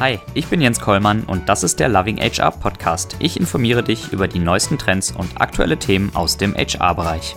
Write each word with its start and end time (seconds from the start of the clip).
Hi, 0.00 0.20
ich 0.32 0.46
bin 0.46 0.60
Jens 0.60 0.78
Kollmann 0.78 1.24
und 1.24 1.48
das 1.48 1.64
ist 1.64 1.80
der 1.80 1.88
Loving 1.88 2.18
HR 2.18 2.52
Podcast. 2.52 3.16
Ich 3.18 3.36
informiere 3.36 3.82
dich 3.82 4.12
über 4.12 4.28
die 4.28 4.38
neuesten 4.38 4.78
Trends 4.78 5.10
und 5.10 5.40
aktuelle 5.40 5.76
Themen 5.76 6.14
aus 6.14 6.36
dem 6.36 6.54
HR-Bereich. 6.54 7.34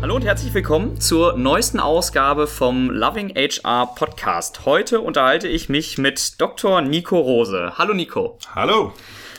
Hallo 0.00 0.14
und 0.14 0.24
herzlich 0.24 0.54
willkommen 0.54 1.00
zur 1.00 1.36
neuesten 1.36 1.80
Ausgabe 1.80 2.46
vom 2.46 2.90
Loving 2.90 3.34
HR 3.34 3.92
Podcast. 3.96 4.64
Heute 4.64 5.00
unterhalte 5.00 5.48
ich 5.48 5.68
mich 5.68 5.98
mit 5.98 6.40
Dr. 6.40 6.80
Nico 6.80 7.18
Rose. 7.18 7.72
Hallo 7.76 7.94
Nico. 7.94 8.38
Hallo. 8.54 8.92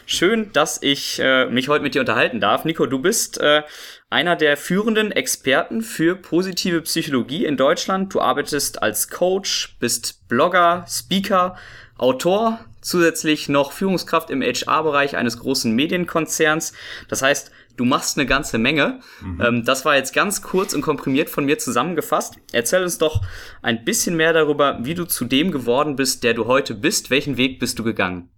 Schön, 0.05 0.51
dass 0.51 0.81
ich 0.81 1.19
äh, 1.19 1.45
mich 1.45 1.69
heute 1.69 1.83
mit 1.83 1.95
dir 1.95 2.01
unterhalten 2.01 2.41
darf. 2.41 2.65
Nico, 2.65 2.85
du 2.85 2.99
bist 2.99 3.39
äh, 3.39 3.61
einer 4.09 4.35
der 4.35 4.57
führenden 4.57 5.11
Experten 5.11 5.81
für 5.81 6.15
positive 6.15 6.81
Psychologie 6.81 7.45
in 7.45 7.57
Deutschland. 7.57 8.13
Du 8.13 8.21
arbeitest 8.21 8.81
als 8.81 9.09
Coach, 9.09 9.75
bist 9.79 10.27
Blogger, 10.27 10.85
Speaker, 10.87 11.55
Autor, 11.97 12.59
zusätzlich 12.81 13.49
noch 13.49 13.71
Führungskraft 13.71 14.29
im 14.29 14.41
HR-Bereich 14.41 15.15
eines 15.15 15.39
großen 15.39 15.75
Medienkonzerns. 15.75 16.73
Das 17.07 17.21
heißt, 17.21 17.51
du 17.77 17.85
machst 17.85 18.17
eine 18.17 18.25
ganze 18.25 18.57
Menge. 18.57 18.99
Mhm. 19.21 19.41
Ähm, 19.41 19.65
das 19.65 19.85
war 19.85 19.95
jetzt 19.95 20.13
ganz 20.13 20.41
kurz 20.41 20.73
und 20.73 20.81
komprimiert 20.81 21.29
von 21.29 21.45
mir 21.45 21.59
zusammengefasst. 21.59 22.35
Erzähl 22.51 22.81
uns 22.81 22.97
doch 22.97 23.21
ein 23.61 23.85
bisschen 23.85 24.15
mehr 24.15 24.33
darüber, 24.33 24.79
wie 24.81 24.95
du 24.95 25.05
zu 25.05 25.25
dem 25.25 25.51
geworden 25.51 25.95
bist, 25.95 26.23
der 26.23 26.33
du 26.33 26.45
heute 26.45 26.73
bist. 26.73 27.11
Welchen 27.11 27.37
Weg 27.37 27.59
bist 27.59 27.77
du 27.77 27.83
gegangen? 27.83 28.29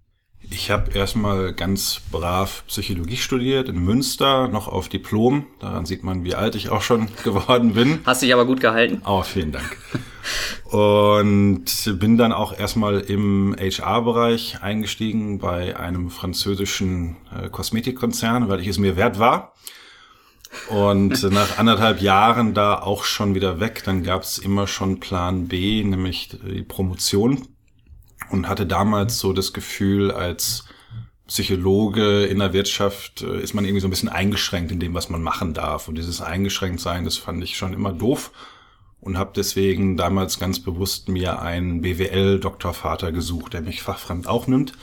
Ich 0.54 0.70
habe 0.70 0.92
erstmal 0.92 1.54
ganz 1.54 2.02
brav 2.12 2.66
Psychologie 2.68 3.16
studiert 3.16 3.70
in 3.70 3.86
Münster, 3.86 4.50
noch 4.50 4.68
auf 4.68 4.90
Diplom. 4.90 5.46
Daran 5.60 5.86
sieht 5.86 6.04
man, 6.04 6.26
wie 6.26 6.36
alt 6.36 6.56
ich 6.56 6.70
auch 6.70 6.82
schon 6.82 7.08
geworden 7.24 7.74
bin. 7.74 8.00
Hast 8.06 8.22
dich 8.22 8.34
aber 8.34 8.46
gut 8.46 8.60
gehalten. 8.60 9.02
Oh, 9.06 9.22
vielen 9.22 9.54
Dank. 9.54 9.78
Und 10.66 11.66
bin 12.00 12.18
dann 12.18 12.34
auch 12.34 12.58
erstmal 12.58 13.00
im 13.00 13.56
HR-Bereich 13.58 14.62
eingestiegen 14.62 15.40
bei 15.40 15.78
einem 15.78 16.10
französischen 16.10 17.16
äh, 17.34 17.48
Kosmetikkonzern, 17.50 18.50
weil 18.50 18.60
ich 18.60 18.68
es 18.68 18.78
mir 18.78 18.98
wert 18.98 19.20
war. 19.20 19.54
Und 20.68 21.24
nach 21.32 21.60
anderthalb 21.60 22.02
Jahren 22.02 22.54
da 22.54 22.78
auch 22.78 23.06
schon 23.06 23.36
wieder 23.36 23.62
weg, 23.62 23.84
dann 23.86 24.04
gab 24.04 24.24
es 24.24 24.38
immer 24.38 24.68
schon 24.68 25.00
Plan 25.00 25.48
B, 25.48 25.82
nämlich 25.82 26.28
die 26.46 26.62
Promotion 26.62 27.48
und 28.32 28.48
hatte 28.48 28.66
damals 28.66 29.20
so 29.20 29.34
das 29.34 29.54
Gefühl, 29.54 30.12
als 30.12 30.66
Psychologe 31.28 32.26
in 32.26 32.40
der 32.40 32.54
Wirtschaft 32.54 33.22
äh, 33.22 33.42
ist 33.42 33.54
man 33.54 33.64
irgendwie 33.64 33.82
so 33.82 33.88
ein 33.88 33.92
bisschen 33.92 34.10
eingeschränkt 34.10 34.72
in 34.72 34.80
dem, 34.80 34.94
was 34.94 35.10
man 35.10 35.22
machen 35.22 35.54
darf. 35.54 35.88
Und 35.88 35.96
dieses 35.96 36.22
Eingeschränktsein, 36.22 37.06
das 37.06 37.18
fand 37.18 37.44
ich 37.44 37.58
schon 37.58 37.74
immer 37.74 37.94
doof 37.94 38.32
und 39.00 39.18
habe 39.18 39.32
deswegen 39.36 39.98
damals 39.98 40.40
ganz 40.40 40.60
bewusst 40.60 41.10
mir 41.10 41.42
einen 41.42 41.82
BWL-Doktorvater 41.82 43.12
gesucht, 43.12 43.54
der 43.54 43.62
mich 43.62 43.82
fachfremd 43.82 44.28
aufnimmt. 44.28 44.74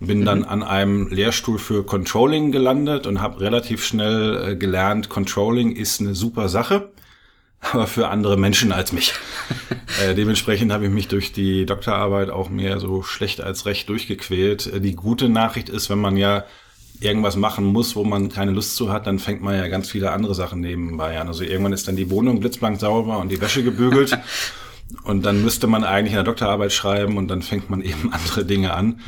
Bin 0.00 0.20
mhm. 0.20 0.24
dann 0.24 0.44
an 0.44 0.62
einem 0.62 1.08
Lehrstuhl 1.08 1.58
für 1.58 1.84
Controlling 1.84 2.52
gelandet 2.52 3.06
und 3.06 3.20
habe 3.20 3.40
relativ 3.40 3.84
schnell 3.84 4.52
äh, 4.52 4.56
gelernt, 4.56 5.08
Controlling 5.08 5.72
ist 5.72 6.00
eine 6.00 6.14
super 6.14 6.48
Sache 6.48 6.90
aber 7.60 7.86
für 7.86 8.08
andere 8.08 8.36
Menschen 8.36 8.72
als 8.72 8.92
mich. 8.92 9.12
äh, 10.02 10.14
dementsprechend 10.14 10.72
habe 10.72 10.86
ich 10.86 10.90
mich 10.90 11.08
durch 11.08 11.32
die 11.32 11.66
Doktorarbeit 11.66 12.30
auch 12.30 12.50
mehr 12.50 12.80
so 12.80 13.02
schlecht 13.02 13.40
als 13.40 13.66
recht 13.66 13.88
durchgequält. 13.88 14.66
Äh, 14.66 14.80
die 14.80 14.94
gute 14.94 15.28
Nachricht 15.28 15.68
ist, 15.68 15.90
wenn 15.90 15.98
man 15.98 16.16
ja 16.16 16.44
irgendwas 17.00 17.36
machen 17.36 17.64
muss, 17.64 17.96
wo 17.96 18.04
man 18.04 18.28
keine 18.28 18.50
Lust 18.52 18.76
zu 18.76 18.92
hat, 18.92 19.06
dann 19.06 19.18
fängt 19.18 19.42
man 19.42 19.56
ja 19.56 19.68
ganz 19.68 19.90
viele 19.90 20.10
andere 20.10 20.34
Sachen 20.34 20.60
nebenbei 20.60 21.18
an. 21.20 21.28
Also 21.28 21.44
irgendwann 21.44 21.72
ist 21.72 21.86
dann 21.86 21.96
die 21.96 22.10
Wohnung 22.10 22.40
blitzblank 22.40 22.80
sauber 22.80 23.18
und 23.18 23.28
die 23.30 23.40
Wäsche 23.40 23.62
gebügelt. 23.62 24.18
und 25.04 25.24
dann 25.24 25.42
müsste 25.42 25.66
man 25.66 25.84
eigentlich 25.84 26.14
eine 26.14 26.24
Doktorarbeit 26.24 26.72
schreiben 26.72 27.16
und 27.16 27.28
dann 27.28 27.42
fängt 27.42 27.70
man 27.70 27.82
eben 27.82 28.12
andere 28.12 28.44
Dinge 28.44 28.74
an. 28.74 29.00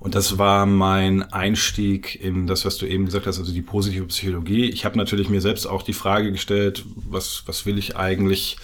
Und 0.00 0.14
das 0.14 0.38
war 0.38 0.64
mein 0.64 1.24
Einstieg 1.32 2.22
in 2.22 2.46
das, 2.46 2.64
was 2.64 2.78
du 2.78 2.86
eben 2.86 3.06
gesagt 3.06 3.26
hast, 3.26 3.38
also 3.38 3.52
die 3.52 3.62
positive 3.62 4.04
Psychologie. 4.06 4.66
Ich 4.66 4.84
habe 4.84 4.96
natürlich 4.96 5.28
mir 5.28 5.40
selbst 5.40 5.66
auch 5.66 5.82
die 5.82 5.92
Frage 5.92 6.30
gestellt, 6.30 6.84
was, 6.94 7.42
was 7.46 7.66
will 7.66 7.78
ich 7.78 7.96
eigentlich 7.96 8.58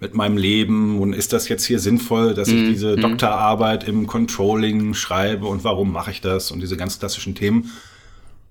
mit 0.00 0.14
meinem 0.14 0.38
Leben 0.38 0.98
und 0.98 1.12
ist 1.12 1.32
das 1.32 1.48
jetzt 1.48 1.64
hier 1.64 1.78
sinnvoll, 1.78 2.34
dass 2.34 2.48
ich 2.48 2.62
mhm. 2.62 2.68
diese 2.70 2.96
mhm. 2.96 3.02
Doktorarbeit 3.02 3.86
im 3.86 4.06
Controlling 4.06 4.94
schreibe 4.94 5.46
und 5.46 5.62
warum 5.62 5.92
mache 5.92 6.10
ich 6.10 6.22
das 6.22 6.50
und 6.50 6.60
diese 6.60 6.78
ganz 6.78 6.98
klassischen 6.98 7.34
Themen. 7.34 7.70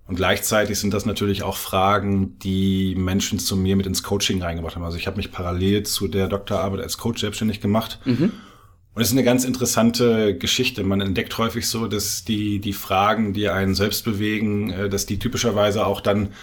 Und 0.08 0.16
gleichzeitig 0.16 0.78
sind 0.78 0.94
das 0.94 1.06
natürlich 1.06 1.42
auch 1.42 1.58
Fragen, 1.58 2.38
die 2.40 2.96
Menschen 2.96 3.40
zu 3.40 3.58
mir 3.58 3.76
mit 3.76 3.88
ins 3.88 4.04
Coaching 4.04 4.42
reingebracht 4.42 4.76
haben. 4.76 4.84
Also 4.84 4.98
ich 4.98 5.08
habe 5.08 5.18
mich 5.18 5.32
parallel 5.32 5.84
zu 5.84 6.08
der 6.08 6.28
Doktorarbeit 6.28 6.82
als 6.82 6.98
Coach 6.98 7.22
selbstständig 7.22 7.62
gemacht. 7.62 8.00
Mhm 8.06 8.32
und 8.94 9.02
es 9.02 9.10
ist 9.10 9.14
eine 9.14 9.24
ganz 9.24 9.46
interessante 9.46 10.38
Geschichte. 10.38 10.84
Man 10.84 11.00
entdeckt 11.00 11.38
häufig 11.38 11.68
so, 11.68 11.88
dass 11.88 12.26
die, 12.26 12.60
die 12.60 12.74
Fragen, 12.74 13.34
die 13.34 13.48
einen 13.48 13.74
selbst 13.74 14.04
bewegen, 14.04 14.70
äh, 14.72 14.90
dass 14.90 15.06
die 15.06 15.18
typischerweise 15.18 15.86
auch 15.86 16.02
dann 16.02 16.34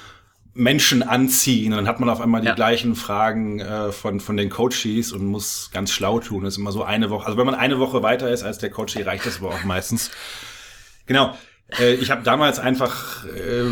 Menschen 0.55 1.03
anziehen. 1.03 1.73
Und 1.73 1.79
dann 1.79 1.89
hat 1.89 2.01
man 2.01 2.09
auf 2.09 2.21
einmal 2.21 2.41
die 2.41 2.49
ja. 2.49 2.55
gleichen 2.55 2.97
Fragen 2.97 3.61
äh, 3.61 3.93
von, 3.93 4.19
von 4.21 4.37
den 4.37 4.49
Coaches 4.49 5.13
und 5.13 5.27
muss 5.27 5.71
ganz 5.73 5.93
schlau 5.93 6.21
tun. 6.21 6.45
Das 6.45 6.55
ist 6.55 6.59
immer 6.59 6.73
so 6.73 6.83
eine 6.83 7.11
Woche. 7.11 7.27
Also 7.27 7.37
wenn 7.39 7.47
man 7.47 7.55
eine 7.55 7.79
Woche 7.79 8.03
weiter 8.03 8.31
ist 8.31 8.43
als 8.43 8.59
der 8.59 8.71
Coachie, 8.71 9.03
reicht 9.03 9.27
das 9.27 9.39
aber 9.39 9.51
auch 9.51 9.65
meistens. 9.65 10.11
Genau. 11.07 11.37
Äh, 11.77 11.95
ich 11.95 12.11
habe 12.11 12.23
damals 12.23 12.59
einfach 12.59 13.25
äh, 13.27 13.65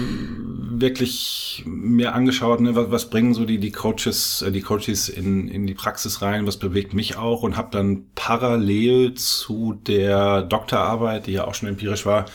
wirklich 0.81 1.63
mir 1.67 2.15
angeschaut, 2.15 2.61
ne, 2.61 2.75
was, 2.75 2.91
was 2.91 3.11
bringen 3.11 3.35
so 3.35 3.45
die, 3.45 3.59
die 3.59 3.73
Coaches, 3.73 4.43
äh, 4.43 4.53
die 4.53 4.63
Coaches 4.63 5.09
in, 5.09 5.49
in 5.49 5.67
die 5.67 5.75
Praxis 5.75 6.23
rein, 6.23 6.47
was 6.47 6.59
bewegt 6.59 6.95
mich 6.95 7.17
auch 7.17 7.43
und 7.43 7.57
habe 7.57 7.69
dann 7.71 8.07
parallel 8.15 9.15
zu 9.15 9.75
der 9.75 10.43
Doktorarbeit, 10.43 11.27
die 11.27 11.33
ja 11.33 11.47
auch 11.47 11.55
schon 11.55 11.69
empirisch 11.69 12.07
war, 12.07 12.27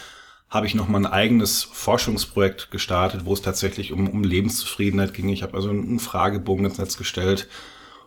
habe 0.50 0.66
ich 0.66 0.76
noch 0.76 0.90
mal 0.90 1.00
ein 1.00 1.12
eigenes 1.12 1.64
Forschungsprojekt 1.64 2.72
gestartet, 2.72 3.26
wo 3.26 3.34
es 3.34 3.42
tatsächlich 3.42 3.94
um, 3.94 4.10
um 4.10 4.24
Lebenszufriedenheit 4.24 5.14
ging. 5.14 5.30
Ich 5.30 5.44
habe 5.44 5.54
also 5.54 5.70
einen 5.70 6.00
Fragebogen 6.00 6.66
ins 6.66 6.78
Netz 6.78 6.98
gestellt 6.98 7.48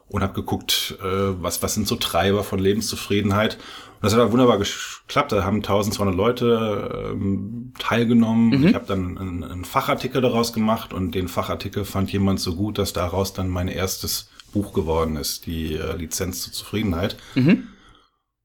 und 0.08 0.22
habe 0.22 0.34
geguckt, 0.34 0.96
äh, 1.00 1.04
was, 1.04 1.62
was 1.62 1.74
sind 1.74 1.88
so 1.88 1.96
Treiber 1.96 2.44
von 2.44 2.58
Lebenszufriedenheit 2.58 3.58
das 4.04 4.14
hat 4.14 4.32
wunderbar 4.32 4.58
geklappt. 4.58 5.32
Da 5.32 5.44
haben 5.44 5.56
1200 5.56 6.14
Leute 6.14 7.10
ähm, 7.12 7.72
teilgenommen. 7.78 8.50
Mhm. 8.50 8.66
Ich 8.66 8.74
habe 8.74 8.84
dann 8.86 9.16
einen, 9.18 9.44
einen, 9.44 9.64
Fachartikel 9.64 10.20
daraus 10.20 10.52
gemacht 10.52 10.92
und 10.92 11.14
den 11.14 11.28
Fachartikel 11.28 11.84
fand 11.84 12.12
jemand 12.12 12.40
so 12.40 12.54
gut, 12.54 12.76
dass 12.76 12.92
daraus 12.92 13.32
dann 13.32 13.48
mein 13.48 13.68
erstes 13.68 14.28
Buch 14.52 14.74
geworden 14.74 15.16
ist, 15.16 15.46
die 15.46 15.74
äh, 15.74 15.96
Lizenz 15.96 16.42
zur 16.42 16.52
Zufriedenheit. 16.52 17.16
Mhm. 17.34 17.68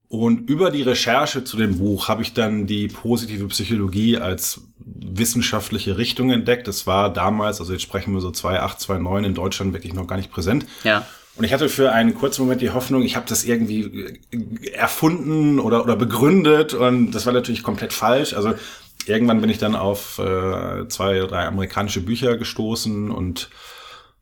Und 0.08 0.48
über 0.50 0.70
die 0.70 0.82
Recherche 0.82 1.44
zu 1.44 1.56
dem 1.56 1.78
Buch 1.78 2.08
habe 2.08 2.22
ich 2.22 2.32
dann 2.32 2.66
die 2.66 2.88
positive 2.88 3.46
Psychologie 3.46 4.16
als 4.16 4.62
wissenschaftliche 4.78 5.98
Richtung 5.98 6.30
entdeckt. 6.30 6.66
Das 6.66 6.86
war 6.88 7.12
damals, 7.12 7.60
also 7.60 7.72
jetzt 7.72 7.82
sprechen 7.82 8.14
wir 8.14 8.20
so 8.20 8.30
2008, 8.30 8.80
2009 8.80 9.24
in 9.24 9.34
Deutschland 9.34 9.72
wirklich 9.72 9.92
noch 9.92 10.06
gar 10.08 10.16
nicht 10.16 10.32
präsent. 10.32 10.66
Ja. 10.82 11.06
Und 11.40 11.46
ich 11.46 11.54
hatte 11.54 11.70
für 11.70 11.90
einen 11.90 12.14
kurzen 12.14 12.42
Moment 12.42 12.60
die 12.60 12.68
Hoffnung, 12.68 13.00
ich 13.00 13.16
habe 13.16 13.24
das 13.26 13.44
irgendwie 13.44 14.18
äh, 14.30 14.72
erfunden 14.72 15.58
oder, 15.58 15.82
oder 15.82 15.96
begründet 15.96 16.74
und 16.74 17.12
das 17.12 17.24
war 17.24 17.32
natürlich 17.32 17.62
komplett 17.62 17.94
falsch. 17.94 18.34
Also 18.34 18.52
irgendwann 19.06 19.40
bin 19.40 19.48
ich 19.48 19.56
dann 19.56 19.74
auf 19.74 20.18
äh, 20.18 20.86
zwei 20.88 21.18
drei 21.20 21.46
amerikanische 21.46 22.02
Bücher 22.02 22.36
gestoßen 22.36 23.10
und 23.10 23.48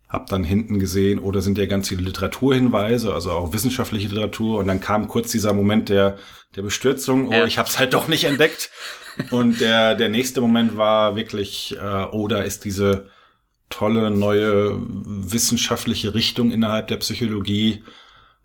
habe 0.08 0.26
dann 0.28 0.44
hinten 0.44 0.78
gesehen, 0.78 1.18
oder 1.18 1.38
oh, 1.38 1.40
sind 1.40 1.58
ja 1.58 1.66
ganz 1.66 1.88
viele 1.88 2.02
Literaturhinweise, 2.02 3.12
also 3.12 3.32
auch 3.32 3.52
wissenschaftliche 3.52 4.06
Literatur. 4.06 4.60
Und 4.60 4.68
dann 4.68 4.80
kam 4.80 5.08
kurz 5.08 5.32
dieser 5.32 5.52
Moment 5.52 5.88
der, 5.88 6.18
der 6.54 6.62
Bestürzung, 6.62 7.30
oh, 7.30 7.32
ja. 7.32 7.46
ich 7.46 7.58
habe 7.58 7.68
es 7.68 7.80
halt 7.80 7.94
doch 7.94 8.06
nicht 8.06 8.26
entdeckt. 8.26 8.70
und 9.32 9.60
der, 9.60 9.96
der 9.96 10.08
nächste 10.08 10.40
Moment 10.40 10.76
war 10.76 11.16
wirklich, 11.16 11.76
äh, 11.82 12.04
oh, 12.12 12.28
da 12.28 12.42
ist 12.42 12.64
diese 12.64 13.10
tolle 13.70 14.10
neue 14.10 14.78
wissenschaftliche 14.80 16.14
Richtung 16.14 16.50
innerhalb 16.50 16.88
der 16.88 16.96
Psychologie, 16.96 17.84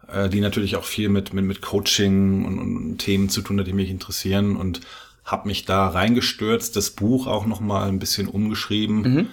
äh, 0.07 0.29
die 0.29 0.41
natürlich 0.41 0.75
auch 0.75 0.83
viel 0.83 1.09
mit, 1.09 1.33
mit, 1.33 1.45
mit 1.45 1.61
Coaching 1.61 2.45
und, 2.45 2.59
und 2.59 2.97
Themen 2.97 3.29
zu 3.29 3.41
tun 3.41 3.59
hat, 3.59 3.67
die 3.67 3.73
mich 3.73 3.89
interessieren 3.89 4.55
und 4.55 4.81
habe 5.25 5.47
mich 5.47 5.65
da 5.65 5.87
reingestürzt, 5.87 6.75
das 6.75 6.91
Buch 6.91 7.27
auch 7.27 7.45
noch 7.45 7.61
mal 7.61 7.87
ein 7.87 7.99
bisschen 7.99 8.27
umgeschrieben 8.27 9.01
mhm. 9.01 9.27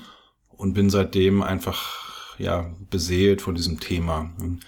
und 0.50 0.74
bin 0.74 0.88
seitdem 0.88 1.42
einfach 1.42 2.38
ja 2.38 2.70
beseelt 2.90 3.42
von 3.42 3.54
diesem 3.54 3.80
Thema. 3.80 4.30
Und 4.38 4.60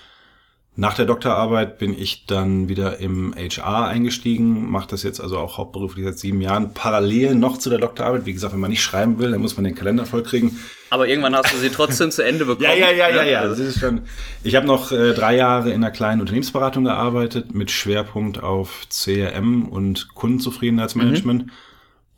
nach 0.74 0.94
der 0.94 1.04
Doktorarbeit 1.04 1.78
bin 1.78 1.98
ich 1.98 2.24
dann 2.24 2.68
wieder 2.70 2.98
im 2.98 3.34
HR 3.36 3.88
eingestiegen, 3.88 4.70
mache 4.70 4.88
das 4.88 5.02
jetzt 5.02 5.20
also 5.20 5.36
auch 5.36 5.58
hauptberuflich 5.58 6.02
seit 6.02 6.18
sieben 6.18 6.40
Jahren, 6.40 6.72
parallel 6.72 7.34
noch 7.34 7.58
zu 7.58 7.68
der 7.68 7.78
Doktorarbeit. 7.78 8.24
Wie 8.24 8.32
gesagt, 8.32 8.54
wenn 8.54 8.60
man 8.60 8.70
nicht 8.70 8.82
schreiben 8.82 9.18
will, 9.18 9.32
dann 9.32 9.42
muss 9.42 9.54
man 9.56 9.64
den 9.64 9.74
Kalender 9.74 10.06
vollkriegen. 10.06 10.58
Aber 10.88 11.06
irgendwann 11.06 11.36
hast 11.36 11.52
du 11.52 11.58
sie 11.58 11.68
trotzdem 11.68 12.10
zu 12.10 12.24
Ende 12.24 12.44
bekommen. 12.46 12.64
Ja, 12.64 12.74
ja, 12.74 12.90
ja, 12.90 13.08
ja, 13.10 13.22
ja. 13.22 13.46
Das 13.46 13.58
ist 13.58 13.80
schon. 13.80 14.02
Ich 14.42 14.56
habe 14.56 14.66
noch 14.66 14.92
äh, 14.92 15.12
drei 15.12 15.36
Jahre 15.36 15.70
in 15.70 15.84
einer 15.84 15.90
kleinen 15.90 16.22
Unternehmensberatung 16.22 16.84
gearbeitet 16.84 17.54
mit 17.54 17.70
Schwerpunkt 17.70 18.42
auf 18.42 18.86
CRM 18.88 19.68
und 19.68 20.14
Kundenzufriedenheitsmanagement. 20.14 21.46
Mhm 21.46 21.52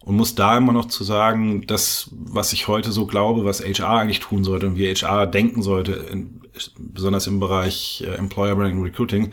und 0.05 0.17
muss 0.17 0.35
da 0.35 0.59
immer 0.59 0.73
noch 0.73 0.85
zu 0.85 1.03
sagen, 1.03 1.67
das, 1.67 2.11
was 2.13 2.53
ich 2.53 2.69
heute 2.69 2.93
so 2.93 3.07
glaube, 3.07 3.47
was 3.47 3.65
HR 3.65 4.01
eigentlich 4.01 4.21
tun 4.21 4.45
sollte 4.45 4.67
und 4.67 4.77
wie 4.77 4.95
HR 4.95 5.27
denken 5.27 5.63
sollte, 5.63 5.93
in, 5.93 6.43
besonders 6.79 7.27
im 7.27 7.41
Bereich 7.41 8.05
äh, 8.07 8.15
Employer 8.15 8.55
Branding 8.57 8.83
Recruiting, 8.83 9.33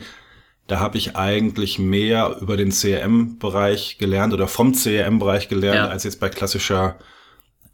Da 0.66 0.80
habe 0.80 0.96
ich 0.96 1.16
eigentlich 1.16 1.78
mehr 1.78 2.38
über 2.40 2.56
den 2.56 2.70
CRM-Bereich 2.70 3.98
gelernt 3.98 4.32
oder 4.32 4.48
vom 4.48 4.72
CRM-Bereich 4.72 5.48
gelernt, 5.48 5.76
ja. 5.76 5.88
als 5.88 6.04
jetzt 6.04 6.20
bei 6.20 6.28
klassischer 6.28 6.98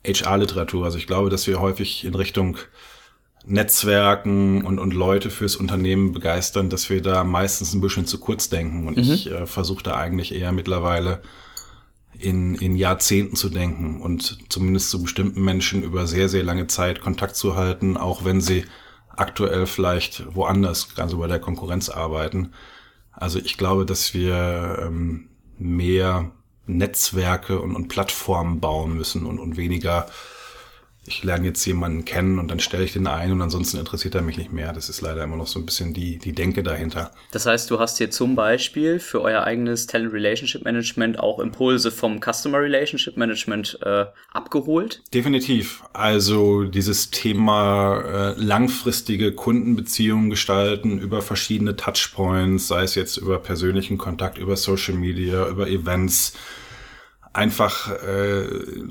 HR-Literatur. 0.07 0.85
Also 0.85 0.99
ich 0.99 1.07
glaube, 1.07 1.31
dass 1.31 1.47
wir 1.47 1.61
häufig 1.61 2.05
in 2.05 2.15
Richtung 2.15 2.57
Netzwerken 3.45 4.65
und, 4.65 4.79
und 4.79 4.95
Leute 4.95 5.31
fürs 5.31 5.57
Unternehmen 5.57 6.13
begeistern, 6.13 6.71
dass 6.71 6.91
wir 6.91 7.01
da 7.01 7.25
meistens 7.25 7.73
ein 7.73 7.81
bisschen 7.81 8.07
zu 8.07 8.19
kurz 8.19 8.49
denken. 8.49 8.87
Und 8.87 8.97
mhm. 8.97 9.03
ich 9.03 9.31
äh, 9.31 9.47
versuche 9.47 9.83
da 9.83 9.97
eigentlich 9.97 10.35
eher 10.35 10.53
mittlerweile 10.53 11.23
in, 12.19 12.57
in 12.57 12.77
Jahrzehnten 12.77 13.37
zu 13.37 13.49
denken 13.49 14.03
und 14.03 14.39
zumindest 14.49 14.91
zu 14.91 15.03
bestimmten 15.03 15.43
Menschen 15.43 15.83
über 15.83 16.07
sehr, 16.07 16.29
sehr 16.29 16.43
lange 16.43 16.67
Zeit 16.67 17.01
Kontakt 17.01 17.37
zu 17.37 17.57
halten, 17.57 17.97
auch 17.97 18.25
wenn 18.25 18.41
sie 18.41 18.65
aktuell 19.19 19.67
vielleicht 19.67 20.35
woanders, 20.35 20.89
also 20.97 21.19
bei 21.19 21.27
der 21.27 21.41
Konkurrenz 21.41 21.89
arbeiten. 21.89 22.53
Also 23.13 23.39
ich 23.39 23.57
glaube, 23.57 23.85
dass 23.85 24.15
wir 24.15 24.79
ähm, 24.83 25.29
mehr 25.59 26.31
Netzwerke 26.67 27.61
und, 27.61 27.75
und 27.75 27.89
Plattformen 27.89 28.61
bauen 28.61 28.97
müssen 28.97 29.27
und, 29.27 29.39
und 29.39 29.57
weniger 29.57 30.07
ich 31.09 31.25
lerne 31.25 31.47
jetzt 31.47 31.65
jemanden 31.65 32.05
kennen 32.05 32.39
und 32.39 32.51
dann 32.51 32.61
stelle 32.61 32.85
ich 32.85 32.93
den 32.93 33.07
ein 33.07 33.33
und 33.33 33.43
ansonsten 33.43 33.79
interessiert 33.79 34.15
er 34.15 34.23
mich 34.23 34.37
nicht 34.37 34.53
mehr. 34.53 34.73
Das 34.73 34.89
ist 34.89 35.01
leider 35.01 35.25
immer 35.25 35.37
noch 35.37 35.47
so 35.47 35.59
ein 35.59 35.67
bisschen 35.67 35.95
die, 35.95 36.19
die 36.19 36.33
Denke 36.33 36.63
dahinter. 36.63 37.11
Das 37.33 37.47
heißt, 37.47 37.71
du 37.71 37.79
hast 37.79 37.99
hier 37.99 38.11
zum 38.11 38.37
Beispiel 38.37 39.01
für 39.01 39.23
euer 39.23 39.43
eigenes 39.43 39.87
Talent 39.87 40.13
Relationship 40.13 40.65
Management 40.65 41.19
auch 41.19 41.39
Impulse 41.39 41.91
vom 41.91 42.21
Customer 42.21 42.59
Relationship 42.61 43.17
Management 43.17 43.79
äh, 43.83 44.07
abgeholt? 44.33 45.03
Definitiv. 45.15 45.83
Also 45.93 46.65
dieses 46.65 47.11
Thema 47.11 48.01
äh, 48.01 48.35
langfristige 48.41 49.33
Kundenbeziehungen 49.33 50.31
gestalten 50.31 50.99
über 50.99 51.23
verschiedene 51.23 51.77
Touchpoints, 51.77 52.69
sei 52.69 52.83
es 52.83 52.95
jetzt 52.95 53.17
über 53.17 53.39
persönlichen 53.39 53.99
Kontakt, 53.99 54.39
über 54.39 54.57
Social 54.57 54.95
Media, 54.95 55.49
über 55.49 55.69
Events 55.69 56.35
einfach 57.39 57.91
äh, 58.03 58.49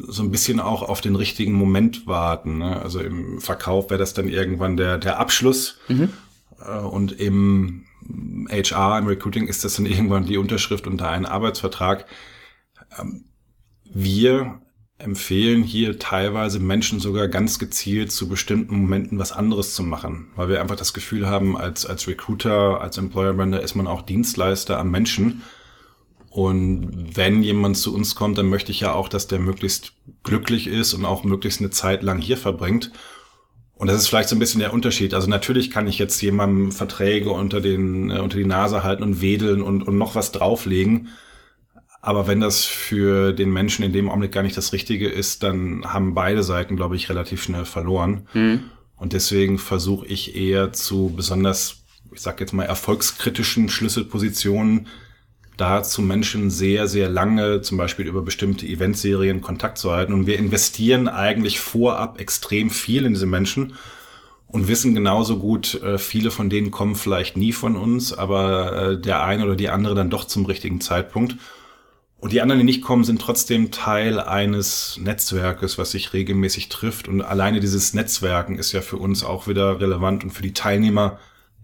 so 0.07 0.23
ein 0.23 0.31
bisschen 0.31 0.61
auch 0.61 0.81
auf 0.81 1.01
den 1.01 1.15
richtigen 1.15 1.51
Moment 1.51 2.07
warten. 2.07 2.59
Ne? 2.59 2.81
Also 2.81 3.01
im 3.01 3.41
Verkauf 3.41 3.89
wäre 3.89 3.99
das 3.99 4.13
dann 4.13 4.29
irgendwann 4.29 4.77
der, 4.77 4.97
der 4.97 5.19
Abschluss 5.19 5.79
mhm. 5.89 6.13
äh, 6.65 6.79
und 6.79 7.11
im 7.11 7.83
HR, 8.49 8.99
im 8.99 9.07
Recruiting 9.07 9.47
ist 9.47 9.65
das 9.65 9.75
dann 9.75 9.85
irgendwann 9.85 10.25
die 10.25 10.38
Unterschrift 10.38 10.88
unter 10.88 11.09
einen 11.09 11.25
Arbeitsvertrag. 11.25 12.05
Ähm, 12.97 13.25
wir 13.83 14.61
empfehlen 14.97 15.61
hier 15.61 15.99
teilweise 15.99 16.59
Menschen 16.59 16.99
sogar 17.01 17.27
ganz 17.27 17.59
gezielt 17.59 18.11
zu 18.13 18.29
bestimmten 18.29 18.79
Momenten 18.79 19.19
was 19.19 19.33
anderes 19.33 19.75
zu 19.75 19.83
machen, 19.83 20.29
weil 20.35 20.47
wir 20.49 20.61
einfach 20.61 20.77
das 20.77 20.94
Gefühl 20.94 21.27
haben, 21.27 21.57
als, 21.57 21.85
als 21.85 22.07
Recruiter, 22.07 22.81
als 22.81 22.97
Employer 22.97 23.33
Brander 23.33 23.61
ist 23.61 23.75
man 23.75 23.88
auch 23.88 24.01
Dienstleister 24.01 24.79
am 24.79 24.89
Menschen 24.89 25.44
und 26.38 27.18
wenn 27.18 27.42
jemand 27.42 27.78
zu 27.78 27.95
uns 27.95 28.13
kommt, 28.13 28.38
dann 28.38 28.45
möchte 28.45 28.72
ich 28.72 28.81
ja 28.81 28.94
auch, 28.94 29.10
dass 29.10 29.25
der 29.25 29.39
möglichst 29.39 29.94
glücklich 30.22 30.68
ist 30.68 30.94
und 30.94 31.04
auch 31.04 31.24
möglichst 31.24 31.62
eine 31.62 31.72
Zeit 31.72 32.04
lang 32.04 32.22
hier 32.22 32.38
verbringt. 32.38 32.92
Und 33.74 33.88
das 33.88 33.98
ist 33.98 34.07
vielleicht 34.07 34.30
so 34.30 34.36
ein 34.36 34.39
bisschen 34.39 34.60
der 34.60 34.72
Unterschied. 34.72 35.16
Also 35.16 35.28
natürlich 35.28 35.72
kann 35.72 35.88
ich 35.88 35.98
jetzt 35.98 36.22
jemandem 36.22 36.72
Verträge 36.72 37.31
unter 37.31 37.60
den 37.60 38.12
äh, 38.12 38.19
unter 38.19 38.38
die 38.38 38.45
Nase 38.45 38.84
halten 38.84 39.01
und 39.01 39.19
wedeln 39.19 39.63
und, 39.63 39.81
und 39.81 39.98
noch 39.98 40.13
was 40.13 40.31
drauflegen. 40.31 41.07
Aber 42.01 42.28
wenn 42.28 42.40
das 42.40 42.66
für 42.66 43.33
den 43.33 43.51
Menschen 43.51 43.83
in 43.83 43.92
dem 43.92 44.07
Augenblick 44.07 44.31
gar 44.31 44.44
nicht 44.44 44.57
das 44.57 44.74
Richtige 44.74 45.10
ist, 45.10 45.42
dann 45.42 45.86
haben 45.86 46.13
beide 46.13 46.44
Seiten, 46.44 46.75
glaube 46.75 46.98
ich, 46.98 47.10
relativ 47.10 47.42
schnell 47.42 47.66
verloren. 47.66 48.28
Mhm. 48.36 48.66
Und 48.95 49.13
deswegen 49.13 49.57
versuche 49.57 50.06
ich 50.06 50.36
eher 50.36 50.72
zu 50.72 51.12
besonders, 51.16 51.78
ich 52.13 52.22
sage 52.22 52.42
jetzt 52.42 52.54
mal, 52.54 52.66
erfolgskritischen 52.66 53.69
Schlüsselpositionen 53.69 54.86
da 55.57 55.83
zu 55.83 56.01
Menschen 56.01 56.50
sehr, 56.50 56.88
sehr 56.88 57.09
lange, 57.09 57.62
zum 57.62 57.77
Beispiel 57.77 58.07
über 58.07 58.21
bestimmte 58.21 58.65
Eventserien, 58.65 59.42
Kontakt 59.42 59.77
zu 59.77 59.92
halten. 59.92 60.13
Und 60.13 60.27
wir 60.27 60.38
investieren 60.38 61.07
eigentlich 61.07 61.59
vorab 61.59 62.19
extrem 62.19 62.69
viel 62.69 63.06
in 63.06 63.13
diese 63.13 63.25
Menschen 63.25 63.74
und 64.48 64.68
wissen 64.68 64.94
genauso 64.94 65.39
gut, 65.39 65.81
äh, 65.81 65.98
viele 65.98 66.31
von 66.31 66.50
denen 66.50 66.71
kommen 66.71 66.95
vielleicht 66.95 67.36
nie 67.36 67.51
von 67.51 67.75
uns, 67.75 68.13
aber 68.13 68.92
äh, 68.92 69.01
der 69.01 69.24
eine 69.24 69.44
oder 69.44 69.56
die 69.56 69.69
andere 69.69 69.94
dann 69.94 70.09
doch 70.09 70.25
zum 70.25 70.45
richtigen 70.45 70.80
Zeitpunkt. 70.80 71.36
Und 72.19 72.31
die 72.31 72.42
anderen, 72.42 72.59
die 72.59 72.65
nicht 72.65 72.81
kommen, 72.81 73.04
sind 73.04 73.21
trotzdem 73.21 73.69
Teil 73.71 74.19
eines 74.19 74.98
Netzwerkes, 75.00 75.77
was 75.77 75.92
sich 75.92 76.13
regelmäßig 76.13 76.69
trifft. 76.69 77.07
Und 77.07 77.21
alleine 77.21 77.59
dieses 77.59 77.94
Netzwerken 77.94 78.57
ist 78.57 78.71
ja 78.71 78.81
für 78.81 78.98
uns 78.98 79.24
auch 79.24 79.48
wieder 79.48 79.80
relevant 79.80 80.24
und 80.24 80.31
für 80.31 80.42
die 80.42 80.54
Teilnehmer 80.54 81.19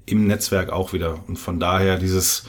im 0.06 0.28
Netzwerk 0.28 0.72
auch 0.72 0.94
wieder. 0.94 1.24
Und 1.28 1.40
von 1.40 1.60
daher 1.60 1.98
dieses 1.98 2.46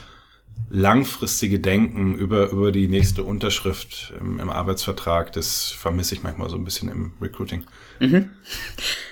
langfristige 0.69 1.59
Denken 1.59 2.15
über, 2.15 2.49
über 2.49 2.71
die 2.71 2.87
nächste 2.87 3.23
Unterschrift 3.23 4.13
im, 4.19 4.39
im 4.39 4.49
Arbeitsvertrag, 4.49 5.31
das 5.31 5.71
vermisse 5.71 6.15
ich 6.15 6.23
manchmal 6.23 6.49
so 6.49 6.57
ein 6.57 6.65
bisschen 6.65 6.89
im 6.89 7.13
Recruiting. 7.21 7.65
Mhm. 7.99 8.31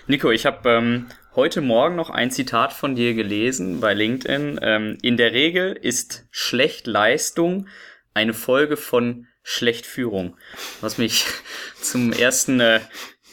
Nico, 0.08 0.32
ich 0.32 0.46
habe 0.46 0.70
ähm, 0.70 1.08
heute 1.36 1.62
Morgen 1.62 1.96
noch 1.96 2.10
ein 2.10 2.32
Zitat 2.32 2.74
von 2.74 2.96
dir 2.96 3.14
gelesen 3.14 3.80
bei 3.80 3.94
LinkedIn. 3.94 4.60
Ähm, 4.62 4.98
in 5.02 5.18
der 5.18 5.34
Regel 5.34 5.74
ist 5.74 6.26
schlecht 6.32 6.88
Leistung 6.88 7.68
eine 8.14 8.34
Folge 8.34 8.78
von 8.78 9.28
schlecht 9.44 9.86
Führung. 9.86 10.38
Was 10.82 10.98
mich 10.98 11.26
zum 11.82 12.12
ersten 12.14 12.60
äh, 12.60 12.80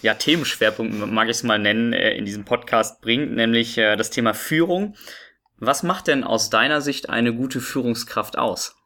ja, 0.02 0.14
Themenschwerpunkt, 0.14 0.94
mag 1.10 1.26
ich 1.26 1.36
es 1.36 1.42
mal 1.42 1.58
nennen, 1.58 1.92
äh, 1.92 2.14
in 2.16 2.24
diesem 2.24 2.44
Podcast 2.44 3.00
bringt, 3.00 3.32
nämlich 3.34 3.76
äh, 3.78 3.96
das 3.96 4.10
Thema 4.10 4.34
Führung. 4.34 4.96
Was 5.60 5.82
macht 5.82 6.06
denn 6.06 6.24
aus 6.24 6.48
deiner 6.48 6.80
Sicht 6.80 7.10
eine 7.10 7.34
gute 7.34 7.60
Führungskraft 7.60 8.38
aus? 8.38 8.76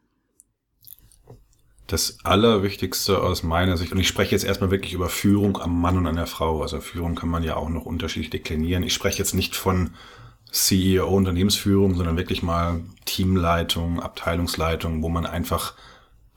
Das 1.86 2.18
Allerwichtigste 2.24 3.22
aus 3.22 3.44
meiner 3.44 3.76
Sicht, 3.76 3.92
und 3.92 4.00
ich 4.00 4.08
spreche 4.08 4.32
jetzt 4.32 4.44
erstmal 4.44 4.72
wirklich 4.72 4.92
über 4.92 5.08
Führung 5.08 5.58
am 5.58 5.80
Mann 5.80 5.96
und 5.96 6.06
an 6.06 6.16
der 6.16 6.26
Frau. 6.26 6.62
Also 6.62 6.80
Führung 6.80 7.14
kann 7.14 7.28
man 7.28 7.44
ja 7.44 7.56
auch 7.56 7.68
noch 7.68 7.84
unterschiedlich 7.84 8.30
deklinieren. 8.30 8.82
Ich 8.82 8.94
spreche 8.94 9.18
jetzt 9.18 9.34
nicht 9.34 9.54
von 9.54 9.90
CEO, 10.50 11.08
Unternehmensführung, 11.08 11.94
sondern 11.94 12.16
wirklich 12.16 12.42
mal 12.42 12.80
Teamleitung, 13.04 14.00
Abteilungsleitung, 14.00 15.02
wo 15.02 15.08
man 15.08 15.26
einfach 15.26 15.74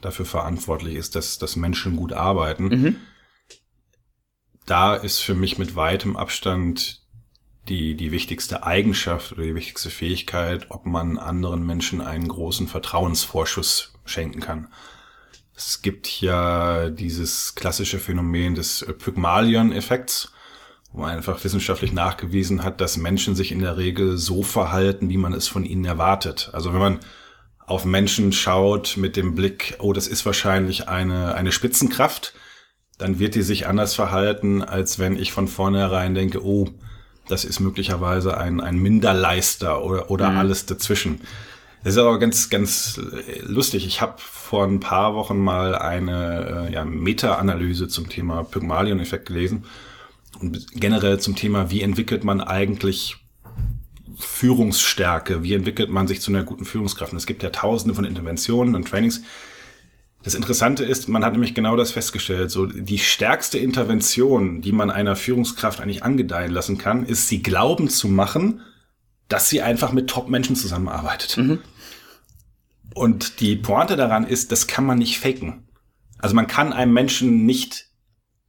dafür 0.01 0.25
verantwortlich 0.25 0.95
ist, 0.95 1.15
dass, 1.15 1.39
dass 1.39 1.55
Menschen 1.55 1.95
gut 1.95 2.13
arbeiten. 2.13 2.67
Mhm. 2.67 2.95
Da 4.65 4.95
ist 4.95 5.19
für 5.19 5.33
mich 5.33 5.57
mit 5.57 5.75
weitem 5.75 6.17
Abstand 6.17 7.01
die, 7.69 7.95
die 7.95 8.11
wichtigste 8.11 8.63
Eigenschaft 8.63 9.33
oder 9.33 9.43
die 9.43 9.55
wichtigste 9.55 9.89
Fähigkeit, 9.89 10.67
ob 10.69 10.85
man 10.85 11.17
anderen 11.17 11.65
Menschen 11.65 12.01
einen 12.01 12.27
großen 12.27 12.67
Vertrauensvorschuss 12.67 13.93
schenken 14.05 14.39
kann. 14.39 14.67
Es 15.55 15.81
gibt 15.81 16.21
ja 16.21 16.89
dieses 16.89 17.55
klassische 17.55 17.99
Phänomen 17.99 18.55
des 18.55 18.85
Pygmalion-Effekts, 18.99 20.31
wo 20.91 21.01
man 21.01 21.11
einfach 21.11 21.43
wissenschaftlich 21.43 21.91
nachgewiesen 21.91 22.63
hat, 22.63 22.79
dass 22.79 22.97
Menschen 22.97 23.35
sich 23.35 23.51
in 23.51 23.59
der 23.59 23.77
Regel 23.77 24.17
so 24.17 24.43
verhalten, 24.43 25.09
wie 25.09 25.17
man 25.17 25.33
es 25.33 25.47
von 25.47 25.65
ihnen 25.65 25.85
erwartet. 25.85 26.51
Also 26.53 26.73
wenn 26.73 26.79
man 26.79 26.99
auf 27.65 27.85
Menschen 27.85 28.31
schaut 28.31 28.97
mit 28.97 29.17
dem 29.17 29.35
Blick, 29.35 29.75
oh, 29.79 29.93
das 29.93 30.07
ist 30.07 30.25
wahrscheinlich 30.25 30.87
eine, 30.87 31.35
eine 31.35 31.51
Spitzenkraft, 31.51 32.33
dann 32.97 33.19
wird 33.19 33.35
die 33.35 33.41
sich 33.41 33.67
anders 33.67 33.93
verhalten, 33.93 34.63
als 34.63 34.99
wenn 34.99 35.17
ich 35.17 35.31
von 35.31 35.47
vornherein 35.47 36.15
denke, 36.15 36.43
oh, 36.43 36.69
das 37.29 37.45
ist 37.45 37.59
möglicherweise 37.59 38.37
ein, 38.37 38.61
ein 38.61 38.77
Minderleister 38.77 39.83
oder, 39.83 40.09
oder 40.09 40.31
mhm. 40.31 40.37
alles 40.37 40.65
dazwischen. 40.65 41.21
Das 41.83 41.93
ist 41.93 41.99
aber 41.99 42.19
ganz, 42.19 42.49
ganz 42.49 42.99
lustig. 43.43 43.85
Ich 43.85 44.01
habe 44.01 44.15
vor 44.17 44.65
ein 44.65 44.79
paar 44.79 45.13
Wochen 45.15 45.37
mal 45.37 45.75
eine 45.75 46.67
äh, 46.67 46.73
ja, 46.73 46.85
Meta-Analyse 46.85 47.87
zum 47.87 48.09
Thema 48.09 48.43
Pygmalion-Effekt 48.43 49.27
gelesen 49.27 49.65
und 50.41 50.67
generell 50.73 51.19
zum 51.19 51.35
Thema, 51.35 51.69
wie 51.71 51.81
entwickelt 51.81 52.23
man 52.23 52.41
eigentlich 52.41 53.17
Führungsstärke, 54.17 55.43
wie 55.43 55.53
entwickelt 55.53 55.89
man 55.89 56.07
sich 56.07 56.21
zu 56.21 56.31
einer 56.31 56.43
guten 56.43 56.65
Führungskraft. 56.65 57.11
Und 57.11 57.17
es 57.17 57.27
gibt 57.27 57.43
ja 57.43 57.51
tausende 57.51 57.93
von 57.93 58.05
Interventionen 58.05 58.75
und 58.75 58.87
Trainings, 58.87 59.21
das 60.27 60.35
Interessante 60.35 60.83
ist, 60.83 61.07
man 61.07 61.23
hat 61.23 61.31
nämlich 61.31 61.55
genau 61.55 61.77
das 61.77 61.91
festgestellt. 61.91 62.51
So 62.51 62.65
die 62.65 62.97
stärkste 62.97 63.59
Intervention, 63.59 64.61
die 64.61 64.73
man 64.73 64.91
einer 64.91 65.15
Führungskraft 65.15 65.79
eigentlich 65.79 66.03
angedeihen 66.03 66.51
lassen 66.51 66.77
kann, 66.77 67.05
ist, 67.05 67.29
sie 67.29 67.41
glauben 67.41 67.87
zu 67.87 68.09
machen, 68.09 68.59
dass 69.29 69.47
sie 69.47 69.61
einfach 69.61 69.93
mit 69.93 70.09
Top-Menschen 70.09 70.57
zusammenarbeitet. 70.57 71.37
Mhm. 71.37 71.59
Und 72.93 73.39
die 73.39 73.55
Pointe 73.55 73.95
daran 73.95 74.27
ist, 74.27 74.51
das 74.51 74.67
kann 74.67 74.85
man 74.85 74.97
nicht 74.97 75.17
faken. 75.17 75.69
Also 76.17 76.35
man 76.35 76.47
kann 76.47 76.73
einem 76.73 76.91
Menschen 76.91 77.45
nicht 77.45 77.85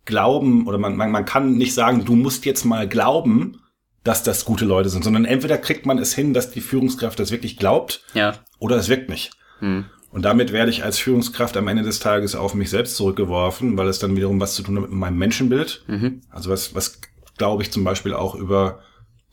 glauben 0.04 0.66
oder 0.66 0.78
man, 0.78 0.96
man, 0.96 1.12
man 1.12 1.26
kann 1.26 1.58
nicht 1.58 1.74
sagen, 1.74 2.04
du 2.04 2.16
musst 2.16 2.44
jetzt 2.44 2.64
mal 2.64 2.88
glauben, 2.88 3.60
dass 4.02 4.24
das 4.24 4.44
gute 4.44 4.64
Leute 4.64 4.88
sind, 4.88 5.04
sondern 5.04 5.26
entweder 5.26 5.58
kriegt 5.58 5.86
man 5.86 5.98
es 5.98 6.12
hin, 6.12 6.34
dass 6.34 6.50
die 6.50 6.60
Führungskraft 6.60 7.20
das 7.20 7.30
wirklich 7.30 7.56
glaubt, 7.56 8.02
ja. 8.14 8.34
oder 8.58 8.74
es 8.74 8.88
wirkt 8.88 9.08
nicht. 9.10 9.30
Mhm. 9.60 9.84
Und 10.10 10.24
damit 10.24 10.52
werde 10.52 10.70
ich 10.70 10.84
als 10.84 10.98
Führungskraft 10.98 11.56
am 11.56 11.68
Ende 11.68 11.82
des 11.82 12.00
Tages 12.00 12.34
auf 12.34 12.54
mich 12.54 12.70
selbst 12.70 12.96
zurückgeworfen, 12.96 13.76
weil 13.76 13.88
es 13.88 13.98
dann 13.98 14.16
wiederum 14.16 14.40
was 14.40 14.54
zu 14.54 14.62
tun 14.62 14.76
hat 14.76 14.82
mit 14.82 14.92
meinem 14.92 15.18
Menschenbild. 15.18 15.84
Mhm. 15.86 16.22
Also 16.30 16.50
was, 16.50 16.74
was 16.74 17.00
glaube 17.36 17.62
ich 17.62 17.70
zum 17.70 17.84
Beispiel 17.84 18.14
auch 18.14 18.34
über 18.34 18.80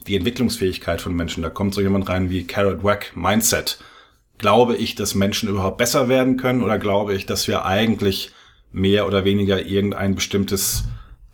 die 0.07 0.15
Entwicklungsfähigkeit 0.15 1.01
von 1.01 1.15
Menschen. 1.15 1.43
Da 1.43 1.49
kommt 1.49 1.73
so 1.73 1.81
jemand 1.81 2.07
rein 2.09 2.29
wie 2.29 2.45
Carrot 2.45 2.83
Wack 2.83 3.13
Mindset. 3.15 3.79
glaube 4.37 4.75
ich, 4.75 4.95
dass 4.95 5.15
Menschen 5.15 5.49
überhaupt 5.49 5.77
besser 5.77 6.09
werden 6.09 6.37
können 6.37 6.61
oder 6.61 6.77
glaube 6.77 7.13
ich, 7.15 7.25
dass 7.25 7.47
wir 7.47 7.65
eigentlich 7.65 8.31
mehr 8.71 9.07
oder 9.07 9.23
weniger 9.23 9.65
irgendein 9.65 10.15
bestimmtes 10.15 10.83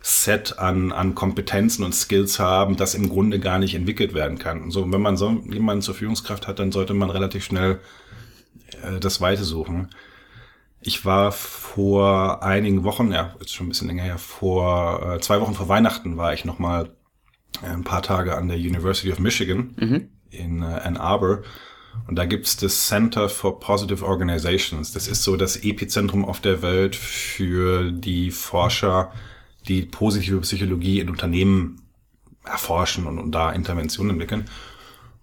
Set 0.00 0.58
an, 0.58 0.92
an 0.92 1.14
Kompetenzen 1.14 1.84
und 1.84 1.94
Skills 1.94 2.38
haben, 2.38 2.76
das 2.76 2.94
im 2.94 3.08
Grunde 3.08 3.38
gar 3.38 3.58
nicht 3.58 3.74
entwickelt 3.74 4.14
werden 4.14 4.38
kann. 4.38 4.70
So, 4.70 4.90
wenn 4.90 5.00
man 5.00 5.16
so 5.16 5.42
jemanden 5.50 5.82
zur 5.82 5.94
Führungskraft 5.94 6.48
hat, 6.48 6.58
dann 6.58 6.72
sollte 6.72 6.94
man 6.94 7.10
relativ 7.10 7.44
schnell 7.44 7.80
äh, 8.82 9.00
das 9.00 9.20
Weite 9.20 9.44
suchen. 9.44 9.90
Ich 10.80 11.04
war 11.04 11.30
vor 11.30 12.42
einigen 12.42 12.82
Wochen, 12.82 13.12
ja, 13.12 13.34
jetzt 13.38 13.54
schon 13.54 13.66
ein 13.66 13.68
bisschen 13.68 13.88
länger 13.88 14.02
her, 14.02 14.18
vor 14.18 15.14
äh, 15.14 15.20
zwei 15.20 15.40
Wochen 15.40 15.54
vor 15.54 15.68
Weihnachten 15.68 16.16
war 16.16 16.34
ich 16.34 16.44
nochmal 16.44 16.90
äh, 17.62 17.66
ein 17.66 17.84
paar 17.84 18.02
Tage 18.02 18.36
an 18.36 18.48
der 18.48 18.56
University 18.56 19.12
of 19.12 19.18
Michigan 19.18 19.74
mhm. 19.78 20.08
in 20.30 20.62
äh, 20.62 20.66
Ann 20.66 20.96
Arbor. 20.96 21.42
Und 22.06 22.16
da 22.16 22.24
gibt's 22.24 22.56
das 22.56 22.88
Center 22.88 23.28
for 23.28 23.60
Positive 23.60 24.04
Organizations. 24.04 24.92
Das 24.92 25.08
ist 25.08 25.22
so 25.22 25.36
das 25.36 25.56
Epizentrum 25.56 26.24
auf 26.24 26.40
der 26.40 26.62
Welt 26.62 26.96
für 26.96 27.92
die 27.92 28.30
Forscher, 28.30 29.12
die 29.68 29.82
positive 29.82 30.40
Psychologie 30.40 31.00
in 31.00 31.10
Unternehmen 31.10 31.82
erforschen 32.44 33.06
und, 33.06 33.18
und 33.18 33.32
da 33.32 33.52
Interventionen 33.52 34.12
entwickeln. 34.12 34.46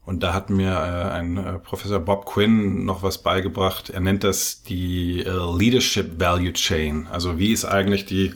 Und 0.05 0.23
da 0.23 0.33
hat 0.33 0.49
mir 0.49 0.71
äh, 0.71 1.11
ein 1.11 1.37
äh, 1.37 1.59
Professor 1.59 1.99
Bob 1.99 2.25
Quinn 2.25 2.85
noch 2.85 3.03
was 3.03 3.19
beigebracht. 3.19 3.89
Er 3.89 3.99
nennt 3.99 4.23
das 4.23 4.63
die 4.63 5.19
äh, 5.19 5.57
Leadership 5.57 6.19
Value 6.19 6.53
Chain. 6.53 7.07
Also 7.11 7.37
wie 7.37 7.51
ist 7.51 7.65
eigentlich 7.65 8.05
die, 8.05 8.33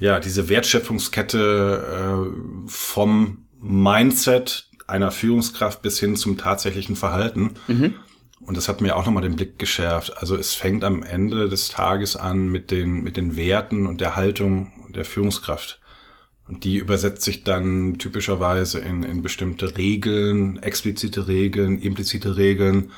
ja, 0.00 0.18
diese 0.18 0.48
Wertschöpfungskette 0.48 2.26
äh, 2.26 2.68
vom 2.68 3.46
Mindset 3.60 4.68
einer 4.88 5.12
Führungskraft 5.12 5.82
bis 5.82 6.00
hin 6.00 6.16
zum 6.16 6.36
tatsächlichen 6.36 6.96
Verhalten. 6.96 7.54
Mhm. 7.68 7.94
Und 8.40 8.56
das 8.56 8.68
hat 8.68 8.80
mir 8.80 8.96
auch 8.96 9.06
nochmal 9.06 9.22
den 9.22 9.36
Blick 9.36 9.58
geschärft. 9.58 10.16
Also 10.18 10.36
es 10.36 10.54
fängt 10.54 10.82
am 10.82 11.02
Ende 11.04 11.48
des 11.48 11.68
Tages 11.68 12.16
an 12.16 12.48
mit 12.48 12.70
den, 12.70 13.02
mit 13.02 13.16
den 13.16 13.36
Werten 13.36 13.86
und 13.86 14.00
der 14.00 14.16
Haltung 14.16 14.72
der 14.92 15.04
Führungskraft. 15.04 15.80
Und 16.48 16.64
die 16.64 16.76
übersetzt 16.76 17.22
sich 17.22 17.44
dann 17.44 17.98
typischerweise 17.98 18.80
in, 18.80 19.02
in 19.04 19.22
bestimmte 19.22 19.76
Regeln, 19.76 20.62
explizite 20.62 21.28
Regeln, 21.28 21.78
implizite 21.80 22.36
Regeln. 22.36 22.90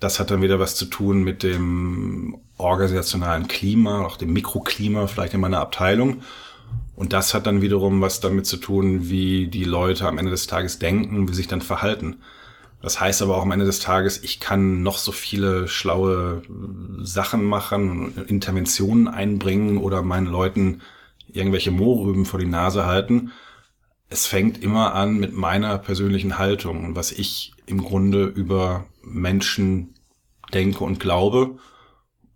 Das 0.00 0.20
hat 0.20 0.30
dann 0.30 0.42
wieder 0.42 0.60
was 0.60 0.76
zu 0.76 0.84
tun 0.86 1.22
mit 1.22 1.42
dem 1.42 2.36
organisationalen 2.58 3.48
Klima, 3.48 4.04
auch 4.04 4.16
dem 4.16 4.32
Mikroklima 4.32 5.06
vielleicht 5.06 5.34
in 5.34 5.40
meiner 5.40 5.60
Abteilung. 5.60 6.22
Und 6.94 7.12
das 7.12 7.34
hat 7.34 7.46
dann 7.46 7.62
wiederum 7.62 8.00
was 8.00 8.20
damit 8.20 8.46
zu 8.46 8.56
tun, 8.58 9.08
wie 9.08 9.48
die 9.48 9.64
Leute 9.64 10.06
am 10.06 10.18
Ende 10.18 10.30
des 10.30 10.46
Tages 10.46 10.78
denken, 10.78 11.28
wie 11.28 11.34
sich 11.34 11.48
dann 11.48 11.62
verhalten. 11.62 12.16
Das 12.84 13.00
heißt 13.00 13.22
aber 13.22 13.36
auch 13.36 13.42
am 13.42 13.50
Ende 13.50 13.64
des 13.64 13.80
Tages, 13.80 14.22
ich 14.22 14.40
kann 14.40 14.82
noch 14.82 14.98
so 14.98 15.10
viele 15.10 15.68
schlaue 15.68 16.42
Sachen 17.00 17.42
machen, 17.42 18.12
Interventionen 18.28 19.08
einbringen 19.08 19.78
oder 19.78 20.02
meinen 20.02 20.26
Leuten 20.26 20.82
irgendwelche 21.34 21.70
Mohrrüben 21.70 22.24
vor 22.24 22.40
die 22.40 22.46
Nase 22.46 22.86
halten. 22.86 23.32
Es 24.08 24.26
fängt 24.26 24.62
immer 24.62 24.94
an 24.94 25.18
mit 25.18 25.32
meiner 25.32 25.78
persönlichen 25.78 26.38
Haltung 26.38 26.84
und 26.84 26.96
was 26.96 27.12
ich 27.12 27.52
im 27.66 27.82
Grunde 27.82 28.24
über 28.24 28.86
Menschen 29.02 29.94
denke 30.52 30.84
und 30.84 31.00
glaube. 31.00 31.58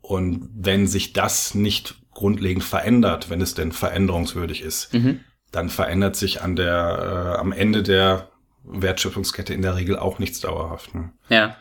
Und 0.01 0.49
wenn 0.55 0.87
sich 0.87 1.13
das 1.13 1.55
nicht 1.55 1.97
grundlegend 2.13 2.65
verändert, 2.65 3.31
wenn 3.31 3.41
es 3.41 3.55
denn 3.55 3.73
veränderungswürdig 3.73 4.63
ist, 4.63 4.93
mhm. 4.95 5.21
dann 5.53 5.69
verändert 5.69 6.17
sich 6.17 6.43
an 6.43 6.57
der, 6.57 7.35
äh, 7.37 7.39
am 7.39 7.53
Ende 7.53 7.83
der 7.83 8.29
Wertschöpfungskette 8.65 9.55
in 9.55 9.63
der 9.63 9.77
Regel 9.77 9.99
auch 9.99 10.19
nichts 10.19 10.41
dauerhaft. 10.41 10.95
Ne? 10.95 11.13
Ja. 11.29 11.57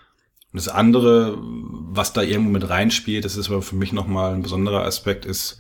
Und 0.54 0.66
das 0.66 0.70
andere, 0.70 1.38
was 1.40 2.14
da 2.14 2.22
irgendwo 2.22 2.52
mit 2.52 2.70
reinspielt, 2.70 3.26
das 3.26 3.36
ist 3.36 3.50
aber 3.50 3.62
für 3.62 3.76
mich 3.76 3.92
nochmal 3.92 4.34
ein 4.34 4.42
besonderer 4.42 4.84
Aspekt, 4.84 5.26
ist, 5.26 5.60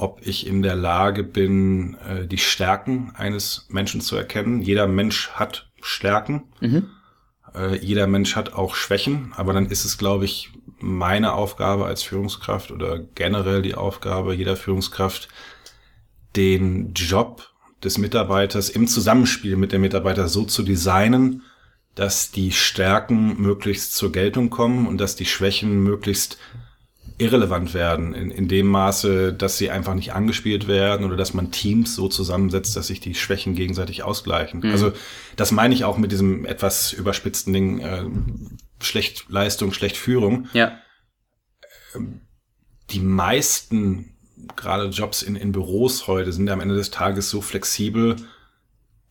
ob 0.00 0.20
ich 0.26 0.46
in 0.46 0.62
der 0.62 0.76
Lage 0.76 1.22
bin, 1.22 1.96
äh, 2.08 2.26
die 2.26 2.38
Stärken 2.38 3.12
eines 3.14 3.66
Menschen 3.68 4.00
zu 4.00 4.16
erkennen. 4.16 4.62
Jeder 4.62 4.86
Mensch 4.86 5.30
hat 5.30 5.70
Stärken. 5.80 6.44
Mhm. 6.60 6.88
Äh, 7.54 7.76
jeder 7.78 8.06
Mensch 8.06 8.36
hat 8.36 8.54
auch 8.54 8.74
Schwächen. 8.74 9.32
Aber 9.36 9.52
dann 9.52 9.66
ist 9.66 9.84
es, 9.84 9.98
glaube 9.98 10.24
ich, 10.24 10.50
meine 10.78 11.34
Aufgabe 11.34 11.86
als 11.86 12.02
Führungskraft 12.02 12.70
oder 12.70 12.98
generell 12.98 13.62
die 13.62 13.74
Aufgabe 13.74 14.34
jeder 14.34 14.56
Führungskraft, 14.56 15.28
den 16.36 16.92
Job 16.94 17.50
des 17.84 17.98
Mitarbeiters 17.98 18.70
im 18.70 18.86
Zusammenspiel 18.86 19.56
mit 19.56 19.72
dem 19.72 19.80
Mitarbeiter 19.80 20.28
so 20.28 20.44
zu 20.44 20.62
designen, 20.62 21.42
dass 21.94 22.30
die 22.30 22.52
Stärken 22.52 23.40
möglichst 23.40 23.94
zur 23.94 24.12
Geltung 24.12 24.48
kommen 24.48 24.86
und 24.86 24.98
dass 24.98 25.16
die 25.16 25.26
Schwächen 25.26 25.82
möglichst 25.82 26.38
irrelevant 27.20 27.74
werden, 27.74 28.14
in, 28.14 28.30
in 28.30 28.48
dem 28.48 28.66
Maße, 28.66 29.32
dass 29.32 29.58
sie 29.58 29.70
einfach 29.70 29.94
nicht 29.94 30.12
angespielt 30.14 30.68
werden 30.68 31.04
oder 31.04 31.16
dass 31.16 31.34
man 31.34 31.50
Teams 31.50 31.94
so 31.94 32.08
zusammensetzt, 32.08 32.76
dass 32.76 32.86
sich 32.86 33.00
die 33.00 33.14
Schwächen 33.14 33.54
gegenseitig 33.54 34.02
ausgleichen. 34.02 34.60
Mhm. 34.60 34.70
Also 34.70 34.92
das 35.36 35.52
meine 35.52 35.74
ich 35.74 35.84
auch 35.84 35.98
mit 35.98 36.12
diesem 36.12 36.44
etwas 36.44 36.92
überspitzten 36.92 37.52
Ding, 37.52 37.78
äh, 37.80 38.04
schlecht 38.80 39.26
Leistung, 39.28 39.72
schlecht 39.72 39.96
Führung. 39.96 40.48
Ja. 40.52 40.78
Ähm, 41.94 42.22
die 42.90 43.00
meisten, 43.00 44.16
gerade 44.56 44.88
Jobs 44.88 45.22
in, 45.22 45.36
in 45.36 45.52
Büros 45.52 46.06
heute, 46.06 46.32
sind 46.32 46.46
ja 46.46 46.54
am 46.54 46.60
Ende 46.60 46.74
des 46.74 46.90
Tages 46.90 47.30
so 47.30 47.40
flexibel, 47.40 48.16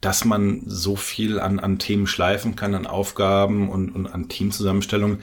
dass 0.02 0.26
man 0.26 0.64
so 0.66 0.96
viel 0.96 1.40
an, 1.40 1.60
an 1.60 1.78
Themen 1.78 2.08
schleifen 2.08 2.56
kann, 2.56 2.74
an 2.74 2.88
Aufgaben 2.88 3.70
und, 3.70 3.92
und 3.92 4.08
an 4.08 4.30
Teamzusammenstellung, 4.30 5.20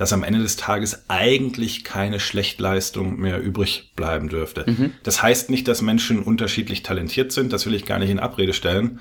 dass 0.00 0.14
am 0.14 0.22
Ende 0.22 0.38
des 0.40 0.56
Tages 0.56 1.04
eigentlich 1.10 1.84
keine 1.84 2.20
Schlechtleistung 2.20 3.20
mehr 3.20 3.38
übrig 3.38 3.92
bleiben 3.96 4.30
dürfte. 4.30 4.64
Mhm. 4.66 4.94
Das 5.02 5.22
heißt 5.22 5.50
nicht, 5.50 5.68
dass 5.68 5.82
Menschen 5.82 6.22
unterschiedlich 6.22 6.82
talentiert 6.82 7.32
sind, 7.32 7.52
das 7.52 7.66
will 7.66 7.74
ich 7.74 7.84
gar 7.84 7.98
nicht 7.98 8.08
in 8.08 8.18
Abrede 8.18 8.54
stellen. 8.54 9.00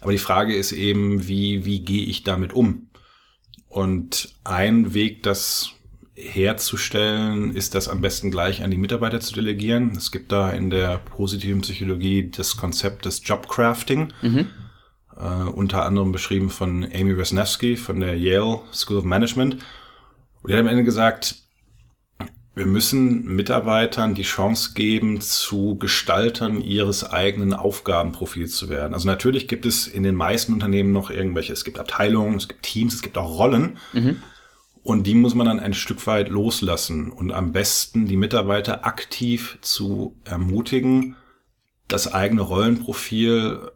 Aber 0.00 0.12
die 0.12 0.18
Frage 0.18 0.54
ist 0.54 0.70
eben, 0.70 1.26
wie, 1.26 1.64
wie 1.64 1.80
gehe 1.80 2.06
ich 2.06 2.22
damit 2.22 2.52
um? 2.52 2.90
Und 3.66 4.36
ein 4.44 4.94
Weg, 4.94 5.24
das 5.24 5.72
herzustellen, 6.14 7.56
ist 7.56 7.74
das 7.74 7.88
am 7.88 8.00
besten 8.00 8.30
gleich 8.30 8.62
an 8.62 8.70
die 8.70 8.76
Mitarbeiter 8.76 9.18
zu 9.18 9.34
delegieren. 9.34 9.96
Es 9.96 10.12
gibt 10.12 10.30
da 10.30 10.50
in 10.50 10.70
der 10.70 10.98
positiven 10.98 11.62
Psychologie 11.62 12.30
das 12.30 12.56
Konzept 12.56 13.04
des 13.04 13.20
Jobcrafting. 13.24 14.12
Mhm. 14.22 14.46
Uh, 15.18 15.50
unter 15.50 15.84
anderem 15.84 16.12
beschrieben 16.12 16.50
von 16.50 16.84
Amy 16.84 17.16
Wesniewski 17.16 17.76
von 17.76 17.98
der 17.98 18.16
Yale 18.16 18.60
School 18.72 18.98
of 18.98 19.04
Management. 19.04 19.56
Und 20.46 20.52
er 20.52 20.58
hat 20.58 20.64
am 20.64 20.70
Ende 20.70 20.84
gesagt, 20.84 21.34
wir 22.54 22.66
müssen 22.66 23.24
Mitarbeitern 23.34 24.14
die 24.14 24.22
Chance 24.22 24.74
geben, 24.74 25.20
zu 25.20 25.76
Gestaltern 25.76 26.60
ihres 26.60 27.02
eigenen 27.02 27.52
Aufgabenprofils 27.52 28.54
zu 28.54 28.68
werden. 28.68 28.94
Also 28.94 29.08
natürlich 29.08 29.48
gibt 29.48 29.66
es 29.66 29.88
in 29.88 30.04
den 30.04 30.14
meisten 30.14 30.52
Unternehmen 30.52 30.92
noch 30.92 31.10
irgendwelche, 31.10 31.52
es 31.52 31.64
gibt 31.64 31.80
Abteilungen, 31.80 32.36
es 32.36 32.46
gibt 32.46 32.62
Teams, 32.62 32.94
es 32.94 33.02
gibt 33.02 33.18
auch 33.18 33.40
Rollen. 33.40 33.78
Mhm. 33.92 34.22
Und 34.84 35.08
die 35.08 35.16
muss 35.16 35.34
man 35.34 35.48
dann 35.48 35.58
ein 35.58 35.74
Stück 35.74 36.06
weit 36.06 36.28
loslassen 36.28 37.10
und 37.10 37.32
am 37.32 37.50
besten 37.50 38.06
die 38.06 38.16
Mitarbeiter 38.16 38.86
aktiv 38.86 39.58
zu 39.62 40.14
ermutigen, 40.22 41.16
das 41.88 42.14
eigene 42.14 42.42
Rollenprofil 42.42 43.72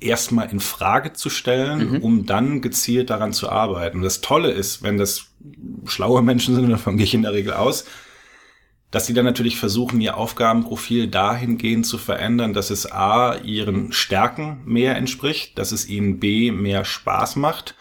erstmal 0.00 0.50
in 0.50 0.60
Frage 0.60 1.12
zu 1.12 1.30
stellen, 1.30 1.92
mhm. 1.92 2.02
um 2.02 2.26
dann 2.26 2.60
gezielt 2.60 3.10
daran 3.10 3.32
zu 3.32 3.48
arbeiten. 3.48 3.98
Und 3.98 4.02
das 4.02 4.20
Tolle 4.20 4.50
ist, 4.50 4.82
wenn 4.82 4.98
das 4.98 5.26
schlaue 5.86 6.22
Menschen 6.22 6.54
sind, 6.54 6.68
davon 6.70 6.96
gehe 6.96 7.04
ich 7.04 7.14
in 7.14 7.22
der 7.22 7.32
Regel 7.32 7.54
aus, 7.54 7.84
dass 8.90 9.06
sie 9.06 9.14
dann 9.14 9.24
natürlich 9.24 9.58
versuchen, 9.58 10.00
ihr 10.00 10.16
Aufgabenprofil 10.16 11.08
dahingehend 11.08 11.86
zu 11.86 11.98
verändern, 11.98 12.52
dass 12.52 12.70
es 12.70 12.90
A, 12.90 13.34
ihren 13.36 13.92
Stärken 13.92 14.62
mehr 14.64 14.96
entspricht, 14.96 15.58
dass 15.58 15.72
es 15.72 15.88
ihnen 15.88 16.20
B, 16.20 16.50
mehr 16.52 16.84
Spaß 16.84 17.36
macht 17.36 17.74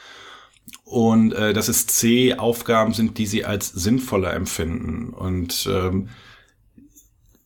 und 0.83 1.33
äh, 1.33 1.53
dass 1.53 1.67
es 1.67 1.87
C, 1.87 2.35
Aufgaben 2.35 2.93
sind, 2.93 3.17
die 3.17 3.27
sie 3.27 3.45
als 3.45 3.67
sinnvoller 3.67 4.33
empfinden. 4.33 5.09
Und 5.09 5.69
ähm, 5.71 6.09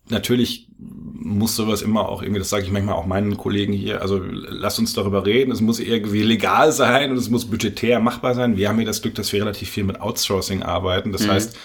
natürlich 0.08 0.69
muss 0.82 1.56
sowas 1.56 1.82
immer 1.82 2.08
auch 2.08 2.22
irgendwie, 2.22 2.40
das 2.40 2.50
sage 2.50 2.64
ich 2.64 2.72
manchmal 2.72 2.96
auch 2.96 3.06
meinen 3.06 3.38
Kollegen 3.38 3.74
hier, 3.74 4.02
also 4.02 4.22
lass 4.24 4.80
uns 4.80 4.94
darüber 4.94 5.26
reden, 5.26 5.52
es 5.52 5.62
muss 5.62 5.80
irgendwie 5.80 6.24
legal 6.24 6.72
sein 6.72 7.12
und 7.12 7.18
es 7.18 7.30
muss 7.30 7.50
budgetär 7.50 8.00
machbar 8.00 8.34
sein. 8.34 8.56
Wir 8.56 8.70
haben 8.70 8.78
hier 8.78 8.86
das 8.86 9.02
Glück, 9.02 9.16
dass 9.16 9.34
wir 9.34 9.42
relativ 9.42 9.70
viel 9.70 9.84
mit 9.84 10.00
Outsourcing 10.00 10.64
arbeiten. 10.64 11.12
Das 11.12 11.24
mhm. 11.24 11.32
heißt, 11.32 11.58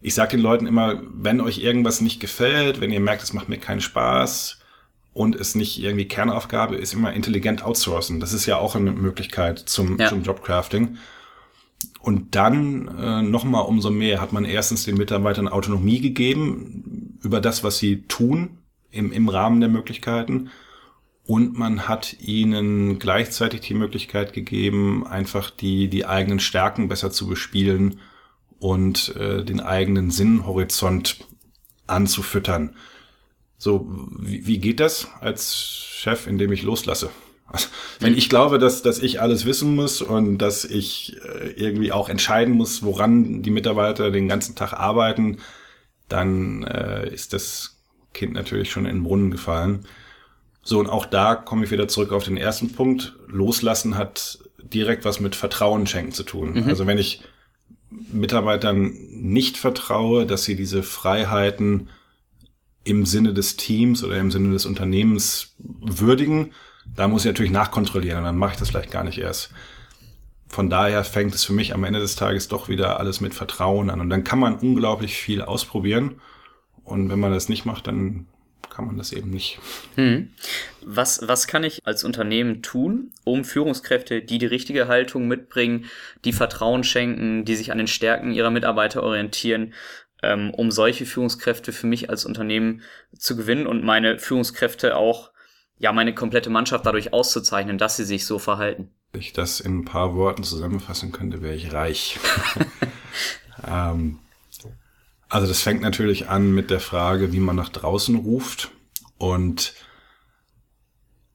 ich 0.00 0.14
sage 0.14 0.32
den 0.32 0.40
Leuten 0.40 0.66
immer, 0.66 1.00
wenn 1.12 1.40
euch 1.40 1.58
irgendwas 1.58 2.00
nicht 2.00 2.20
gefällt, 2.20 2.80
wenn 2.80 2.90
ihr 2.90 3.00
merkt, 3.00 3.22
es 3.22 3.32
macht 3.32 3.48
mir 3.48 3.58
keinen 3.58 3.80
Spaß 3.80 4.58
und 5.12 5.36
es 5.36 5.54
nicht 5.54 5.82
irgendwie 5.82 6.06
Kernaufgabe 6.06 6.76
ist, 6.76 6.94
immer 6.94 7.12
intelligent 7.12 7.64
outsourcen. 7.64 8.20
Das 8.20 8.32
ist 8.32 8.46
ja 8.46 8.58
auch 8.58 8.74
eine 8.74 8.92
Möglichkeit 8.92 9.58
zum, 9.58 9.98
ja. 9.98 10.08
zum 10.08 10.22
Jobcrafting. 10.22 10.98
Und 12.00 12.34
dann 12.34 12.88
äh, 12.98 13.22
nochmal 13.22 13.66
umso 13.66 13.90
mehr 13.90 14.20
hat 14.20 14.32
man 14.32 14.44
erstens 14.44 14.84
den 14.84 14.96
Mitarbeitern 14.96 15.48
Autonomie 15.48 16.00
gegeben 16.00 17.18
über 17.22 17.40
das, 17.40 17.64
was 17.64 17.78
sie 17.78 18.02
tun 18.02 18.58
im, 18.90 19.12
im 19.12 19.28
Rahmen 19.28 19.60
der 19.60 19.68
Möglichkeiten. 19.68 20.50
Und 21.24 21.58
man 21.58 21.86
hat 21.86 22.18
ihnen 22.20 22.98
gleichzeitig 22.98 23.60
die 23.60 23.74
Möglichkeit 23.74 24.32
gegeben, 24.32 25.06
einfach 25.06 25.50
die, 25.50 25.88
die 25.88 26.06
eigenen 26.06 26.40
Stärken 26.40 26.88
besser 26.88 27.10
zu 27.10 27.26
bespielen 27.26 28.00
und 28.58 29.14
äh, 29.16 29.44
den 29.44 29.60
eigenen 29.60 30.10
Sinnhorizont 30.10 31.26
anzufüttern. 31.86 32.74
So, 33.58 33.86
wie, 34.18 34.46
wie 34.46 34.58
geht 34.58 34.80
das 34.80 35.08
als 35.20 35.54
Chef, 35.54 36.26
indem 36.26 36.52
ich 36.52 36.62
loslasse? 36.62 37.10
Also, 37.50 37.68
wenn 38.00 38.16
ich 38.16 38.28
glaube, 38.28 38.58
dass, 38.58 38.82
dass 38.82 38.98
ich 38.98 39.20
alles 39.20 39.46
wissen 39.46 39.74
muss 39.74 40.02
und 40.02 40.38
dass 40.38 40.64
ich 40.64 41.16
äh, 41.24 41.50
irgendwie 41.56 41.92
auch 41.92 42.08
entscheiden 42.08 42.54
muss, 42.54 42.82
woran 42.82 43.42
die 43.42 43.50
Mitarbeiter 43.50 44.10
den 44.10 44.28
ganzen 44.28 44.54
Tag 44.54 44.74
arbeiten, 44.74 45.38
dann 46.08 46.62
äh, 46.64 47.08
ist 47.12 47.32
das 47.32 47.78
Kind 48.12 48.34
natürlich 48.34 48.70
schon 48.70 48.86
in 48.86 48.96
den 48.96 49.04
Brunnen 49.04 49.30
gefallen. 49.30 49.86
So, 50.62 50.78
und 50.78 50.88
auch 50.88 51.06
da 51.06 51.34
komme 51.34 51.64
ich 51.64 51.70
wieder 51.70 51.88
zurück 51.88 52.12
auf 52.12 52.24
den 52.24 52.36
ersten 52.36 52.72
Punkt. 52.72 53.16
Loslassen 53.26 53.96
hat 53.96 54.38
direkt 54.62 55.04
was 55.04 55.20
mit 55.20 55.34
Vertrauen 55.34 55.86
schenken 55.86 56.12
zu 56.12 56.24
tun. 56.24 56.52
Mhm. 56.52 56.68
Also 56.68 56.86
wenn 56.86 56.98
ich 56.98 57.22
Mitarbeitern 57.90 58.92
nicht 59.10 59.56
vertraue, 59.56 60.26
dass 60.26 60.44
sie 60.44 60.56
diese 60.56 60.82
Freiheiten 60.82 61.88
im 62.84 63.06
Sinne 63.06 63.32
des 63.32 63.56
Teams 63.56 64.04
oder 64.04 64.18
im 64.18 64.30
Sinne 64.30 64.52
des 64.52 64.66
Unternehmens 64.66 65.54
würdigen, 65.58 66.52
da 66.96 67.08
muss 67.08 67.24
ich 67.24 67.30
natürlich 67.30 67.52
nachkontrollieren 67.52 68.18
und 68.18 68.24
dann 68.24 68.36
mache 68.36 68.52
ich 68.52 68.58
das 68.58 68.70
vielleicht 68.70 68.90
gar 68.90 69.04
nicht 69.04 69.18
erst. 69.18 69.52
Von 70.48 70.70
daher 70.70 71.04
fängt 71.04 71.34
es 71.34 71.44
für 71.44 71.52
mich 71.52 71.74
am 71.74 71.84
Ende 71.84 72.00
des 72.00 72.16
Tages 72.16 72.48
doch 72.48 72.68
wieder 72.68 72.98
alles 72.98 73.20
mit 73.20 73.34
Vertrauen 73.34 73.90
an 73.90 74.00
und 74.00 74.10
dann 74.10 74.24
kann 74.24 74.38
man 74.38 74.56
unglaublich 74.56 75.16
viel 75.16 75.42
ausprobieren 75.42 76.20
und 76.84 77.10
wenn 77.10 77.20
man 77.20 77.32
das 77.32 77.48
nicht 77.48 77.66
macht, 77.66 77.86
dann 77.86 78.26
kann 78.70 78.86
man 78.86 78.96
das 78.96 79.12
eben 79.12 79.30
nicht. 79.30 79.58
Hm. 79.96 80.30
Was, 80.84 81.26
was 81.26 81.48
kann 81.48 81.64
ich 81.64 81.84
als 81.84 82.04
Unternehmen 82.04 82.62
tun, 82.62 83.10
um 83.24 83.44
Führungskräfte, 83.44 84.22
die 84.22 84.38
die 84.38 84.46
richtige 84.46 84.86
Haltung 84.88 85.26
mitbringen, 85.26 85.86
die 86.24 86.32
Vertrauen 86.32 86.84
schenken, 86.84 87.44
die 87.44 87.56
sich 87.56 87.72
an 87.72 87.78
den 87.78 87.88
Stärken 87.88 88.32
ihrer 88.32 88.50
Mitarbeiter 88.50 89.02
orientieren, 89.02 89.74
ähm, 90.22 90.54
um 90.54 90.70
solche 90.70 91.06
Führungskräfte 91.06 91.72
für 91.72 91.86
mich 91.86 92.08
als 92.08 92.24
Unternehmen 92.24 92.82
zu 93.16 93.36
gewinnen 93.36 93.66
und 93.66 93.84
meine 93.84 94.18
Führungskräfte 94.18 94.96
auch, 94.96 95.32
ja, 95.78 95.92
meine 95.92 96.14
komplette 96.14 96.50
Mannschaft 96.50 96.86
dadurch 96.86 97.12
auszuzeichnen, 97.12 97.78
dass 97.78 97.96
sie 97.96 98.04
sich 98.04 98.26
so 98.26 98.38
verhalten? 98.38 98.90
Wenn 99.12 99.20
ich 99.20 99.32
das 99.32 99.60
in 99.60 99.78
ein 99.78 99.84
paar 99.84 100.14
Worten 100.14 100.42
zusammenfassen 100.42 101.12
könnte, 101.12 101.40
wäre 101.40 101.54
ich 101.54 101.72
reich. 101.72 102.18
ähm, 103.66 104.18
also 105.28 105.46
das 105.46 105.62
fängt 105.62 105.82
natürlich 105.82 106.28
an 106.28 106.52
mit 106.52 106.70
der 106.70 106.80
Frage, 106.80 107.32
wie 107.32 107.40
man 107.40 107.56
nach 107.56 107.68
draußen 107.68 108.16
ruft. 108.16 108.70
Und 109.18 109.74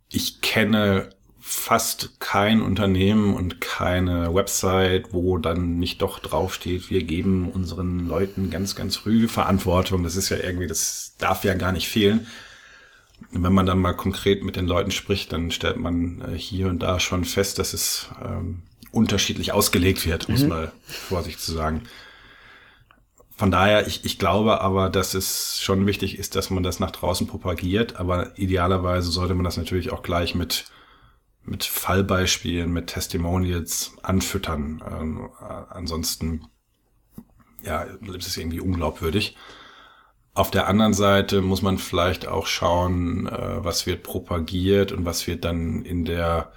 ich 0.10 0.42
kenne 0.42 1.10
fast 1.40 2.20
kein 2.20 2.62
Unternehmen 2.62 3.34
und 3.34 3.60
keine 3.60 4.34
Website, 4.34 5.12
wo 5.12 5.38
dann 5.38 5.78
nicht 5.78 6.02
doch 6.02 6.20
draufsteht, 6.20 6.90
wir 6.90 7.04
geben 7.04 7.50
unseren 7.50 8.08
Leuten 8.08 8.50
ganz, 8.50 8.76
ganz 8.76 8.96
früh 8.96 9.28
Verantwortung. 9.28 10.04
Das 10.04 10.16
ist 10.16 10.30
ja 10.30 10.38
irgendwie, 10.38 10.68
das 10.68 11.16
darf 11.18 11.44
ja 11.44 11.54
gar 11.54 11.74
nicht 11.74 11.90
fehlen. 11.90 12.28
Wenn 13.32 13.54
man 13.54 13.66
dann 13.66 13.80
mal 13.80 13.94
konkret 13.94 14.44
mit 14.44 14.56
den 14.56 14.68
Leuten 14.68 14.92
spricht, 14.92 15.32
dann 15.34 15.52
stellt 15.52 15.78
man 15.78 16.22
äh, 16.22 16.38
hier 16.38 16.68
und 16.68 16.80
da 16.80 17.00
schon 17.00 17.26
fest, 17.26 17.60
dass 17.60 17.74
es 17.74 18.10
ähm, 18.24 18.64
unterschiedlich 18.92 19.52
ausgelegt 19.52 20.06
wird, 20.06 20.30
muss 20.30 20.44
mhm. 20.44 20.50
man 20.50 20.72
vorsichtig 20.86 21.42
zu 21.42 21.54
sagen 21.54 21.84
von 23.36 23.52
daher, 23.52 23.88
ich, 23.88 24.06
ich 24.06 24.20
glaube 24.20 24.62
aber, 24.62 24.90
dass 24.90 25.14
es 25.16 25.60
schon 25.62 25.88
wichtig 25.88 26.20
ist, 26.20 26.36
dass 26.36 26.50
man 26.50 26.64
das 26.64 26.80
nach 26.80 26.92
draußen 26.92 27.28
propagiert, 27.28 27.98
aber 27.98 28.38
idealerweise 28.38 29.12
sollte 29.12 29.34
man 29.34 29.44
das 29.44 29.58
natürlich 29.58 29.92
auch 29.92 30.04
gleich 30.04 30.36
mit, 30.36 30.66
mit 31.44 31.64
Fallbeispielen, 31.64 32.72
mit 32.72 32.88
Testimonials 32.88 33.94
anfüttern. 34.04 34.84
Ähm, 34.90 35.30
ansonsten, 35.70 36.46
ja, 37.64 37.82
ist 37.82 38.28
es 38.28 38.38
irgendwie 38.38 38.60
unglaubwürdig. 38.60 39.36
Auf 40.36 40.50
der 40.50 40.68
anderen 40.68 40.94
Seite 40.94 41.42
muss 41.42 41.62
man 41.62 41.78
vielleicht 41.78 42.28
auch 42.28 42.48
schauen, 42.48 43.28
äh, 43.28 43.64
was 43.64 43.86
wird 43.86 44.04
propagiert 44.04 44.92
und 44.92 45.06
was 45.06 45.28
wird 45.28 45.46
dann 45.46 45.84
in 45.84 46.06
der 46.06 46.52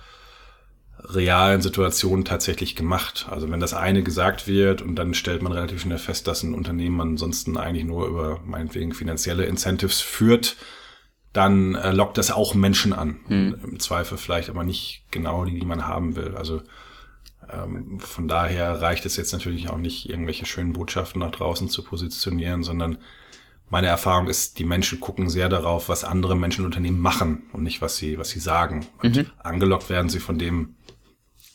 realen 0.99 1.61
Situationen 1.61 2.25
tatsächlich 2.25 2.75
gemacht. 2.75 3.27
Also 3.31 3.51
wenn 3.51 3.61
das 3.61 3.75
eine 3.75 4.03
gesagt 4.03 4.49
wird 4.49 4.83
und 4.83 4.97
dann 4.97 5.15
stellt 5.15 5.43
man 5.43 5.53
relativ 5.53 5.83
schnell 5.83 5.99
fest, 5.99 6.27
dass 6.27 6.43
ein 6.43 6.55
Unternehmen 6.55 7.01
ansonsten 7.01 7.57
eigentlich 7.57 7.85
nur 7.85 8.09
über 8.09 8.41
meinetwegen 8.45 8.93
finanzielle 8.93 9.45
Incentives 9.45 10.01
führt, 10.01 10.57
dann 11.35 11.75
äh, 11.75 11.93
lockt 11.93 12.17
das 12.17 12.31
auch 12.31 12.55
Menschen 12.55 12.95
an. 12.95 13.21
Hm. 13.27 13.61
Im 13.62 13.79
Zweifel 13.79 14.17
vielleicht 14.17 14.49
aber 14.49 14.65
nicht 14.65 15.05
genau 15.11 15.45
die, 15.45 15.59
die 15.61 15.67
man 15.67 15.87
haben 15.87 16.17
will. 16.17 16.35
Also 16.35 16.62
ähm, 17.53 18.01
von 18.01 18.27
daher 18.27 18.81
reicht 18.81 19.05
es 19.05 19.17
jetzt 19.17 19.33
natürlich 19.33 19.69
auch 19.69 19.79
nicht, 19.79 20.09
irgendwelche 20.09 20.47
schönen 20.47 20.73
Botschaften 20.73 21.21
nach 21.21 21.31
draußen 21.31 21.69
zu 21.69 21.85
positionieren, 21.85 22.62
sondern 22.62 22.99
meine 23.68 23.88
Erfahrung 23.88 24.29
ist, 24.29 24.59
die 24.59 24.64
Menschen 24.64 25.00
gucken 25.00 25.29
sehr 25.29 25.48
darauf, 25.48 25.88
was 25.88 26.05
andere 26.05 26.37
Menschen 26.37 26.61
und 26.61 26.66
Unternehmen 26.66 27.00
machen 27.00 27.44
und 27.52 27.62
nicht, 27.62 27.83
was 27.83 27.96
sie, 27.96 28.18
was 28.18 28.31
sie 28.31 28.38
sagen. 28.38 28.87
Und 29.02 29.16
mhm. 29.16 29.26
angelockt 29.38 29.90
werden 29.90 30.09
sie 30.09 30.20
von 30.20 30.38
dem, 30.38 30.76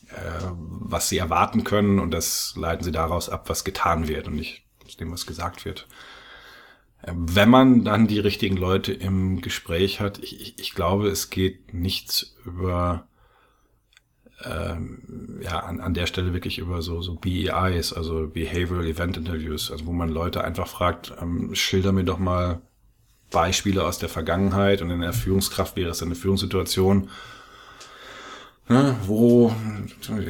äh, 0.09 0.51
was 0.57 1.07
sie 1.09 1.17
erwarten 1.17 1.63
können 1.63 1.99
und 1.99 2.11
das 2.11 2.53
leiten 2.57 2.83
sie 2.83 2.91
daraus 2.91 3.29
ab, 3.29 3.49
was 3.49 3.63
getan 3.63 4.07
wird 4.07 4.27
und 4.27 4.35
nicht 4.35 4.63
aus 4.85 4.97
dem, 4.97 5.11
was 5.11 5.25
gesagt 5.25 5.63
wird. 5.63 5.87
Äh, 7.01 7.13
wenn 7.15 7.49
man 7.49 7.85
dann 7.85 8.07
die 8.07 8.19
richtigen 8.19 8.57
Leute 8.57 8.91
im 8.91 9.39
Gespräch 9.39 10.01
hat, 10.01 10.19
ich, 10.19 10.41
ich, 10.41 10.59
ich 10.59 10.73
glaube, 10.73 11.07
es 11.07 11.29
geht 11.29 11.73
nichts 11.73 12.35
über 12.45 13.07
ähm, 14.45 15.39
ja, 15.41 15.59
an, 15.59 15.79
an 15.79 15.93
der 15.93 16.05
Stelle 16.05 16.33
wirklich 16.33 16.57
über 16.57 16.81
so, 16.81 17.01
so 17.01 17.15
BEIs, 17.15 17.93
also 17.93 18.27
Behavioral 18.27 18.85
Event 18.85 19.17
Interviews, 19.17 19.71
also 19.71 19.85
wo 19.85 19.91
man 19.91 20.09
Leute 20.09 20.43
einfach 20.43 20.67
fragt, 20.67 21.13
ähm, 21.21 21.53
schilder 21.53 21.91
mir 21.91 22.03
doch 22.03 22.19
mal 22.19 22.61
Beispiele 23.31 23.83
aus 23.83 23.97
der 23.97 24.09
Vergangenheit 24.09 24.81
und 24.81 24.89
in 24.89 25.01
der 25.01 25.13
Führungskraft 25.13 25.75
wäre 25.75 25.91
es 25.91 26.03
eine 26.03 26.15
Führungssituation, 26.15 27.09
ne, 28.67 28.95
wo 29.05 29.53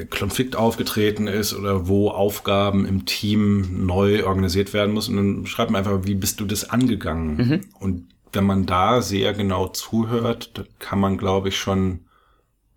Konflikt 0.10 0.56
aufgetreten 0.56 1.28
ist 1.28 1.54
oder 1.54 1.88
wo 1.88 2.10
Aufgaben 2.10 2.86
im 2.86 3.06
Team 3.06 3.86
neu 3.86 4.26
organisiert 4.26 4.74
werden 4.74 4.93
müssen. 4.93 5.17
Und 5.17 5.36
dann 5.36 5.45
schreibt 5.47 5.71
man 5.71 5.80
einfach, 5.80 6.06
wie 6.06 6.15
bist 6.15 6.39
du 6.39 6.45
das 6.45 6.69
angegangen? 6.69 7.38
Mhm. 7.38 7.62
Und 7.80 8.08
wenn 8.34 8.45
man 8.45 8.65
da 8.65 9.02
sehr 9.02 9.34
genau 9.34 9.67
zuhört, 9.67 10.52
dann 10.58 10.67
kann 10.80 11.00
man, 11.00 11.17
glaube 11.17 11.50
ich, 11.50 11.58
schon 11.58 12.02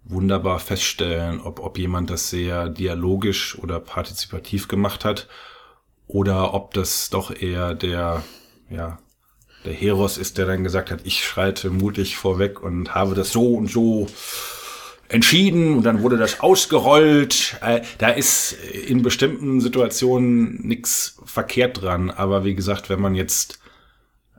wunderbar 0.05 0.59
feststellen, 0.61 1.41
ob, 1.41 1.61
ob 1.61 1.79
jemand 1.79 2.11
das 2.11 2.31
sehr 2.31 2.69
dialogisch 2.69 3.59
oder 3.59 3.81
partizipativ 3.81 4.69
gemacht 4.69 5.05
hat 5.05 5.29
oder 6.07 6.55
ob 6.55 6.75
das 6.75 7.11
doch 7.11 7.35
eher 7.35 7.75
der, 7.75 8.23
ja, 8.71 8.99
der 9.65 9.73
Heros 9.73 10.19
ist, 10.19 10.37
der 10.37 10.47
dann 10.47 10.63
gesagt 10.63 10.91
hat, 10.91 11.01
ich 11.05 11.25
schreite 11.25 11.71
mutig 11.71 12.17
vorweg 12.17 12.63
und 12.63 12.95
habe 12.95 13.15
das 13.15 13.33
so 13.33 13.55
und 13.55 13.71
so 13.71 14.07
entschieden 15.09 15.77
und 15.77 15.85
dann 15.85 16.03
wurde 16.03 16.17
das 16.17 16.41
ausgerollt. 16.41 17.57
Äh, 17.63 17.83
da 17.99 18.09
ist 18.09 18.53
in 18.53 19.03
bestimmten 19.03 19.61
Situationen 19.61 20.67
nichts 20.67 21.21
verkehrt 21.25 21.83
dran. 21.83 22.11
Aber 22.11 22.45
wie 22.45 22.55
gesagt, 22.55 22.91
wenn 22.91 23.01
man 23.01 23.15
jetzt 23.15 23.61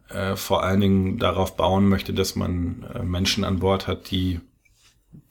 äh, 0.10 0.36
vor 0.36 0.64
allen 0.64 0.82
Dingen 0.82 1.18
darauf 1.18 1.56
bauen 1.56 1.88
möchte, 1.88 2.14
dass 2.14 2.36
man 2.36 2.86
äh, 2.94 3.04
Menschen 3.04 3.44
an 3.44 3.60
Bord 3.60 3.88
hat, 3.88 4.12
die 4.12 4.42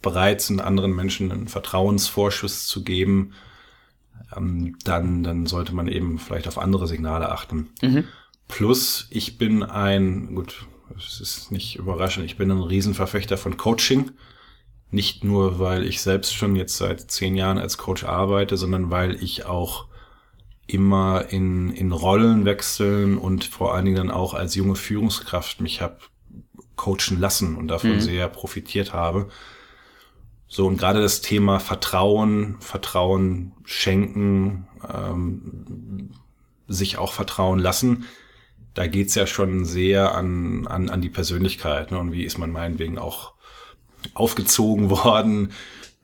bereit 0.02 0.40
sind, 0.40 0.60
anderen 0.60 0.94
Menschen 0.94 1.32
einen 1.32 1.48
Vertrauensvorschuss 1.48 2.66
zu 2.66 2.84
geben, 2.84 3.32
ähm, 4.36 4.76
dann, 4.84 5.22
dann 5.22 5.46
sollte 5.46 5.74
man 5.74 5.88
eben 5.88 6.18
vielleicht 6.18 6.48
auf 6.48 6.58
andere 6.58 6.86
Signale 6.86 7.30
achten. 7.30 7.68
Mhm. 7.82 8.04
Plus, 8.48 9.06
ich 9.10 9.38
bin 9.38 9.62
ein, 9.62 10.34
gut, 10.34 10.66
es 10.96 11.20
ist 11.20 11.50
nicht 11.50 11.76
überraschend, 11.76 12.26
ich 12.26 12.36
bin 12.36 12.50
ein 12.50 12.60
Riesenverfechter 12.60 13.36
von 13.36 13.56
Coaching. 13.56 14.10
Nicht 14.90 15.24
nur, 15.24 15.58
weil 15.58 15.84
ich 15.84 16.00
selbst 16.02 16.34
schon 16.34 16.54
jetzt 16.54 16.76
seit 16.76 17.10
zehn 17.10 17.34
Jahren 17.34 17.58
als 17.58 17.78
Coach 17.78 18.04
arbeite, 18.04 18.56
sondern 18.56 18.90
weil 18.90 19.20
ich 19.22 19.44
auch 19.44 19.86
immer 20.66 21.26
in, 21.30 21.70
in 21.72 21.92
Rollen 21.92 22.44
wechseln 22.44 23.18
und 23.18 23.44
vor 23.44 23.74
allen 23.74 23.86
Dingen 23.86 23.96
dann 23.96 24.10
auch 24.10 24.34
als 24.34 24.54
junge 24.54 24.76
Führungskraft 24.76 25.60
mich 25.60 25.80
habe 25.80 25.98
coachen 26.76 27.20
lassen 27.20 27.56
und 27.56 27.68
davon 27.68 27.96
mhm. 27.96 28.00
sehr 28.00 28.28
profitiert 28.28 28.92
habe. 28.92 29.28
So, 30.54 30.68
und 30.68 30.76
gerade 30.76 31.02
das 31.02 31.20
Thema 31.20 31.58
Vertrauen, 31.58 32.58
Vertrauen 32.60 33.54
schenken, 33.64 34.68
ähm, 34.88 36.10
sich 36.68 36.96
auch 36.96 37.12
vertrauen 37.12 37.58
lassen, 37.58 38.04
da 38.72 38.86
geht's 38.86 39.16
ja 39.16 39.26
schon 39.26 39.64
sehr 39.64 40.14
an, 40.14 40.68
an, 40.68 40.90
an 40.90 41.00
die 41.00 41.08
Persönlichkeit. 41.08 41.90
Ne? 41.90 41.98
Und 41.98 42.12
wie 42.12 42.22
ist 42.22 42.38
man 42.38 42.52
meinetwegen 42.52 42.98
auch 42.98 43.32
aufgezogen 44.14 44.90
worden? 45.04 45.50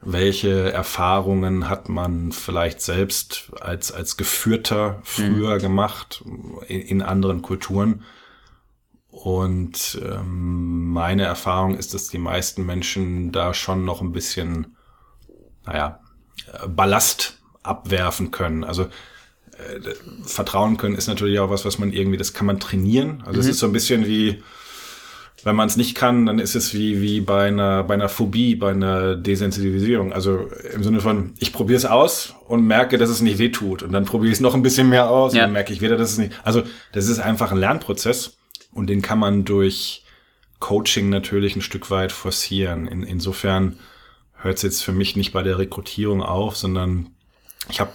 Welche 0.00 0.72
Erfahrungen 0.72 1.68
hat 1.68 1.88
man 1.88 2.32
vielleicht 2.32 2.80
selbst 2.80 3.52
als, 3.60 3.92
als 3.92 4.16
Geführter 4.16 5.00
früher 5.04 5.54
mhm. 5.54 5.60
gemacht 5.60 6.24
in, 6.66 6.80
in, 6.80 7.02
anderen 7.02 7.40
Kulturen? 7.40 8.02
Und 9.22 10.00
ähm, 10.02 10.88
meine 10.92 11.24
Erfahrung 11.24 11.76
ist, 11.76 11.92
dass 11.92 12.08
die 12.08 12.16
meisten 12.16 12.64
Menschen 12.64 13.32
da 13.32 13.52
schon 13.52 13.84
noch 13.84 14.00
ein 14.00 14.12
bisschen, 14.12 14.76
naja, 15.66 16.00
Ballast 16.66 17.38
abwerfen 17.62 18.30
können. 18.30 18.64
Also 18.64 18.84
äh, 18.84 19.90
vertrauen 20.24 20.78
können, 20.78 20.94
ist 20.94 21.06
natürlich 21.06 21.38
auch 21.38 21.50
was, 21.50 21.66
was 21.66 21.78
man 21.78 21.92
irgendwie, 21.92 22.16
das 22.16 22.32
kann 22.32 22.46
man 22.46 22.60
trainieren. 22.60 23.22
Also 23.26 23.40
es 23.40 23.44
mhm. 23.44 23.50
ist 23.50 23.58
so 23.58 23.66
ein 23.66 23.72
bisschen 23.72 24.06
wie, 24.06 24.42
wenn 25.44 25.54
man 25.54 25.68
es 25.68 25.76
nicht 25.76 25.94
kann, 25.94 26.24
dann 26.24 26.38
ist 26.38 26.54
es 26.54 26.72
wie, 26.72 27.02
wie 27.02 27.20
bei 27.20 27.48
einer, 27.48 27.84
bei 27.84 27.92
einer 27.92 28.08
Phobie, 28.08 28.54
bei 28.54 28.70
einer 28.70 29.16
Desensibilisierung. 29.16 30.14
Also 30.14 30.48
im 30.72 30.82
Sinne 30.82 31.02
von, 31.02 31.34
ich 31.38 31.52
probiere 31.52 31.76
es 31.76 31.84
aus 31.84 32.36
und 32.48 32.66
merke, 32.66 32.96
dass 32.96 33.10
es 33.10 33.20
nicht 33.20 33.36
weh 33.36 33.50
tut. 33.50 33.82
Und 33.82 33.92
dann 33.92 34.06
probiere 34.06 34.32
ich 34.32 34.38
es 34.38 34.40
noch 34.40 34.54
ein 34.54 34.62
bisschen 34.62 34.88
mehr 34.88 35.10
aus 35.10 35.34
ja. 35.34 35.40
und 35.40 35.48
dann 35.48 35.52
merke 35.52 35.74
ich 35.74 35.82
wieder, 35.82 35.98
dass 35.98 36.12
es 36.12 36.16
nicht. 36.16 36.32
Also 36.42 36.62
das 36.92 37.06
ist 37.06 37.18
einfach 37.18 37.52
ein 37.52 37.58
Lernprozess 37.58 38.38
und 38.72 38.88
den 38.88 39.02
kann 39.02 39.18
man 39.18 39.44
durch 39.44 40.04
Coaching 40.58 41.08
natürlich 41.08 41.56
ein 41.56 41.62
Stück 41.62 41.90
weit 41.90 42.12
forcieren. 42.12 42.86
In, 42.86 43.02
insofern 43.02 43.78
hört 44.34 44.56
es 44.56 44.62
jetzt 44.62 44.82
für 44.82 44.92
mich 44.92 45.16
nicht 45.16 45.32
bei 45.32 45.42
der 45.42 45.58
Rekrutierung 45.58 46.22
auf, 46.22 46.56
sondern 46.56 47.10
ich 47.68 47.80
habe 47.80 47.92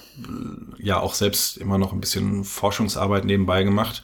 ja 0.78 1.00
auch 1.00 1.14
selbst 1.14 1.58
immer 1.58 1.78
noch 1.78 1.94
ein 1.94 2.00
bisschen 2.00 2.44
Forschungsarbeit 2.44 3.26
nebenbei 3.26 3.64
gemacht 3.64 4.04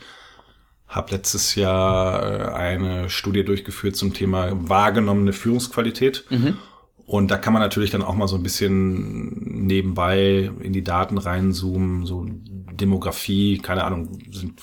habe 0.91 1.12
letztes 1.12 1.55
Jahr 1.55 2.21
äh, 2.21 2.53
eine 2.53 3.10
Studie 3.10 3.45
durchgeführt 3.45 3.95
zum 3.95 4.13
Thema 4.13 4.51
wahrgenommene 4.51 5.34
Führungsqualität. 5.34 6.25
Mhm. 6.29 6.57
Und 7.05 7.31
da 7.31 7.38
kann 7.38 7.53
man 7.53 7.62
natürlich 7.62 7.91
dann 7.91 8.03
auch 8.03 8.13
mal 8.13 8.27
so 8.27 8.36
ein 8.36 8.43
bisschen 8.43 9.65
nebenbei 9.65 10.51
in 10.60 10.73
die 10.73 10.84
Daten 10.84 11.17
reinzoomen, 11.17 12.05
so 12.05 12.25
Demografie, 12.73 13.57
keine 13.57 13.86
Ahnung, 13.86 14.19
sind, 14.31 14.62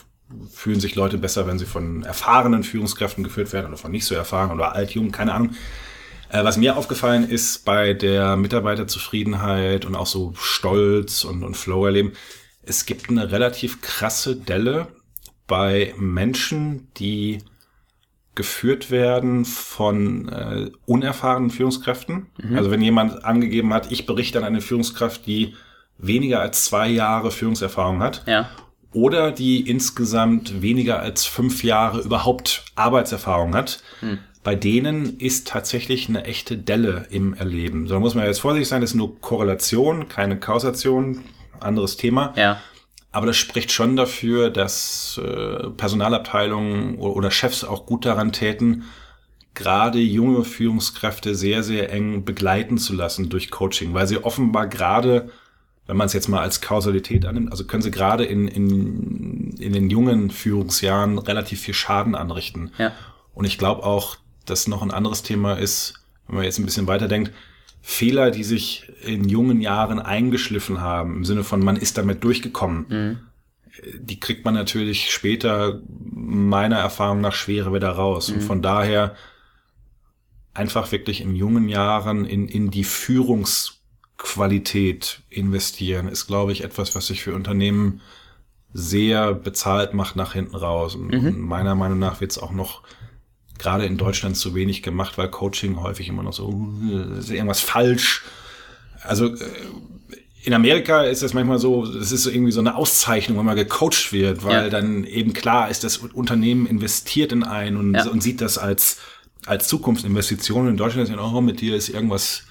fühlen 0.50 0.80
sich 0.80 0.94
Leute 0.94 1.18
besser, 1.18 1.46
wenn 1.46 1.58
sie 1.58 1.66
von 1.66 2.02
erfahrenen 2.02 2.62
Führungskräften 2.62 3.24
geführt 3.24 3.52
werden 3.52 3.66
oder 3.66 3.76
von 3.76 3.90
nicht 3.90 4.04
so 4.04 4.14
erfahren 4.14 4.50
oder 4.50 4.74
alt, 4.74 4.90
jung, 4.90 5.10
keine 5.10 5.32
Ahnung. 5.32 5.50
Äh, 6.30 6.44
was 6.44 6.56
mir 6.56 6.76
aufgefallen 6.76 7.28
ist 7.28 7.64
bei 7.64 7.94
der 7.94 8.36
Mitarbeiterzufriedenheit 8.36 9.84
und 9.84 9.96
auch 9.96 10.06
so 10.06 10.34
Stolz 10.36 11.24
und, 11.24 11.42
und 11.42 11.56
Flow 11.56 11.86
erleben, 11.86 12.12
es 12.62 12.84
gibt 12.84 13.08
eine 13.08 13.32
relativ 13.32 13.80
krasse 13.80 14.36
Delle 14.36 14.88
bei 15.46 15.94
Menschen, 15.96 16.88
die 16.98 17.38
geführt 18.34 18.90
werden 18.90 19.44
von 19.44 20.28
äh, 20.28 20.70
unerfahrenen 20.86 21.50
Führungskräften. 21.50 22.26
Mhm. 22.40 22.56
Also 22.56 22.70
wenn 22.70 22.82
jemand 22.82 23.24
angegeben 23.24 23.72
hat, 23.72 23.90
ich 23.90 24.06
berichte 24.06 24.38
an 24.38 24.44
eine 24.44 24.60
Führungskraft, 24.60 25.26
die 25.26 25.56
weniger 25.96 26.40
als 26.40 26.64
zwei 26.64 26.88
Jahre 26.88 27.32
Führungserfahrung 27.32 28.00
hat. 28.00 28.22
Ja. 28.26 28.48
Oder 28.92 29.32
die 29.32 29.68
insgesamt 29.68 30.62
weniger 30.62 31.00
als 31.00 31.26
fünf 31.26 31.62
Jahre 31.62 32.00
überhaupt 32.00 32.64
Arbeitserfahrung 32.74 33.54
hat. 33.54 33.82
Mhm. 34.00 34.18
Bei 34.42 34.54
denen 34.54 35.18
ist 35.18 35.48
tatsächlich 35.48 36.08
eine 36.08 36.24
echte 36.24 36.56
Delle 36.56 37.06
im 37.10 37.34
Erleben. 37.34 37.86
So 37.86 37.94
da 37.94 38.00
muss 38.00 38.14
man 38.14 38.24
jetzt 38.24 38.40
vorsichtig 38.40 38.68
sein, 38.68 38.80
das 38.80 38.90
ist 38.90 38.96
nur 38.96 39.20
Korrelation, 39.20 40.08
keine 40.08 40.38
Kausation, 40.38 41.24
anderes 41.60 41.96
Thema. 41.96 42.32
Ja. 42.36 42.60
Aber 43.10 43.26
das 43.26 43.36
spricht 43.36 43.72
schon 43.72 43.96
dafür, 43.96 44.50
dass 44.50 45.20
äh, 45.22 45.70
Personalabteilungen 45.70 46.96
oder 46.96 47.30
Chefs 47.30 47.64
auch 47.64 47.84
gut 47.84 48.06
daran 48.06 48.32
täten, 48.32 48.84
gerade 49.54 49.98
junge 49.98 50.44
Führungskräfte 50.44 51.34
sehr, 51.34 51.62
sehr 51.62 51.92
eng 51.92 52.24
begleiten 52.24 52.78
zu 52.78 52.94
lassen 52.94 53.28
durch 53.28 53.50
Coaching, 53.50 53.92
weil 53.92 54.06
sie 54.06 54.22
offenbar 54.22 54.68
gerade, 54.68 55.30
wenn 55.88 55.96
man 55.96 56.06
es 56.06 56.12
jetzt 56.12 56.28
mal 56.28 56.40
als 56.40 56.60
Kausalität 56.60 57.24
annimmt, 57.24 57.50
also 57.50 57.64
können 57.64 57.82
sie 57.82 57.90
gerade 57.90 58.24
in, 58.24 58.46
in, 58.46 59.54
in 59.58 59.72
den 59.72 59.88
jungen 59.88 60.30
Führungsjahren 60.30 61.18
relativ 61.18 61.62
viel 61.62 61.74
Schaden 61.74 62.14
anrichten. 62.14 62.70
Ja. 62.78 62.92
Und 63.32 63.46
ich 63.46 63.56
glaube 63.56 63.84
auch, 63.84 64.18
dass 64.44 64.68
noch 64.68 64.82
ein 64.82 64.90
anderes 64.90 65.22
Thema 65.22 65.54
ist, 65.54 65.94
wenn 66.26 66.36
man 66.36 66.44
jetzt 66.44 66.58
ein 66.58 66.66
bisschen 66.66 66.86
weiterdenkt, 66.86 67.32
Fehler, 67.80 68.30
die 68.30 68.44
sich 68.44 68.92
in 69.02 69.28
jungen 69.30 69.62
Jahren 69.62 69.98
eingeschliffen 69.98 70.82
haben, 70.82 71.16
im 71.16 71.24
Sinne 71.24 71.42
von 71.42 71.64
man 71.64 71.76
ist 71.76 71.96
damit 71.96 72.22
durchgekommen, 72.22 72.86
mhm. 72.88 73.18
die 73.98 74.20
kriegt 74.20 74.44
man 74.44 74.52
natürlich 74.52 75.10
später 75.10 75.80
meiner 75.88 76.76
Erfahrung 76.76 77.22
nach 77.22 77.34
schwerer 77.34 77.72
wieder 77.72 77.90
raus. 77.90 78.28
Mhm. 78.28 78.34
Und 78.34 78.40
von 78.42 78.60
daher 78.60 79.14
einfach 80.52 80.92
wirklich 80.92 81.22
in 81.22 81.34
jungen 81.34 81.70
Jahren 81.70 82.26
in, 82.26 82.46
in 82.46 82.70
die 82.70 82.84
Führungsqualität 84.18 85.20
investieren, 85.30 86.08
ist, 86.08 86.26
glaube 86.26 86.52
ich, 86.52 86.64
etwas, 86.64 86.94
was 86.94 87.06
sich 87.06 87.22
für 87.22 87.34
Unternehmen 87.34 88.00
sehr 88.72 89.32
bezahlt 89.32 89.94
macht 89.94 90.16
nach 90.16 90.34
hinten 90.34 90.56
raus. 90.56 90.94
Und 90.94 91.10
mhm. 91.10 91.40
meiner 91.40 91.74
Meinung 91.74 91.98
nach 91.98 92.20
wird 92.20 92.32
es 92.32 92.38
auch 92.38 92.52
noch 92.52 92.82
gerade 93.58 93.86
in 93.86 93.96
Deutschland 93.96 94.36
zu 94.36 94.54
wenig 94.54 94.82
gemacht, 94.82 95.18
weil 95.18 95.28
Coaching 95.28 95.80
häufig 95.80 96.08
immer 96.08 96.22
noch 96.22 96.32
so, 96.32 96.48
uh, 96.48 97.18
ist 97.18 97.30
irgendwas 97.30 97.60
falsch. 97.60 98.24
Also 99.02 99.34
äh, 99.34 99.38
in 100.44 100.54
Amerika 100.54 101.02
ist 101.02 101.22
das 101.22 101.34
manchmal 101.34 101.58
so, 101.58 101.84
das 101.86 102.12
ist 102.12 102.22
so 102.22 102.30
irgendwie 102.30 102.52
so 102.52 102.60
eine 102.60 102.76
Auszeichnung, 102.76 103.38
wenn 103.38 103.46
man 103.46 103.56
gecoacht 103.56 104.12
wird, 104.12 104.44
weil 104.44 104.64
ja. 104.64 104.68
dann 104.68 105.04
eben 105.04 105.32
klar 105.32 105.70
ist, 105.70 105.82
das 105.82 105.96
Unternehmen 105.98 106.66
investiert 106.66 107.32
in 107.32 107.42
einen 107.42 107.76
und, 107.76 107.94
ja. 107.94 108.06
und 108.08 108.22
sieht 108.22 108.40
das 108.40 108.58
als, 108.58 108.98
als 109.46 109.66
Zukunftsinvestition. 109.66 110.68
In 110.68 110.76
Deutschland 110.76 111.08
ist 111.08 111.14
ja 111.14 111.20
auch, 111.20 111.40
mit 111.40 111.60
dir 111.60 111.74
ist 111.74 111.88
irgendwas, 111.88 112.44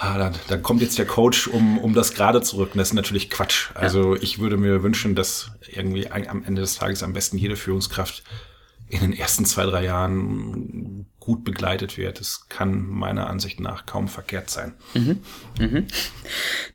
ah, 0.00 0.18
dann, 0.18 0.34
dann 0.48 0.62
kommt 0.62 0.80
jetzt 0.82 0.98
der 0.98 1.06
Coach, 1.06 1.46
um, 1.46 1.78
um 1.78 1.94
das 1.94 2.14
gerade 2.14 2.42
zu 2.42 2.56
rücken. 2.56 2.78
Das 2.78 2.88
ist 2.88 2.94
natürlich 2.94 3.30
Quatsch. 3.30 3.70
Also 3.74 4.14
ja. 4.14 4.22
ich 4.22 4.38
würde 4.38 4.56
mir 4.56 4.82
wünschen, 4.82 5.14
dass 5.14 5.52
irgendwie 5.68 6.10
am 6.10 6.42
Ende 6.44 6.62
des 6.62 6.76
Tages 6.76 7.02
am 7.02 7.12
besten 7.12 7.36
jede 7.36 7.56
Führungskraft 7.56 8.24
in 8.88 9.00
den 9.00 9.12
ersten 9.12 9.44
zwei, 9.44 9.66
drei 9.66 9.84
Jahren 9.84 11.06
gut 11.20 11.44
begleitet 11.44 11.96
wird. 11.96 12.18
Das 12.18 12.48
kann 12.48 12.86
meiner 12.86 13.28
Ansicht 13.28 13.60
nach 13.60 13.86
kaum 13.86 14.08
verkehrt 14.08 14.50
sein. 14.50 14.74
Mhm. 14.94 15.22
Mhm. 15.60 15.86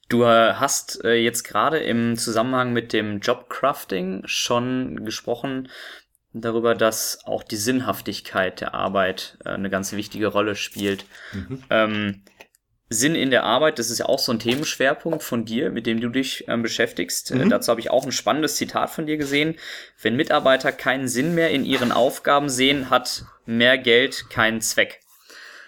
Du 0.08 0.24
äh, 0.24 0.54
hast 0.54 1.04
äh, 1.04 1.16
jetzt 1.16 1.44
gerade 1.44 1.80
im 1.80 2.16
Zusammenhang 2.18 2.72
mit 2.72 2.94
dem 2.94 3.20
Jobcrafting 3.20 4.22
schon 4.26 5.04
gesprochen 5.04 5.68
darüber, 6.32 6.76
dass 6.76 7.26
auch 7.26 7.44
die 7.44 7.56
Sinnhaftigkeit 7.58 8.62
der 8.62 8.74
Arbeit 8.74 9.38
äh, 9.44 9.50
eine 9.50 9.70
ganz 9.70 9.92
wichtige 9.92 10.28
Rolle 10.28 10.56
spielt. 10.56 11.06
Mhm. 11.34 11.64
Ähm, 11.70 12.22
Sinn 12.90 13.16
in 13.16 13.32
der 13.32 13.44
Arbeit, 13.44 13.80
das 13.80 13.90
ist 13.90 13.98
ja 13.98 14.06
auch 14.06 14.20
so 14.20 14.32
ein 14.32 14.40
Themenschwerpunkt 14.40 15.24
von 15.24 15.44
dir, 15.44 15.72
mit 15.72 15.88
dem 15.88 16.02
du 16.02 16.10
dich 16.10 16.46
ähm, 16.48 16.62
beschäftigst. 16.62 17.32
Äh, 17.32 17.36
mhm. 17.36 17.42
Äh, 17.42 17.50
dazu 17.50 17.72
habe 17.72 17.82
ich 17.82 17.90
auch 17.90 18.06
ein 18.06 18.12
spannendes 18.12 18.56
Zitat 18.56 18.92
von 18.92 19.08
dir 19.08 19.18
gesehen. 19.18 19.56
Wenn 20.02 20.16
Mitarbeiter 20.16 20.72
keinen 20.72 21.08
Sinn 21.08 21.34
mehr 21.34 21.50
in 21.50 21.66
ihren 21.66 21.92
Aufgaben 21.92 22.50
sehen, 22.50 22.90
hat 22.90 23.26
mehr 23.46 23.78
Geld 23.78 24.30
keinen 24.30 24.62
Zweck. 24.62 25.00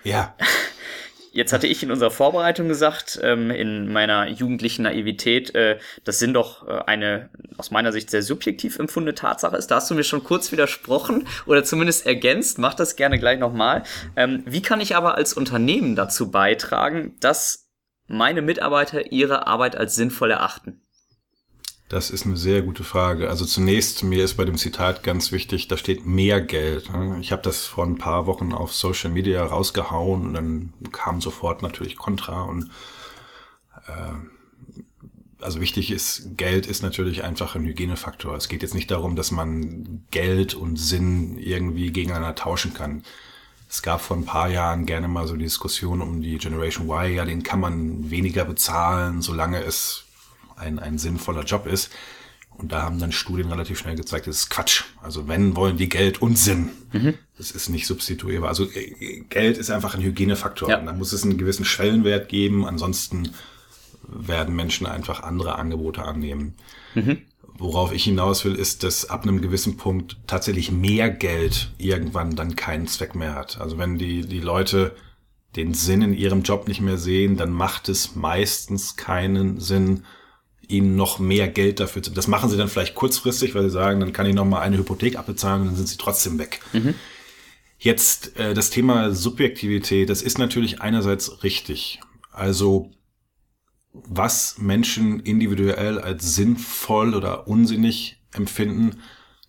Ja. 0.03 0.35
Jetzt 1.31 1.53
hatte 1.53 1.67
ich 1.67 1.83
in 1.83 1.91
unserer 1.91 2.11
Vorbereitung 2.11 2.67
gesagt, 2.67 3.19
ähm, 3.21 3.51
in 3.51 3.91
meiner 3.91 4.27
jugendlichen 4.27 4.83
Naivität, 4.83 5.53
äh, 5.55 5.77
das 6.03 6.19
sind 6.19 6.33
doch 6.33 6.67
äh, 6.67 6.81
eine 6.85 7.29
aus 7.57 7.71
meiner 7.71 7.91
Sicht 7.91 8.09
sehr 8.09 8.23
subjektiv 8.23 8.79
empfundene 8.79 9.15
Tatsache 9.15 9.55
ist. 9.55 9.67
Da 9.67 9.75
hast 9.75 9.89
du 9.89 9.95
mir 9.95 10.03
schon 10.03 10.23
kurz 10.23 10.51
widersprochen 10.51 11.27
oder 11.45 11.63
zumindest 11.63 12.05
ergänzt. 12.05 12.59
Mach 12.59 12.73
das 12.73 12.95
gerne 12.95 13.19
gleich 13.19 13.39
nochmal. 13.39 13.83
Ähm, 14.15 14.43
wie 14.45 14.61
kann 14.61 14.81
ich 14.81 14.95
aber 14.95 15.15
als 15.15 15.33
Unternehmen 15.33 15.95
dazu 15.95 16.31
beitragen, 16.31 17.15
dass 17.19 17.69
meine 18.07 18.41
Mitarbeiter 18.41 19.11
ihre 19.11 19.47
Arbeit 19.47 19.75
als 19.75 19.95
sinnvoll 19.95 20.31
erachten? 20.31 20.86
Das 21.89 22.09
ist 22.09 22.25
eine 22.25 22.35
sehr 22.35 22.63
gute 22.63 22.83
Frage. 22.83 23.29
Also 23.29 23.45
zunächst, 23.45 24.03
mir 24.03 24.23
ist 24.23 24.35
bei 24.35 24.43
dem 24.43 24.57
Zitat 24.57 25.03
ganz 25.03 25.31
wichtig, 25.31 25.69
da 25.69 25.77
steht 25.77 26.05
mehr 26.05 26.41
Geld. 26.41 26.89
Ich 27.21 27.31
habe 27.31 27.41
das 27.41 27.65
vor 27.65 27.85
ein 27.85 27.97
paar 27.97 28.25
Wochen 28.25 28.51
auf 28.51 28.73
Social 28.73 29.09
Media 29.09 29.45
rausgehauen 29.45 30.27
und 30.27 30.33
dann 30.33 30.73
kam 30.91 31.21
sofort 31.21 31.61
natürlich 31.61 31.95
Kontra 31.95 32.41
und 32.43 32.69
äh, 33.87 34.13
also 35.39 35.61
wichtig 35.61 35.91
ist, 35.91 36.35
Geld 36.35 36.65
ist 36.65 36.81
natürlich 36.81 37.23
einfach 37.23 37.55
ein 37.55 37.63
Hygienefaktor. 37.63 38.35
Es 38.35 38.49
geht 38.49 38.63
jetzt 38.63 38.73
nicht 38.73 38.91
darum, 38.91 39.15
dass 39.15 39.31
man 39.31 40.03
Geld 40.11 40.55
und 40.55 40.77
Sinn 40.77 41.37
irgendwie 41.37 41.91
gegeneinander 41.91 42.35
tauschen 42.35 42.73
kann. 42.73 43.03
Es 43.69 43.81
gab 43.81 44.01
vor 44.01 44.17
ein 44.17 44.25
paar 44.25 44.49
Jahren 44.49 44.85
gerne 44.85 45.07
mal 45.07 45.27
so 45.27 45.35
die 45.35 45.45
Diskussion 45.45 46.01
um 46.01 46.21
die 46.21 46.37
Generation 46.37 46.89
Y, 46.89 47.15
ja, 47.15 47.23
den 47.25 47.43
kann 47.43 47.59
man 47.59 48.09
weniger 48.09 48.45
bezahlen, 48.45 49.21
solange 49.21 49.61
es 49.63 50.06
ein, 50.57 50.79
ein 50.79 50.97
sinnvoller 50.97 51.43
Job 51.43 51.65
ist. 51.67 51.91
Und 52.57 52.71
da 52.71 52.81
haben 52.81 52.99
dann 52.99 53.11
Studien 53.11 53.49
relativ 53.49 53.77
schnell 53.77 53.95
gezeigt, 53.95 54.25
das 54.25 54.37
ist 54.37 54.49
Quatsch. 54.49 54.83
Also 55.01 55.27
wenn, 55.27 55.55
wollen 55.55 55.77
die 55.77 55.89
Geld 55.89 56.21
und 56.21 56.39
Sinn. 56.39 56.69
Mhm. 56.91 57.13
Das 57.37 57.51
ist 57.51 57.69
nicht 57.69 57.85
substituierbar. 57.85 58.49
Also 58.49 58.65
äh, 58.71 59.21
Geld 59.29 59.57
ist 59.57 59.69
einfach 59.69 59.93
ein 59.93 60.01
Hygienefaktor. 60.01 60.69
Ja. 60.69 60.81
Da 60.81 60.93
muss 60.93 61.13
es 61.13 61.23
einen 61.23 61.37
gewissen 61.37 61.65
Schwellenwert 61.65 62.29
geben. 62.29 62.65
Ansonsten 62.65 63.29
werden 64.07 64.55
Menschen 64.55 64.87
einfach 64.87 65.21
andere 65.21 65.55
Angebote 65.55 66.01
annehmen. 66.01 66.55
Mhm. 66.95 67.19
Worauf 67.59 67.91
ich 67.91 68.03
hinaus 68.03 68.43
will, 68.43 68.55
ist, 68.55 68.83
dass 68.83 69.09
ab 69.09 69.23
einem 69.23 69.41
gewissen 69.41 69.77
Punkt 69.77 70.17
tatsächlich 70.25 70.71
mehr 70.71 71.09
Geld 71.09 71.71
irgendwann 71.77 72.35
dann 72.35 72.55
keinen 72.55 72.87
Zweck 72.87 73.13
mehr 73.13 73.35
hat. 73.35 73.59
Also 73.59 73.77
wenn 73.77 73.97
die, 73.97 74.21
die 74.21 74.39
Leute 74.39 74.95
den 75.55 75.73
Sinn 75.73 76.01
in 76.01 76.13
ihrem 76.13 76.43
Job 76.43 76.67
nicht 76.67 76.81
mehr 76.81 76.97
sehen, 76.97 77.37
dann 77.37 77.51
macht 77.51 77.89
es 77.89 78.15
meistens 78.15 78.95
keinen 78.95 79.59
Sinn, 79.59 80.03
ihnen 80.67 80.95
noch 80.95 81.19
mehr 81.19 81.47
Geld 81.47 81.79
dafür 81.79 82.03
zu. 82.03 82.11
Das 82.11 82.27
machen 82.27 82.49
sie 82.49 82.57
dann 82.57 82.67
vielleicht 82.67 82.95
kurzfristig, 82.95 83.55
weil 83.55 83.63
sie 83.63 83.69
sagen, 83.69 83.99
dann 83.99 84.13
kann 84.13 84.25
ich 84.25 84.35
noch 84.35 84.45
mal 84.45 84.61
eine 84.61 84.77
Hypothek 84.77 85.17
abbezahlen 85.17 85.61
und 85.61 85.67
dann 85.67 85.75
sind 85.75 85.87
sie 85.87 85.97
trotzdem 85.97 86.37
weg. 86.39 86.59
Mhm. 86.73 86.93
Jetzt 87.79 88.37
äh, 88.37 88.53
das 88.53 88.69
Thema 88.69 89.13
Subjektivität, 89.13 90.09
das 90.09 90.21
ist 90.21 90.37
natürlich 90.37 90.81
einerseits 90.81 91.43
richtig. 91.43 91.99
Also 92.31 92.91
was 93.93 94.57
Menschen 94.59 95.19
individuell 95.21 95.99
als 95.99 96.35
sinnvoll 96.35 97.15
oder 97.15 97.47
unsinnig 97.47 98.21
empfinden. 98.33 98.97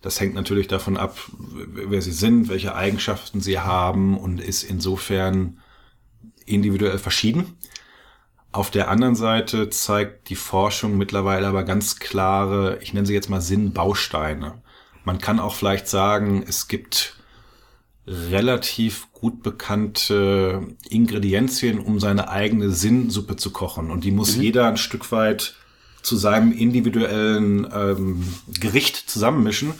Das 0.01 0.19
hängt 0.19 0.33
natürlich 0.33 0.67
davon 0.67 0.97
ab, 0.97 1.17
wer 1.37 2.01
sie 2.01 2.11
sind, 2.11 2.49
welche 2.49 2.75
Eigenschaften 2.75 3.41
sie 3.41 3.59
haben 3.59 4.17
und 4.17 4.39
ist 4.39 4.63
insofern 4.63 5.59
individuell 6.45 6.97
verschieden. 6.97 7.57
Auf 8.51 8.71
der 8.71 8.89
anderen 8.89 9.15
Seite 9.15 9.69
zeigt 9.69 10.29
die 10.29 10.35
Forschung 10.35 10.97
mittlerweile 10.97 11.47
aber 11.47 11.63
ganz 11.63 11.99
klare, 11.99 12.79
ich 12.81 12.93
nenne 12.93 13.05
sie 13.05 13.13
jetzt 13.13 13.29
mal 13.29 13.41
Sinnbausteine. 13.41 14.61
Man 15.03 15.19
kann 15.19 15.39
auch 15.39 15.53
vielleicht 15.53 15.87
sagen, 15.87 16.43
es 16.47 16.67
gibt 16.67 17.15
relativ 18.07 19.11
gut 19.13 19.43
bekannte 19.43 20.67
Ingredienzien, 20.89 21.79
um 21.79 21.99
seine 21.99 22.29
eigene 22.29 22.71
Sinnsuppe 22.71 23.35
zu 23.35 23.51
kochen. 23.51 23.91
Und 23.91 24.03
die 24.03 24.11
muss 24.11 24.35
mhm. 24.35 24.41
jeder 24.41 24.67
ein 24.67 24.77
Stück 24.77 25.11
weit 25.11 25.55
zu 26.01 26.15
seinem 26.15 26.51
individuellen 26.51 27.67
ähm, 27.71 28.33
Gericht 28.59 29.09
zusammenmischen. 29.09 29.73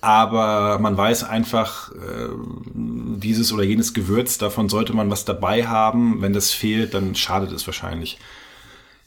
Aber 0.00 0.78
man 0.78 0.96
weiß 0.96 1.24
einfach, 1.24 1.92
äh, 1.92 2.28
dieses 2.74 3.52
oder 3.52 3.64
jenes 3.64 3.92
Gewürz, 3.92 4.38
davon 4.38 4.68
sollte 4.68 4.94
man 4.94 5.10
was 5.10 5.24
dabei 5.24 5.66
haben. 5.66 6.22
Wenn 6.22 6.32
das 6.32 6.52
fehlt, 6.52 6.94
dann 6.94 7.14
schadet 7.14 7.52
es 7.52 7.66
wahrscheinlich. 7.66 8.18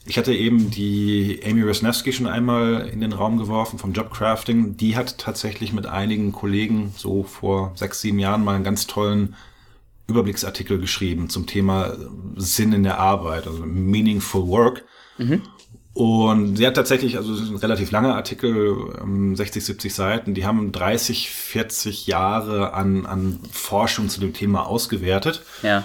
Ich 0.06 0.18
hatte 0.18 0.34
eben 0.34 0.70
die 0.70 1.40
Amy 1.44 1.66
Wisniewski 1.66 2.12
schon 2.12 2.26
einmal 2.26 2.88
in 2.92 3.00
den 3.00 3.12
Raum 3.12 3.38
geworfen 3.38 3.78
vom 3.78 3.92
Jobcrafting. 3.92 4.76
Die 4.76 4.96
hat 4.96 5.18
tatsächlich 5.18 5.72
mit 5.72 5.86
einigen 5.86 6.30
Kollegen 6.30 6.92
so 6.96 7.22
vor 7.22 7.72
sechs, 7.74 8.00
sieben 8.02 8.18
Jahren 8.18 8.44
mal 8.44 8.54
einen 8.54 8.64
ganz 8.64 8.86
tollen 8.86 9.34
Überblicksartikel 10.06 10.78
geschrieben 10.78 11.30
zum 11.30 11.46
Thema 11.46 11.96
Sinn 12.36 12.74
in 12.74 12.82
der 12.82 12.98
Arbeit, 12.98 13.46
also 13.46 13.64
Meaningful 13.64 14.46
Work. 14.48 14.84
Mhm. 15.16 15.40
Und 15.94 16.56
sie 16.56 16.66
hat 16.66 16.74
tatsächlich, 16.74 17.16
also 17.16 17.32
ein 17.32 17.56
relativ 17.56 17.92
langer 17.92 18.16
Artikel, 18.16 18.92
60, 19.34 19.62
ähm, 19.62 19.66
70 19.66 19.94
Seiten, 19.94 20.34
die 20.34 20.44
haben 20.44 20.72
30, 20.72 21.30
40 21.30 22.08
Jahre 22.08 22.74
an, 22.74 23.06
an 23.06 23.38
Forschung 23.50 24.08
zu 24.08 24.20
dem 24.20 24.32
Thema 24.32 24.66
ausgewertet. 24.66 25.42
Ja 25.62 25.84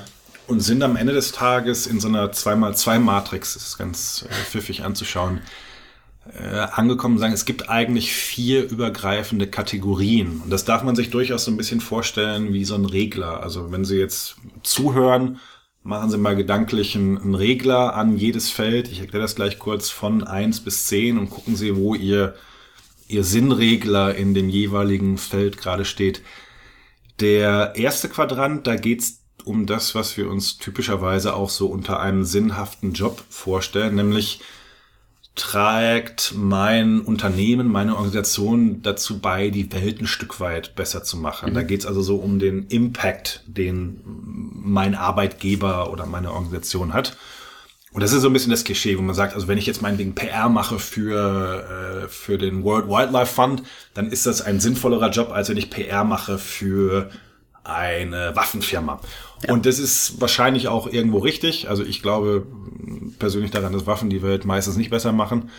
und 0.49 0.61
sind 0.61 0.81
am 0.81 0.95
Ende 0.95 1.13
des 1.13 1.31
Tages 1.31 1.85
in 1.85 1.99
so 1.99 2.07
einer 2.07 2.31
2x2-Matrix, 2.31 3.53
das 3.53 3.67
ist 3.67 3.77
ganz 3.77 4.25
äh, 4.27 4.33
pfiffig 4.33 4.83
anzuschauen, 4.83 5.41
äh, 6.33 6.57
angekommen 6.57 7.15
und 7.15 7.19
sagen, 7.19 7.33
es 7.33 7.45
gibt 7.45 7.69
eigentlich 7.69 8.11
vier 8.13 8.67
übergreifende 8.69 9.47
Kategorien. 9.47 10.41
Und 10.43 10.49
das 10.49 10.65
darf 10.65 10.83
man 10.83 10.95
sich 10.95 11.11
durchaus 11.11 11.45
so 11.45 11.51
ein 11.51 11.57
bisschen 11.57 11.81
vorstellen 11.81 12.51
wie 12.51 12.65
so 12.65 12.75
ein 12.75 12.85
Regler. 12.85 13.43
Also 13.43 13.71
wenn 13.71 13.85
Sie 13.85 13.97
jetzt 13.97 14.37
zuhören, 14.63 15.39
machen 15.83 16.09
Sie 16.09 16.17
mal 16.17 16.35
gedanklich 16.35 16.95
einen, 16.95 17.17
einen 17.17 17.35
Regler 17.35 17.95
an 17.95 18.17
jedes 18.17 18.49
Feld. 18.49 18.91
Ich 18.91 18.99
erkläre 18.99 19.23
das 19.23 19.35
gleich 19.35 19.59
kurz 19.59 19.89
von 19.89 20.23
eins 20.23 20.59
bis 20.59 20.85
zehn 20.87 21.17
und 21.17 21.29
gucken 21.29 21.55
Sie, 21.55 21.75
wo 21.75 21.95
Ihr, 21.95 22.35
Ihr 23.07 23.23
Sinnregler 23.23 24.15
in 24.15 24.33
dem 24.33 24.49
jeweiligen 24.49 25.17
Feld 25.17 25.57
gerade 25.57 25.85
steht. 25.85 26.21
Der 27.19 27.73
erste 27.75 28.09
Quadrant, 28.09 28.67
da 28.67 28.75
geht's 28.75 29.23
um 29.43 29.65
das, 29.65 29.95
was 29.95 30.15
wir 30.17 30.29
uns 30.29 30.57
typischerweise 30.57 31.33
auch 31.33 31.49
so 31.49 31.67
unter 31.67 31.99
einem 31.99 32.23
sinnhaften 32.23 32.93
Job 32.93 33.23
vorstellen, 33.29 33.95
nämlich 33.95 34.41
trägt 35.39 36.33
mein 36.35 36.99
Unternehmen, 36.99 37.71
meine 37.71 37.95
Organisation 37.95 38.81
dazu 38.81 39.19
bei, 39.19 39.49
die 39.49 39.71
Welt 39.71 40.01
ein 40.01 40.07
Stück 40.07 40.41
weit 40.41 40.75
besser 40.75 41.03
zu 41.03 41.15
machen. 41.17 41.51
Mhm. 41.51 41.53
Da 41.55 41.63
geht 41.63 41.79
es 41.79 41.85
also 41.85 42.01
so 42.01 42.17
um 42.17 42.39
den 42.39 42.67
Impact, 42.67 43.43
den 43.47 44.01
mein 44.03 44.95
Arbeitgeber 44.95 45.91
oder 45.91 46.05
meine 46.05 46.33
Organisation 46.33 46.93
hat. 46.93 47.17
Und 47.91 48.01
das 48.03 48.11
ist 48.11 48.21
so 48.21 48.27
ein 48.27 48.33
bisschen 48.33 48.51
das 48.51 48.65
Klischee, 48.65 48.97
wo 48.97 49.01
man 49.01 49.15
sagt, 49.15 49.33
also 49.33 49.47
wenn 49.47 49.57
ich 49.57 49.65
jetzt 49.65 49.81
meinetwegen 49.81 50.13
PR 50.13 50.49
mache 50.49 50.77
für, 50.77 52.03
äh, 52.03 52.07
für 52.09 52.37
den 52.37 52.63
World 52.63 52.87
Wildlife 52.87 53.33
Fund, 53.33 53.63
dann 53.93 54.11
ist 54.11 54.25
das 54.25 54.41
ein 54.41 54.59
sinnvollerer 54.59 55.09
Job, 55.09 55.31
als 55.31 55.49
wenn 55.49 55.57
ich 55.57 55.69
PR 55.69 56.03
mache 56.03 56.37
für 56.37 57.09
eine 57.63 58.35
Waffenfirma. 58.35 58.99
Ja. 59.47 59.53
Und 59.53 59.65
das 59.65 59.79
ist 59.79 60.19
wahrscheinlich 60.19 60.67
auch 60.67 60.87
irgendwo 60.87 61.19
richtig. 61.19 61.69
Also 61.69 61.83
ich 61.83 62.01
glaube 62.01 62.45
persönlich 63.19 63.51
daran, 63.51 63.73
dass 63.73 63.85
Waffen 63.85 64.09
die 64.09 64.21
Welt 64.21 64.45
meistens 64.45 64.77
nicht 64.77 64.89
besser 64.89 65.11
machen. 65.11 65.49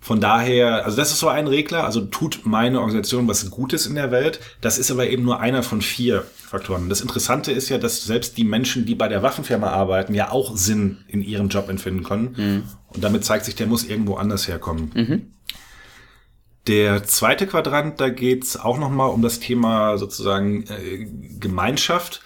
Von 0.00 0.20
daher, 0.20 0.84
also 0.84 0.96
das 0.96 1.10
ist 1.10 1.18
so 1.18 1.28
ein 1.28 1.48
Regler, 1.48 1.84
also 1.84 2.00
tut 2.02 2.42
meine 2.44 2.78
Organisation 2.78 3.26
was 3.26 3.50
Gutes 3.50 3.86
in 3.86 3.96
der 3.96 4.12
Welt. 4.12 4.38
Das 4.60 4.78
ist 4.78 4.90
aber 4.90 5.08
eben 5.08 5.24
nur 5.24 5.40
einer 5.40 5.62
von 5.62 5.82
vier 5.82 6.24
Faktoren. 6.36 6.88
Das 6.88 7.00
Interessante 7.00 7.50
ist 7.50 7.68
ja, 7.70 7.78
dass 7.78 8.04
selbst 8.04 8.36
die 8.36 8.44
Menschen, 8.44 8.86
die 8.86 8.94
bei 8.94 9.08
der 9.08 9.24
Waffenfirma 9.24 9.68
arbeiten, 9.68 10.14
ja 10.14 10.30
auch 10.30 10.56
Sinn 10.56 10.98
in 11.08 11.22
ihrem 11.22 11.48
Job 11.48 11.68
empfinden 11.68 12.04
können. 12.04 12.34
Mhm. 12.36 12.62
Und 12.88 13.02
damit 13.02 13.24
zeigt 13.24 13.46
sich, 13.46 13.56
der 13.56 13.66
muss 13.66 13.84
irgendwo 13.84 14.14
anders 14.14 14.46
herkommen. 14.46 14.92
Mhm. 14.94 15.32
Der 16.68 17.04
zweite 17.04 17.46
Quadrant, 17.46 18.00
da 18.00 18.08
geht's 18.08 18.56
auch 18.56 18.78
nochmal 18.78 19.10
um 19.10 19.22
das 19.22 19.40
Thema 19.40 19.98
sozusagen 19.98 20.64
äh, 20.64 21.06
Gemeinschaft, 21.40 22.22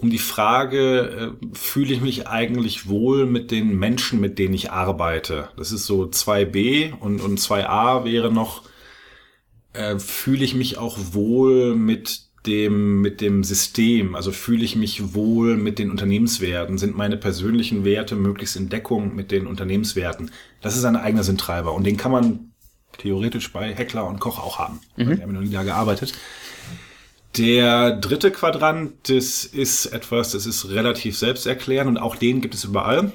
um 0.00 0.10
die 0.10 0.18
Frage, 0.18 1.36
äh, 1.42 1.46
fühle 1.52 1.92
ich 1.92 2.00
mich 2.00 2.26
eigentlich 2.26 2.88
wohl 2.88 3.26
mit 3.26 3.50
den 3.50 3.78
Menschen, 3.78 4.20
mit 4.20 4.38
denen 4.38 4.54
ich 4.54 4.70
arbeite? 4.70 5.48
Das 5.56 5.72
ist 5.72 5.86
so 5.86 6.04
2b 6.04 6.98
und, 6.98 7.20
und 7.20 7.38
2a 7.38 8.04
wäre 8.04 8.32
noch, 8.32 8.62
äh, 9.72 9.98
fühle 9.98 10.44
ich 10.44 10.54
mich 10.54 10.78
auch 10.78 10.98
wohl 11.12 11.74
mit 11.74 12.30
dem, 12.46 13.02
mit 13.02 13.20
dem 13.20 13.44
System, 13.44 14.14
also 14.14 14.32
fühle 14.32 14.64
ich 14.64 14.74
mich 14.74 15.14
wohl 15.14 15.56
mit 15.56 15.78
den 15.78 15.90
Unternehmenswerten, 15.90 16.78
sind 16.78 16.96
meine 16.96 17.18
persönlichen 17.18 17.84
Werte 17.84 18.16
möglichst 18.16 18.56
in 18.56 18.70
Deckung 18.70 19.14
mit 19.14 19.30
den 19.30 19.46
Unternehmenswerten. 19.46 20.30
Das 20.62 20.76
ist 20.76 20.84
ein 20.84 20.96
eigener 20.96 21.22
Sinntreiber 21.22 21.74
und 21.74 21.84
den 21.84 21.98
kann 21.98 22.12
man 22.12 22.52
theoretisch 22.96 23.52
bei 23.52 23.74
Heckler 23.74 24.06
und 24.06 24.20
Koch 24.20 24.38
auch 24.38 24.58
haben. 24.58 24.80
Mhm. 24.96 25.16
Die 25.16 25.22
haben 25.22 25.32
noch 25.32 25.40
nie 25.40 25.50
da 25.50 25.62
gearbeitet. 25.62 26.14
Der 27.36 27.92
dritte 27.92 28.30
Quadrant, 28.32 29.08
das 29.08 29.44
ist 29.44 29.86
etwas, 29.86 30.32
das 30.32 30.46
ist 30.46 30.68
relativ 30.70 31.16
selbsterklärend 31.16 31.88
und 31.88 31.98
auch 31.98 32.16
den 32.16 32.40
gibt 32.40 32.54
es 32.54 32.64
überall. 32.64 33.12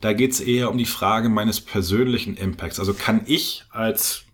Da 0.00 0.12
geht 0.12 0.32
es 0.32 0.40
eher 0.40 0.68
um 0.70 0.78
die 0.78 0.84
Frage 0.84 1.28
meines 1.28 1.60
persönlichen 1.60 2.36
Impacts. 2.36 2.80
Also 2.80 2.92
kann 2.92 3.22
ich 3.26 3.64
als 3.70 4.24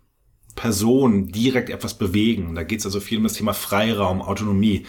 Person 0.55 1.31
direkt 1.31 1.69
etwas 1.69 1.93
bewegen? 1.93 2.55
Da 2.55 2.63
geht 2.63 2.79
es 2.79 2.85
also 2.85 2.99
viel 2.99 3.19
um 3.19 3.23
das 3.23 3.33
Thema 3.33 3.53
Freiraum, 3.53 4.21
Autonomie. 4.23 4.87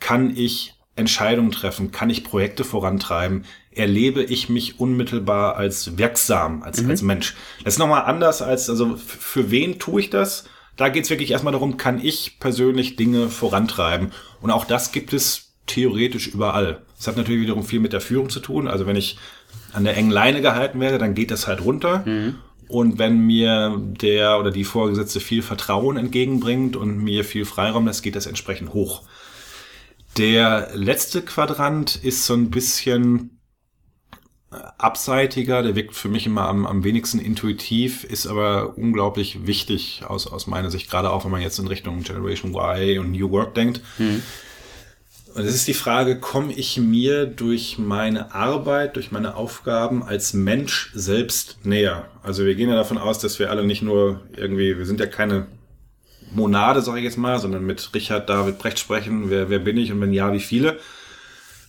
Kann 0.00 0.34
ich 0.34 0.74
Entscheidungen 0.96 1.52
treffen? 1.52 1.92
Kann 1.92 2.08
ich 2.08 2.24
Projekte 2.24 2.64
vorantreiben? 2.64 3.44
Erlebe 3.70 4.22
ich 4.22 4.48
mich 4.48 4.80
unmittelbar 4.80 5.56
als 5.56 5.98
wirksam, 5.98 6.62
als, 6.62 6.82
mhm. 6.82 6.90
als 6.90 7.02
Mensch? 7.02 7.36
Das 7.62 7.74
ist 7.74 7.78
nochmal 7.78 8.04
anders 8.04 8.40
als, 8.40 8.70
also 8.70 8.96
für 8.96 9.50
wen 9.50 9.78
tue 9.78 10.00
ich 10.00 10.08
das? 10.08 10.44
Da 10.76 10.88
geht's 10.88 11.10
wirklich 11.10 11.30
erstmal 11.30 11.52
darum, 11.52 11.76
kann 11.76 12.02
ich 12.02 12.38
persönlich 12.40 12.96
Dinge 12.96 13.28
vorantreiben? 13.28 14.12
Und 14.40 14.50
auch 14.50 14.64
das 14.64 14.92
gibt 14.92 15.12
es 15.12 15.52
theoretisch 15.66 16.28
überall. 16.28 16.82
Das 16.96 17.06
hat 17.06 17.16
natürlich 17.16 17.42
wiederum 17.42 17.64
viel 17.64 17.80
mit 17.80 17.92
der 17.92 18.00
Führung 18.00 18.30
zu 18.30 18.40
tun. 18.40 18.68
Also 18.68 18.86
wenn 18.86 18.96
ich 18.96 19.18
an 19.72 19.84
der 19.84 19.96
engen 19.96 20.10
Leine 20.10 20.40
gehalten 20.40 20.80
werde, 20.80 20.98
dann 20.98 21.14
geht 21.14 21.30
das 21.30 21.46
halt 21.46 21.64
runter. 21.64 22.02
Mhm. 22.06 22.36
Und 22.68 22.98
wenn 22.98 23.18
mir 23.18 23.78
der 23.78 24.38
oder 24.38 24.50
die 24.50 24.64
Vorgesetzte 24.64 25.20
viel 25.20 25.42
Vertrauen 25.42 25.98
entgegenbringt 25.98 26.74
und 26.74 26.96
mir 26.98 27.24
viel 27.24 27.44
Freiraum 27.44 27.86
lässt, 27.86 28.02
geht 28.02 28.16
das 28.16 28.26
entsprechend 28.26 28.72
hoch. 28.72 29.02
Der 30.16 30.70
letzte 30.74 31.22
Quadrant 31.22 31.96
ist 31.96 32.24
so 32.24 32.34
ein 32.34 32.50
bisschen 32.50 33.31
abseitiger, 34.78 35.62
der 35.62 35.74
wirkt 35.74 35.94
für 35.94 36.08
mich 36.08 36.26
immer 36.26 36.48
am, 36.48 36.66
am 36.66 36.84
wenigsten 36.84 37.18
intuitiv, 37.18 38.04
ist 38.04 38.26
aber 38.26 38.76
unglaublich 38.76 39.46
wichtig 39.46 40.02
aus, 40.06 40.26
aus 40.26 40.46
meiner 40.46 40.70
Sicht, 40.70 40.90
gerade 40.90 41.10
auch 41.10 41.24
wenn 41.24 41.30
man 41.30 41.40
jetzt 41.40 41.58
in 41.58 41.66
Richtung 41.66 42.02
Generation 42.02 42.54
Y 42.54 42.98
und 42.98 43.12
New 43.12 43.30
Work 43.30 43.54
denkt. 43.54 43.80
Mhm. 43.98 44.22
Und 45.34 45.44
es 45.44 45.54
ist 45.54 45.66
die 45.66 45.74
Frage, 45.74 46.20
komme 46.20 46.52
ich 46.52 46.76
mir 46.76 47.24
durch 47.24 47.78
meine 47.78 48.34
Arbeit, 48.34 48.96
durch 48.96 49.12
meine 49.12 49.34
Aufgaben 49.34 50.02
als 50.02 50.34
Mensch 50.34 50.90
selbst 50.94 51.64
näher? 51.64 52.08
Also 52.22 52.44
wir 52.44 52.54
gehen 52.54 52.68
ja 52.68 52.74
davon 52.74 52.98
aus, 52.98 53.18
dass 53.18 53.38
wir 53.38 53.50
alle 53.50 53.64
nicht 53.64 53.80
nur 53.80 54.20
irgendwie, 54.36 54.76
wir 54.76 54.84
sind 54.84 55.00
ja 55.00 55.06
keine 55.06 55.46
Monade, 56.34 56.82
sage 56.82 56.98
ich 56.98 57.04
jetzt 57.04 57.16
mal, 57.16 57.38
sondern 57.38 57.64
mit 57.64 57.90
Richard 57.94 58.28
David 58.28 58.58
Brecht 58.58 58.78
sprechen, 58.78 59.30
wer, 59.30 59.48
wer 59.48 59.58
bin 59.58 59.78
ich 59.78 59.90
und 59.90 60.00
wenn 60.02 60.12
ja, 60.12 60.32
wie 60.32 60.40
viele. 60.40 60.78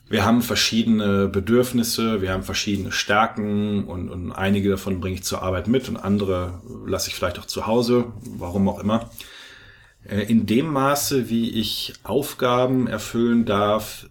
Wir 0.10 0.26
haben 0.26 0.42
verschiedene 0.42 1.28
Bedürfnisse, 1.28 2.22
wir 2.22 2.32
haben 2.32 2.44
verschiedene 2.44 2.92
Stärken 2.92 3.86
und, 3.86 4.10
und 4.10 4.32
einige 4.32 4.70
davon 4.70 5.00
bringe 5.00 5.16
ich 5.16 5.24
zur 5.24 5.42
Arbeit 5.42 5.68
mit 5.68 5.90
und 5.90 5.98
andere 5.98 6.62
lasse 6.86 7.10
ich 7.10 7.16
vielleicht 7.16 7.40
auch 7.40 7.46
zu 7.46 7.66
Hause, 7.68 8.14
warum 8.38 8.68
auch 8.70 8.80
immer. 8.80 9.10
Äh, 10.08 10.24
in 10.24 10.46
dem 10.46 10.68
Maße, 10.68 11.30
wie 11.30 11.50
ich 11.50 11.94
Aufgaben 12.04 12.88
erfüllen 12.88 13.46
darf, 13.46 14.08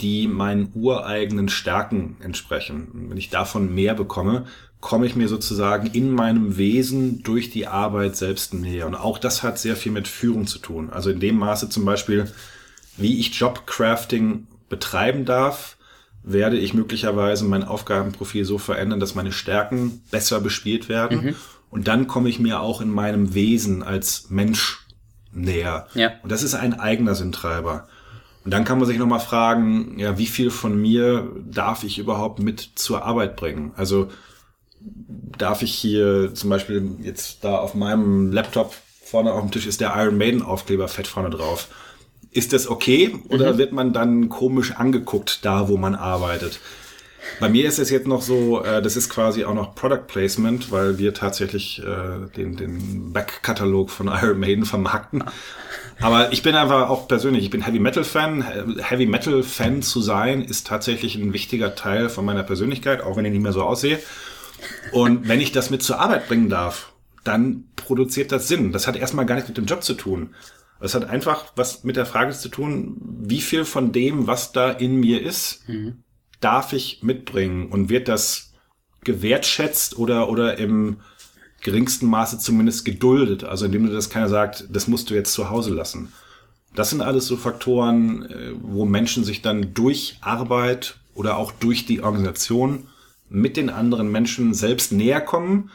die 0.00 0.28
meinen 0.28 0.70
ureigenen 0.74 1.48
Stärken 1.48 2.16
entsprechen. 2.20 3.06
wenn 3.08 3.16
ich 3.16 3.30
davon 3.30 3.74
mehr 3.74 3.94
bekomme, 3.94 4.46
komme 4.80 5.06
ich 5.06 5.16
mir 5.16 5.28
sozusagen 5.28 5.86
in 5.86 6.10
meinem 6.10 6.58
Wesen 6.58 7.22
durch 7.22 7.50
die 7.50 7.66
Arbeit 7.66 8.16
selbst 8.16 8.52
näher. 8.52 8.86
Und 8.86 8.94
auch 8.94 9.18
das 9.18 9.42
hat 9.42 9.58
sehr 9.58 9.76
viel 9.76 9.92
mit 9.92 10.08
Führung 10.08 10.46
zu 10.46 10.58
tun. 10.58 10.90
Also 10.90 11.10
in 11.10 11.20
dem 11.20 11.38
Maße 11.38 11.70
zum 11.70 11.84
Beispiel, 11.84 12.30
wie 12.96 13.18
ich 13.18 13.38
Jobcrafting 13.38 14.46
betreiben 14.68 15.24
darf, 15.24 15.76
werde 16.22 16.58
ich 16.58 16.74
möglicherweise 16.74 17.44
mein 17.44 17.64
Aufgabenprofil 17.64 18.44
so 18.44 18.58
verändern, 18.58 19.00
dass 19.00 19.14
meine 19.14 19.32
Stärken 19.32 20.02
besser 20.10 20.40
bespielt 20.40 20.88
werden. 20.88 21.24
Mhm. 21.24 21.34
Und 21.70 21.88
dann 21.88 22.06
komme 22.06 22.28
ich 22.28 22.38
mir 22.38 22.60
auch 22.60 22.80
in 22.80 22.90
meinem 22.90 23.34
Wesen 23.34 23.82
als 23.82 24.30
Mensch 24.30 24.86
näher. 25.32 25.88
Ja. 25.94 26.12
Und 26.22 26.30
das 26.30 26.42
ist 26.42 26.54
ein 26.54 26.78
eigener 26.78 27.14
Sinntreiber. 27.14 27.88
Und 28.44 28.52
dann 28.52 28.64
kann 28.64 28.78
man 28.78 28.86
sich 28.86 28.98
nochmal 28.98 29.20
fragen, 29.20 29.98
ja, 29.98 30.18
wie 30.18 30.26
viel 30.26 30.50
von 30.50 30.80
mir 30.80 31.30
darf 31.44 31.82
ich 31.82 31.98
überhaupt 31.98 32.38
mit 32.38 32.72
zur 32.74 33.04
Arbeit 33.04 33.36
bringen? 33.36 33.72
Also 33.76 34.10
darf 34.80 35.62
ich 35.62 35.74
hier 35.74 36.34
zum 36.34 36.50
Beispiel 36.50 36.96
jetzt 37.02 37.42
da 37.42 37.56
auf 37.56 37.74
meinem 37.74 38.32
Laptop 38.32 38.74
vorne 39.02 39.32
auf 39.32 39.40
dem 39.42 39.50
Tisch 39.50 39.66
ist 39.66 39.80
der 39.80 39.94
Iron 39.96 40.18
Maiden 40.18 40.42
Aufkleber 40.42 40.88
fett 40.88 41.06
vorne 41.06 41.30
drauf. 41.30 41.68
Ist 42.34 42.52
das 42.52 42.68
okay 42.68 43.16
oder 43.28 43.54
mhm. 43.54 43.58
wird 43.58 43.72
man 43.72 43.92
dann 43.92 44.28
komisch 44.28 44.72
angeguckt 44.72 45.44
da, 45.44 45.68
wo 45.68 45.76
man 45.76 45.94
arbeitet? 45.94 46.60
Bei 47.40 47.48
mir 47.48 47.66
ist 47.66 47.78
es 47.78 47.90
jetzt 47.90 48.06
noch 48.06 48.22
so, 48.22 48.62
äh, 48.62 48.82
das 48.82 48.96
ist 48.96 49.08
quasi 49.08 49.44
auch 49.44 49.54
noch 49.54 49.74
Product 49.74 50.06
Placement, 50.06 50.70
weil 50.70 50.98
wir 50.98 51.14
tatsächlich 51.14 51.80
äh, 51.80 52.28
den, 52.36 52.56
den 52.56 53.12
Backkatalog 53.12 53.90
von 53.90 54.08
Iron 54.22 54.38
Maiden 54.38 54.64
vermarkten. 54.64 55.24
Aber 56.00 56.32
ich 56.32 56.42
bin 56.42 56.54
einfach 56.54 56.88
auch 56.88 57.08
persönlich, 57.08 57.44
ich 57.44 57.50
bin 57.50 57.62
Heavy 57.62 57.78
Metal 57.78 58.04
Fan. 58.04 58.44
Heavy 58.82 59.06
Metal 59.06 59.42
Fan 59.42 59.82
zu 59.82 60.00
sein 60.00 60.42
ist 60.42 60.66
tatsächlich 60.66 61.14
ein 61.14 61.32
wichtiger 61.32 61.74
Teil 61.74 62.08
von 62.08 62.24
meiner 62.24 62.42
Persönlichkeit, 62.42 63.02
auch 63.02 63.16
wenn 63.16 63.24
ich 63.24 63.32
nicht 63.32 63.42
mehr 63.42 63.52
so 63.52 63.62
aussehe. 63.62 64.00
Und 64.92 65.28
wenn 65.28 65.40
ich 65.40 65.52
das 65.52 65.70
mit 65.70 65.82
zur 65.82 66.00
Arbeit 66.00 66.28
bringen 66.28 66.48
darf, 66.48 66.92
dann 67.22 67.64
produziert 67.76 68.32
das 68.32 68.48
Sinn. 68.48 68.72
Das 68.72 68.86
hat 68.86 68.96
erstmal 68.96 69.26
gar 69.26 69.36
nichts 69.36 69.48
mit 69.48 69.56
dem 69.56 69.66
Job 69.66 69.82
zu 69.82 69.94
tun. 69.94 70.34
Es 70.84 70.94
hat 70.94 71.08
einfach 71.08 71.46
was 71.56 71.82
mit 71.82 71.96
der 71.96 72.04
Frage 72.04 72.32
zu 72.32 72.50
tun, 72.50 72.96
wie 73.00 73.40
viel 73.40 73.64
von 73.64 73.92
dem, 73.92 74.26
was 74.26 74.52
da 74.52 74.70
in 74.70 74.96
mir 74.96 75.22
ist, 75.22 75.66
mhm. 75.66 76.04
darf 76.40 76.74
ich 76.74 77.02
mitbringen 77.02 77.68
und 77.68 77.88
wird 77.88 78.06
das 78.06 78.52
gewertschätzt 79.02 79.98
oder, 79.98 80.28
oder 80.28 80.58
im 80.58 80.98
geringsten 81.62 82.06
Maße 82.06 82.38
zumindest 82.38 82.84
geduldet. 82.84 83.44
Also 83.44 83.64
indem 83.64 83.86
du 83.86 83.92
das 83.92 84.10
keiner 84.10 84.28
sagt, 84.28 84.66
das 84.70 84.86
musst 84.86 85.08
du 85.08 85.14
jetzt 85.14 85.32
zu 85.32 85.48
Hause 85.48 85.72
lassen. 85.72 86.12
Das 86.74 86.90
sind 86.90 87.00
alles 87.00 87.26
so 87.26 87.36
Faktoren, 87.38 88.22
äh, 88.30 88.52
wo 88.60 88.84
Menschen 88.84 89.24
sich 89.24 89.40
dann 89.40 89.72
durch 89.72 90.18
Arbeit 90.20 90.98
oder 91.14 91.38
auch 91.38 91.52
durch 91.52 91.86
die 91.86 92.02
Organisation 92.02 92.88
mit 93.30 93.56
den 93.56 93.70
anderen 93.70 94.10
Menschen 94.12 94.52
selbst 94.52 94.92
näher 94.92 95.22
kommen. 95.22 95.70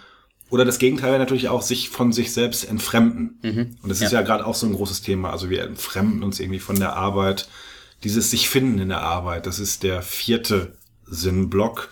Oder 0.49 0.65
das 0.65 0.79
Gegenteil 0.79 1.11
wäre 1.11 1.19
natürlich 1.19 1.49
auch 1.49 1.61
sich 1.61 1.89
von 1.89 2.11
sich 2.11 2.33
selbst 2.33 2.63
entfremden. 2.63 3.39
Mhm. 3.43 3.77
Und 3.81 3.89
das 3.89 4.01
ist 4.01 4.11
ja, 4.11 4.19
ja 4.19 4.25
gerade 4.25 4.45
auch 4.45 4.55
so 4.55 4.65
ein 4.65 4.73
großes 4.73 5.01
Thema. 5.01 5.31
Also 5.31 5.49
wir 5.49 5.63
entfremden 5.63 6.23
uns 6.23 6.39
irgendwie 6.39 6.59
von 6.59 6.79
der 6.79 6.95
Arbeit. 6.95 7.47
Dieses 8.03 8.31
sich 8.31 8.49
finden 8.49 8.79
in 8.79 8.89
der 8.89 9.01
Arbeit, 9.01 9.45
das 9.45 9.59
ist 9.59 9.83
der 9.83 10.01
vierte 10.01 10.77
Sinnblock. 11.05 11.89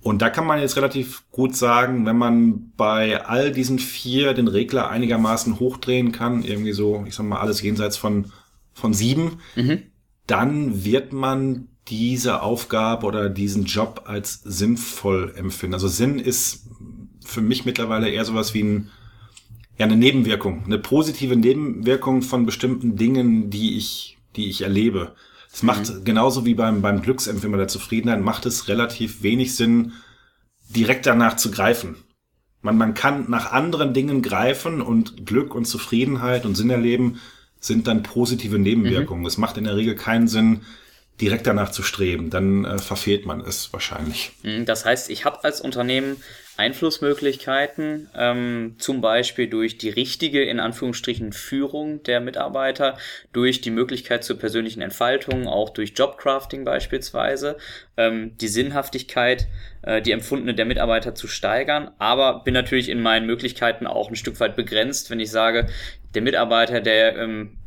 Und 0.00 0.22
da 0.22 0.30
kann 0.30 0.46
man 0.46 0.60
jetzt 0.60 0.76
relativ 0.76 1.24
gut 1.30 1.56
sagen, 1.56 2.06
wenn 2.06 2.16
man 2.16 2.72
bei 2.76 3.24
all 3.24 3.50
diesen 3.50 3.78
vier 3.78 4.34
den 4.34 4.48
Regler 4.48 4.88
einigermaßen 4.88 5.58
hochdrehen 5.58 6.12
kann, 6.12 6.42
irgendwie 6.42 6.72
so, 6.72 7.04
ich 7.06 7.14
sag 7.14 7.26
mal, 7.26 7.40
alles 7.40 7.60
jenseits 7.60 7.96
von, 7.96 8.32
von 8.72 8.94
sieben, 8.94 9.40
mhm. 9.56 9.82
dann 10.26 10.84
wird 10.84 11.12
man 11.12 11.68
diese 11.88 12.42
Aufgabe 12.42 13.06
oder 13.06 13.28
diesen 13.28 13.64
Job 13.64 14.02
als 14.06 14.40
sinnvoll 14.44 15.34
empfinden. 15.36 15.74
Also 15.74 15.88
Sinn 15.88 16.18
ist 16.18 16.66
für 17.26 17.40
mich 17.40 17.64
mittlerweile 17.64 18.08
eher 18.08 18.24
sowas 18.24 18.54
wie 18.54 18.62
ein, 18.62 18.90
ja, 19.78 19.86
eine 19.86 19.96
Nebenwirkung, 19.96 20.64
eine 20.64 20.78
positive 20.78 21.36
Nebenwirkung 21.36 22.22
von 22.22 22.46
bestimmten 22.46 22.96
Dingen, 22.96 23.50
die 23.50 23.76
ich, 23.76 24.16
die 24.36 24.48
ich 24.48 24.62
erlebe. 24.62 25.14
Es 25.52 25.62
macht 25.62 25.88
mhm. 25.88 26.04
genauso 26.04 26.46
wie 26.46 26.54
beim, 26.54 26.82
beim 26.82 27.02
Glücksempfinden 27.02 27.58
der 27.58 27.68
Zufriedenheit, 27.68 28.20
macht 28.20 28.46
es 28.46 28.68
relativ 28.68 29.22
wenig 29.22 29.54
Sinn, 29.54 29.92
direkt 30.68 31.06
danach 31.06 31.36
zu 31.36 31.50
greifen. 31.50 31.96
Man, 32.62 32.78
man 32.78 32.94
kann 32.94 33.30
nach 33.30 33.52
anderen 33.52 33.94
Dingen 33.94 34.22
greifen 34.22 34.80
und 34.80 35.26
Glück 35.26 35.54
und 35.54 35.66
Zufriedenheit 35.66 36.44
und 36.46 36.56
Sinn 36.56 36.70
erleben 36.70 37.20
sind 37.60 37.86
dann 37.86 38.02
positive 38.02 38.58
Nebenwirkungen. 38.58 39.22
Mhm. 39.22 39.26
Es 39.26 39.38
macht 39.38 39.56
in 39.56 39.64
der 39.64 39.76
Regel 39.76 39.94
keinen 39.94 40.28
Sinn, 40.28 40.62
direkt 41.20 41.46
danach 41.46 41.70
zu 41.70 41.82
streben, 41.82 42.30
dann 42.30 42.64
äh, 42.64 42.78
verfehlt 42.78 43.26
man 43.26 43.40
es 43.40 43.72
wahrscheinlich. 43.72 44.32
Mhm, 44.42 44.66
das 44.66 44.84
heißt, 44.84 45.10
ich 45.10 45.24
habe 45.24 45.42
als 45.44 45.60
Unternehmen 45.60 46.16
Einflussmöglichkeiten, 46.56 48.08
ähm, 48.16 48.76
zum 48.78 49.00
Beispiel 49.00 49.48
durch 49.48 49.78
die 49.78 49.90
richtige, 49.90 50.42
in 50.42 50.60
Anführungsstrichen, 50.60 51.32
Führung 51.32 52.02
der 52.02 52.20
Mitarbeiter, 52.20 52.96
durch 53.32 53.60
die 53.60 53.70
Möglichkeit 53.70 54.24
zur 54.24 54.38
persönlichen 54.38 54.80
Entfaltung, 54.80 55.46
auch 55.46 55.70
durch 55.70 55.92
Jobcrafting 55.94 56.64
beispielsweise, 56.64 57.56
ähm, 57.96 58.36
die 58.38 58.48
Sinnhaftigkeit, 58.48 59.46
äh, 59.82 60.00
die 60.00 60.12
empfundene 60.12 60.54
der 60.54 60.64
Mitarbeiter 60.64 61.14
zu 61.14 61.28
steigern, 61.28 61.90
aber 61.98 62.42
bin 62.44 62.54
natürlich 62.54 62.88
in 62.88 63.02
meinen 63.02 63.26
Möglichkeiten 63.26 63.86
auch 63.86 64.08
ein 64.08 64.16
Stück 64.16 64.40
weit 64.40 64.56
begrenzt, 64.56 65.10
wenn 65.10 65.20
ich 65.20 65.30
sage, 65.30 65.66
der 66.14 66.22
Mitarbeiter, 66.22 66.80
der 66.80 67.16
ähm, 67.16 67.58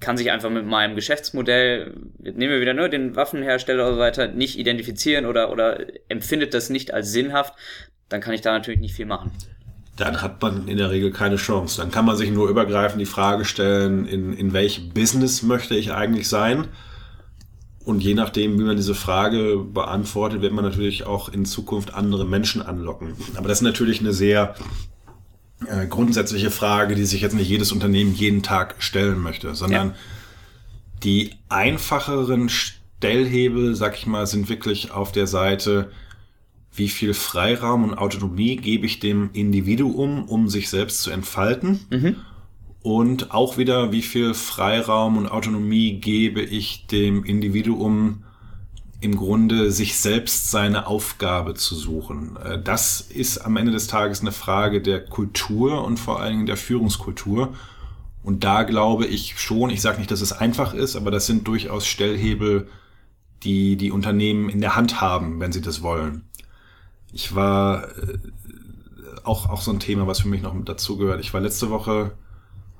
kann 0.00 0.16
sich 0.16 0.30
einfach 0.30 0.50
mit 0.50 0.66
meinem 0.66 0.94
Geschäftsmodell, 0.94 1.94
nehmen 2.18 2.52
wir 2.52 2.60
wieder 2.60 2.74
nur 2.74 2.88
den 2.88 3.16
Waffenhersteller 3.16 3.84
oder 3.84 3.94
so 3.94 4.00
weiter, 4.00 4.28
nicht 4.28 4.58
identifizieren 4.58 5.24
oder, 5.24 5.50
oder 5.50 5.86
empfindet 6.08 6.54
das 6.54 6.70
nicht 6.70 6.92
als 6.92 7.12
sinnhaft, 7.12 7.54
dann 8.08 8.20
kann 8.20 8.34
ich 8.34 8.40
da 8.40 8.52
natürlich 8.52 8.80
nicht 8.80 8.94
viel 8.94 9.06
machen. 9.06 9.30
Dann 9.96 10.20
hat 10.20 10.42
man 10.42 10.68
in 10.68 10.76
der 10.76 10.90
Regel 10.90 11.10
keine 11.10 11.36
Chance. 11.36 11.80
Dann 11.80 11.90
kann 11.90 12.04
man 12.04 12.16
sich 12.16 12.30
nur 12.30 12.48
übergreifend 12.48 13.00
die 13.00 13.06
Frage 13.06 13.44
stellen, 13.44 14.06
in, 14.06 14.32
in 14.34 14.52
welchem 14.52 14.90
Business 14.90 15.42
möchte 15.42 15.74
ich 15.74 15.92
eigentlich 15.92 16.28
sein? 16.28 16.68
Und 17.84 18.02
je 18.02 18.14
nachdem, 18.14 18.58
wie 18.58 18.64
man 18.64 18.76
diese 18.76 18.94
Frage 18.94 19.58
beantwortet, 19.58 20.42
wird 20.42 20.52
man 20.52 20.64
natürlich 20.64 21.06
auch 21.06 21.28
in 21.28 21.44
Zukunft 21.46 21.94
andere 21.94 22.26
Menschen 22.26 22.60
anlocken. 22.60 23.14
Aber 23.36 23.48
das 23.48 23.58
ist 23.58 23.62
natürlich 23.62 24.00
eine 24.00 24.12
sehr 24.12 24.56
äh, 25.66 25.86
grundsätzliche 25.86 26.50
Frage, 26.50 26.94
die 26.94 27.04
sich 27.04 27.22
jetzt 27.22 27.34
nicht 27.34 27.48
jedes 27.48 27.72
Unternehmen 27.72 28.12
jeden 28.12 28.42
Tag 28.42 28.74
stellen 28.80 29.20
möchte, 29.20 29.54
sondern 29.54 29.90
ja. 29.90 29.94
die 31.04 31.30
einfacheren 31.48 32.48
Stellhebel, 32.50 33.74
sag 33.74 33.96
ich 33.96 34.06
mal, 34.06 34.26
sind 34.26 34.48
wirklich 34.48 34.90
auf 34.90 35.12
der 35.12 35.26
Seite, 35.26 35.90
wie 36.76 36.88
viel 36.88 37.14
Freiraum 37.14 37.84
und 37.84 37.98
Autonomie 37.98 38.56
gebe 38.56 38.86
ich 38.86 39.00
dem 39.00 39.30
Individuum, 39.32 40.24
um 40.24 40.48
sich 40.48 40.68
selbst 40.68 41.00
zu 41.00 41.10
entfalten. 41.10 41.80
Mhm. 41.90 42.16
Und 42.82 43.32
auch 43.32 43.58
wieder, 43.58 43.90
wie 43.90 44.02
viel 44.02 44.34
Freiraum 44.34 45.16
und 45.16 45.26
Autonomie 45.26 45.94
gebe 45.94 46.42
ich 46.42 46.86
dem 46.86 47.24
Individuum, 47.24 48.22
im 49.00 49.16
Grunde 49.16 49.70
sich 49.70 49.98
selbst 49.98 50.50
seine 50.50 50.86
Aufgabe 50.86 51.54
zu 51.54 51.74
suchen. 51.74 52.36
Äh, 52.42 52.62
das 52.62 53.00
ist 53.00 53.38
am 53.38 53.56
Ende 53.56 53.72
des 53.72 53.86
Tages 53.88 54.20
eine 54.20 54.32
Frage 54.32 54.80
der 54.80 55.04
Kultur 55.04 55.84
und 55.84 55.98
vor 55.98 56.20
allen 56.20 56.32
Dingen 56.32 56.46
der 56.46 56.56
Führungskultur. 56.56 57.54
Und 58.22 58.42
da 58.44 58.62
glaube 58.62 59.06
ich 59.06 59.38
schon, 59.38 59.70
ich 59.70 59.80
sage 59.80 59.98
nicht, 59.98 60.10
dass 60.10 60.20
es 60.20 60.32
einfach 60.32 60.74
ist, 60.74 60.96
aber 60.96 61.10
das 61.10 61.26
sind 61.26 61.46
durchaus 61.46 61.86
Stellhebel, 61.86 62.68
die 63.42 63.76
die 63.76 63.92
Unternehmen 63.92 64.48
in 64.48 64.60
der 64.60 64.76
Hand 64.76 65.00
haben, 65.00 65.40
wenn 65.40 65.52
sie 65.52 65.60
das 65.60 65.82
wollen. 65.82 66.22
Ich 67.12 67.34
war 67.34 67.88
äh, 67.88 68.18
auch, 69.24 69.48
auch 69.48 69.60
so 69.60 69.70
ein 69.70 69.80
Thema, 69.80 70.06
was 70.06 70.20
für 70.20 70.28
mich 70.28 70.42
noch 70.42 70.54
mit 70.54 70.68
dazugehört. 70.68 71.20
Ich 71.20 71.32
war 71.34 71.40
letzte 71.40 71.70
Woche 71.70 72.12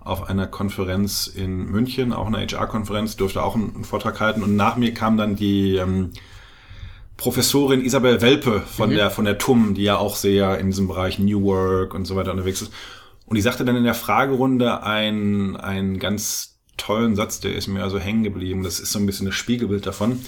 auf 0.00 0.28
einer 0.28 0.46
Konferenz 0.46 1.26
in 1.26 1.66
München, 1.66 2.12
auch 2.12 2.28
eine 2.28 2.38
HR-Konferenz, 2.38 3.16
durfte 3.16 3.42
auch 3.42 3.56
einen, 3.56 3.84
Vortrag 3.84 4.20
halten 4.20 4.42
und 4.42 4.54
nach 4.54 4.76
mir 4.76 4.94
kam 4.94 5.16
dann 5.16 5.34
die 5.34 5.76
ähm, 5.76 6.12
Professorin 7.16 7.84
Isabel 7.84 8.20
Welpe 8.20 8.60
von 8.60 8.90
mhm. 8.90 8.94
der 8.94 9.10
von 9.10 9.24
der 9.24 9.38
TUM, 9.38 9.74
die 9.74 9.82
ja 9.82 9.96
auch 9.96 10.14
sehr 10.14 10.58
in 10.58 10.66
diesem 10.66 10.86
Bereich 10.86 11.18
New 11.18 11.42
Work 11.42 11.94
und 11.94 12.04
so 12.04 12.14
weiter 12.14 12.30
unterwegs 12.30 12.62
ist. 12.62 12.72
Und 13.26 13.34
die 13.34 13.42
sagte 13.42 13.64
dann 13.64 13.74
in 13.74 13.84
der 13.84 13.94
Fragerunde 13.94 14.84
einen, 14.84 15.56
einen 15.56 15.98
ganz 15.98 16.58
tollen 16.76 17.16
Satz, 17.16 17.40
der 17.40 17.54
ist 17.54 17.66
mir 17.66 17.82
also 17.82 17.98
hängen 17.98 18.22
geblieben. 18.22 18.62
Das 18.62 18.78
ist 18.78 18.92
so 18.92 18.98
ein 18.98 19.06
bisschen 19.06 19.26
das 19.26 19.34
Spiegelbild 19.34 19.86
davon. 19.86 20.20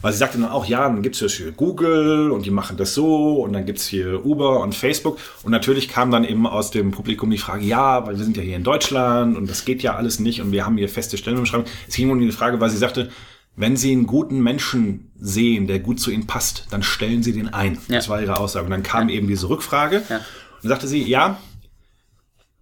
Weil 0.00 0.12
sie 0.12 0.18
sagte 0.18 0.38
dann 0.38 0.50
auch, 0.50 0.66
ja, 0.66 0.88
dann 0.88 1.02
gibt's 1.02 1.18
hier 1.18 1.52
Google 1.52 2.30
und 2.30 2.46
die 2.46 2.50
machen 2.50 2.76
das 2.76 2.94
so 2.94 3.42
und 3.42 3.52
dann 3.52 3.66
gibt's 3.66 3.86
hier 3.86 4.24
Uber 4.24 4.60
und 4.60 4.74
Facebook. 4.74 5.18
Und 5.42 5.50
natürlich 5.50 5.88
kam 5.88 6.10
dann 6.10 6.24
eben 6.24 6.46
aus 6.46 6.70
dem 6.70 6.92
Publikum 6.92 7.30
die 7.30 7.38
Frage, 7.38 7.64
ja, 7.64 8.06
weil 8.06 8.16
wir 8.16 8.24
sind 8.24 8.36
ja 8.36 8.42
hier 8.42 8.56
in 8.56 8.64
Deutschland 8.64 9.36
und 9.36 9.50
das 9.50 9.64
geht 9.64 9.82
ja 9.82 9.96
alles 9.96 10.20
nicht 10.20 10.40
und 10.40 10.52
wir 10.52 10.64
haben 10.64 10.76
hier 10.76 10.88
feste 10.88 11.16
Stellenbeschreibungen. 11.16 11.72
Es 11.88 11.96
ging 11.96 12.10
um 12.10 12.20
die 12.20 12.30
Frage, 12.30 12.60
weil 12.60 12.70
sie 12.70 12.76
sagte, 12.76 13.10
wenn 13.56 13.76
Sie 13.76 13.90
einen 13.90 14.06
guten 14.06 14.40
Menschen 14.40 15.10
sehen, 15.18 15.66
der 15.66 15.80
gut 15.80 15.98
zu 15.98 16.12
Ihnen 16.12 16.28
passt, 16.28 16.68
dann 16.70 16.84
stellen 16.84 17.24
Sie 17.24 17.32
den 17.32 17.52
ein. 17.52 17.76
Ja. 17.88 17.96
Das 17.96 18.08
war 18.08 18.22
Ihre 18.22 18.38
Aussage. 18.38 18.66
Und 18.66 18.70
dann 18.70 18.84
kam 18.84 19.08
ja. 19.08 19.16
eben 19.16 19.26
diese 19.26 19.48
Rückfrage. 19.48 20.04
Ja. 20.08 20.20
Und 20.62 20.68
sagte 20.68 20.86
sie, 20.86 21.02
ja, 21.02 21.40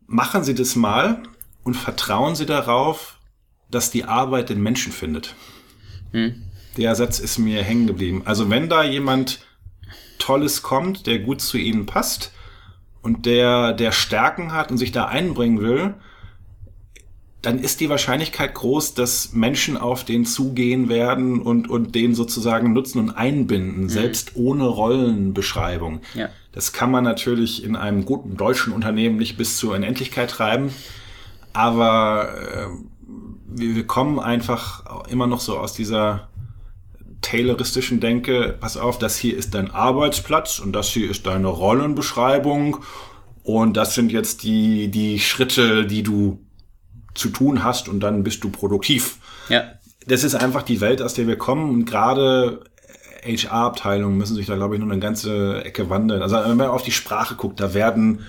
machen 0.06 0.42
Sie 0.42 0.54
das 0.54 0.74
mal 0.74 1.22
und 1.64 1.74
vertrauen 1.74 2.34
Sie 2.34 2.46
darauf, 2.46 3.18
dass 3.70 3.90
die 3.90 4.04
Arbeit 4.04 4.48
den 4.48 4.62
Menschen 4.62 4.90
findet. 4.90 5.34
Hm 6.12 6.46
der 6.76 6.94
Satz 6.94 7.18
ist 7.18 7.38
mir 7.38 7.62
hängen 7.62 7.86
geblieben. 7.86 8.22
Also 8.24 8.50
wenn 8.50 8.68
da 8.68 8.82
jemand 8.82 9.40
Tolles 10.18 10.62
kommt, 10.62 11.06
der 11.06 11.18
gut 11.18 11.40
zu 11.40 11.58
ihnen 11.58 11.86
passt 11.86 12.32
und 13.02 13.26
der, 13.26 13.72
der 13.72 13.92
Stärken 13.92 14.52
hat 14.52 14.70
und 14.70 14.78
sich 14.78 14.92
da 14.92 15.06
einbringen 15.06 15.60
will, 15.60 15.94
dann 17.42 17.60
ist 17.60 17.78
die 17.80 17.88
Wahrscheinlichkeit 17.88 18.54
groß, 18.54 18.94
dass 18.94 19.32
Menschen 19.32 19.76
auf 19.76 20.02
den 20.02 20.26
zugehen 20.26 20.88
werden 20.88 21.40
und, 21.40 21.70
und 21.70 21.94
den 21.94 22.14
sozusagen 22.14 22.72
nutzen 22.72 22.98
und 22.98 23.10
einbinden, 23.10 23.84
mhm. 23.84 23.88
selbst 23.88 24.32
ohne 24.34 24.64
Rollenbeschreibung. 24.64 26.00
Ja. 26.14 26.28
Das 26.50 26.72
kann 26.72 26.90
man 26.90 27.04
natürlich 27.04 27.62
in 27.62 27.76
einem 27.76 28.04
guten 28.04 28.36
deutschen 28.36 28.72
Unternehmen 28.72 29.16
nicht 29.16 29.36
bis 29.36 29.58
zur 29.58 29.74
Unendlichkeit 29.74 30.30
treiben, 30.30 30.70
aber 31.52 32.30
äh, 32.34 32.66
wir, 33.46 33.76
wir 33.76 33.86
kommen 33.86 34.18
einfach 34.18 35.06
immer 35.08 35.28
noch 35.28 35.40
so 35.40 35.56
aus 35.56 35.72
dieser 35.72 36.28
tayloristischen 37.20 38.00
Denke, 38.00 38.56
pass 38.60 38.76
auf, 38.76 38.98
das 38.98 39.16
hier 39.16 39.36
ist 39.36 39.54
dein 39.54 39.70
Arbeitsplatz 39.70 40.58
und 40.58 40.72
das 40.72 40.88
hier 40.88 41.10
ist 41.10 41.26
deine 41.26 41.48
Rollenbeschreibung 41.48 42.78
und 43.42 43.76
das 43.76 43.94
sind 43.94 44.12
jetzt 44.12 44.42
die, 44.42 44.88
die 44.88 45.18
Schritte, 45.20 45.86
die 45.86 46.02
du 46.02 46.40
zu 47.14 47.30
tun 47.30 47.64
hast 47.64 47.88
und 47.88 48.00
dann 48.00 48.22
bist 48.22 48.44
du 48.44 48.50
produktiv. 48.50 49.18
Ja. 49.48 49.64
Das 50.06 50.22
ist 50.22 50.34
einfach 50.34 50.62
die 50.62 50.80
Welt, 50.80 51.02
aus 51.02 51.14
der 51.14 51.26
wir 51.26 51.36
kommen 51.36 51.70
und 51.70 51.84
gerade 51.84 52.64
HR-Abteilungen 53.24 54.16
müssen 54.16 54.36
sich 54.36 54.46
da, 54.46 54.54
glaube 54.54 54.76
ich, 54.76 54.80
nur 54.80 54.90
eine 54.90 55.00
ganze 55.00 55.64
Ecke 55.64 55.90
wandeln. 55.90 56.22
Also 56.22 56.36
wenn 56.36 56.56
man 56.56 56.68
auf 56.68 56.82
die 56.82 56.92
Sprache 56.92 57.34
guckt, 57.34 57.58
da 57.58 57.74
werden 57.74 58.20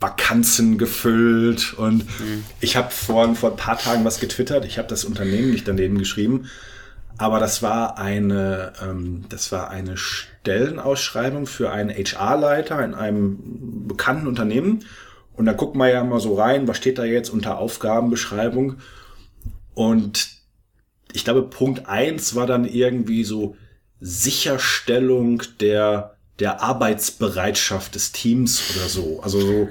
Vakanzen 0.00 0.78
gefüllt 0.78 1.74
und 1.74 2.04
mhm. 2.04 2.44
ich 2.60 2.76
habe 2.76 2.90
vor, 2.90 3.34
vor 3.34 3.50
ein 3.50 3.56
paar 3.56 3.78
Tagen 3.78 4.04
was 4.04 4.20
getwittert. 4.20 4.64
Ich 4.64 4.78
habe 4.78 4.86
das 4.86 5.04
Unternehmen 5.04 5.50
nicht 5.50 5.66
daneben 5.66 5.98
geschrieben, 5.98 6.48
aber 7.18 7.40
das 7.40 7.62
war 7.62 7.98
eine, 7.98 8.72
ähm, 8.82 9.24
das 9.28 9.52
war 9.52 9.70
eine 9.70 9.96
Stellenausschreibung 9.96 11.46
für 11.46 11.70
einen 11.70 11.90
HR-Leiter 11.90 12.82
in 12.84 12.94
einem 12.94 13.86
bekannten 13.88 14.26
Unternehmen 14.26 14.84
und 15.38 15.46
da 15.46 15.52
guckt 15.52 15.76
man 15.76 15.88
ja 15.88 16.00
immer 16.00 16.18
so 16.18 16.34
rein, 16.34 16.66
was 16.66 16.78
steht 16.78 16.98
da 16.98 17.04
jetzt 17.04 17.30
unter 17.30 17.58
Aufgabenbeschreibung. 17.58 18.78
Und 19.72 20.30
ich 21.12 21.22
glaube, 21.22 21.42
Punkt 21.42 21.86
eins 21.86 22.34
war 22.34 22.48
dann 22.48 22.64
irgendwie 22.64 23.22
so 23.22 23.54
Sicherstellung 24.00 25.44
der, 25.60 26.16
der 26.40 26.60
Arbeitsbereitschaft 26.60 27.94
des 27.94 28.10
Teams 28.10 28.74
oder 28.74 28.88
so. 28.88 29.20
Also 29.22 29.40
so 29.40 29.68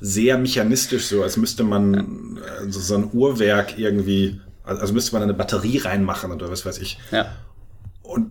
sehr 0.00 0.36
mechanistisch, 0.36 1.06
so 1.06 1.22
als 1.22 1.38
müsste 1.38 1.64
man 1.64 2.38
also 2.58 2.78
so 2.78 2.96
ein 2.96 3.08
Uhrwerk 3.10 3.78
irgendwie, 3.78 4.42
also 4.64 4.92
müsste 4.92 5.14
man 5.14 5.22
eine 5.22 5.34
Batterie 5.34 5.78
reinmachen 5.78 6.32
oder 6.32 6.50
was 6.50 6.64
weiß 6.64 6.78
ich. 6.78 6.98
Ja. 7.10 7.32
Und 8.02 8.30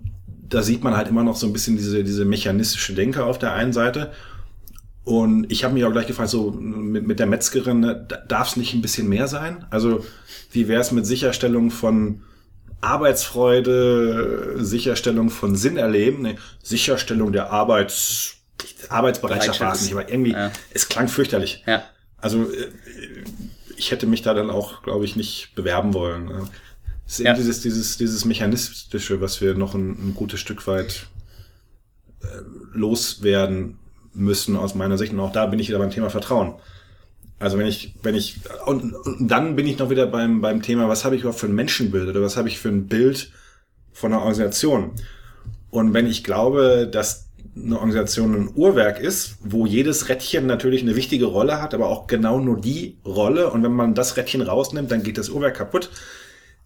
da 0.49 0.61
sieht 0.61 0.83
man 0.83 0.97
halt 0.97 1.07
immer 1.07 1.23
noch 1.23 1.35
so 1.35 1.47
ein 1.47 1.53
bisschen 1.53 1.77
diese, 1.77 2.03
diese 2.03 2.25
mechanistische 2.25 2.93
Denke 2.93 3.23
auf 3.23 3.39
der 3.39 3.53
einen 3.53 3.73
Seite. 3.73 4.11
Und 5.03 5.51
ich 5.51 5.63
habe 5.63 5.73
mich 5.73 5.85
auch 5.85 5.91
gleich 5.91 6.07
gefragt, 6.07 6.29
so 6.29 6.51
mit, 6.51 7.07
mit 7.07 7.19
der 7.19 7.25
Metzgerin, 7.25 7.79
ne, 7.79 8.07
darf 8.27 8.49
es 8.49 8.57
nicht 8.57 8.73
ein 8.73 8.81
bisschen 8.81 9.07
mehr 9.09 9.27
sein? 9.27 9.65
Also 9.69 10.05
wie 10.51 10.67
wäre 10.67 10.81
es 10.81 10.91
mit 10.91 11.05
Sicherstellung 11.05 11.71
von 11.71 12.21
Arbeitsfreude, 12.81 14.55
Sicherstellung 14.57 15.29
von 15.29 15.55
Sinn 15.55 15.77
erleben, 15.77 16.21
ne, 16.23 16.35
Sicherstellung 16.63 17.31
der 17.31 17.51
Arbeits, 17.51 18.35
Arbeitsbereitschaft 18.89 19.59
war 19.61 19.73
es 19.73 19.81
nicht, 19.81 19.93
aber 19.93 20.09
irgendwie, 20.09 20.31
ja. 20.31 20.51
es 20.73 20.89
klang 20.89 21.07
fürchterlich. 21.07 21.63
Ja. 21.65 21.83
Also 22.17 22.43
äh, 22.43 22.67
ich 23.79 23.91
hätte 23.91 24.05
mich 24.05 24.21
da 24.21 24.33
dann 24.33 24.49
auch, 24.49 24.83
glaube 24.83 25.05
ich, 25.05 25.15
nicht 25.15 25.55
bewerben 25.55 25.93
wollen. 25.93 26.25
Ne. 26.25 26.47
Es 27.07 27.13
ist 27.13 27.25
ja. 27.25 27.31
eben 27.31 27.39
dieses, 27.39 27.61
dieses, 27.61 27.97
dieses 27.97 28.25
Mechanistische, 28.25 29.21
was 29.21 29.41
wir 29.41 29.55
noch 29.55 29.73
ein, 29.73 29.89
ein 29.89 30.13
gutes 30.13 30.39
Stück 30.39 30.67
weit 30.67 31.07
äh, 32.21 32.27
loswerden 32.73 33.79
müssen 34.13 34.55
aus 34.57 34.75
meiner 34.75 34.97
Sicht. 34.97 35.13
Und 35.13 35.19
auch 35.21 35.31
da 35.31 35.45
bin 35.45 35.59
ich 35.59 35.69
wieder 35.69 35.79
beim 35.79 35.91
Thema 35.91 36.09
Vertrauen. 36.09 36.55
Also 37.39 37.57
wenn 37.57 37.67
ich, 37.67 37.95
wenn 38.03 38.15
ich, 38.15 38.41
und, 38.65 38.93
und 38.93 39.27
dann 39.27 39.55
bin 39.55 39.65
ich 39.65 39.79
noch 39.79 39.89
wieder 39.89 40.05
beim, 40.07 40.41
beim 40.41 40.61
Thema, 40.61 40.89
was 40.89 41.05
habe 41.05 41.15
ich 41.15 41.21
überhaupt 41.21 41.39
für 41.39 41.47
ein 41.47 41.55
Menschenbild 41.55 42.09
oder 42.09 42.21
was 42.21 42.35
habe 42.35 42.49
ich 42.49 42.59
für 42.59 42.69
ein 42.69 42.87
Bild 42.87 43.31
von 43.93 44.11
einer 44.11 44.21
Organisation? 44.21 44.91
Und 45.69 45.93
wenn 45.93 46.05
ich 46.05 46.23
glaube, 46.25 46.89
dass 46.91 47.28
eine 47.55 47.77
Organisation 47.77 48.35
ein 48.35 48.49
Uhrwerk 48.55 48.99
ist, 48.99 49.37
wo 49.43 49.65
jedes 49.65 50.09
Rädchen 50.09 50.45
natürlich 50.45 50.81
eine 50.81 50.95
wichtige 50.95 51.25
Rolle 51.25 51.61
hat, 51.61 51.73
aber 51.73 51.87
auch 51.87 52.07
genau 52.07 52.39
nur 52.39 52.59
die 52.59 52.97
Rolle. 53.05 53.51
Und 53.51 53.63
wenn 53.63 53.73
man 53.73 53.93
das 53.93 54.17
Rädchen 54.17 54.41
rausnimmt, 54.41 54.91
dann 54.91 55.03
geht 55.03 55.17
das 55.17 55.29
Uhrwerk 55.29 55.57
kaputt 55.57 55.89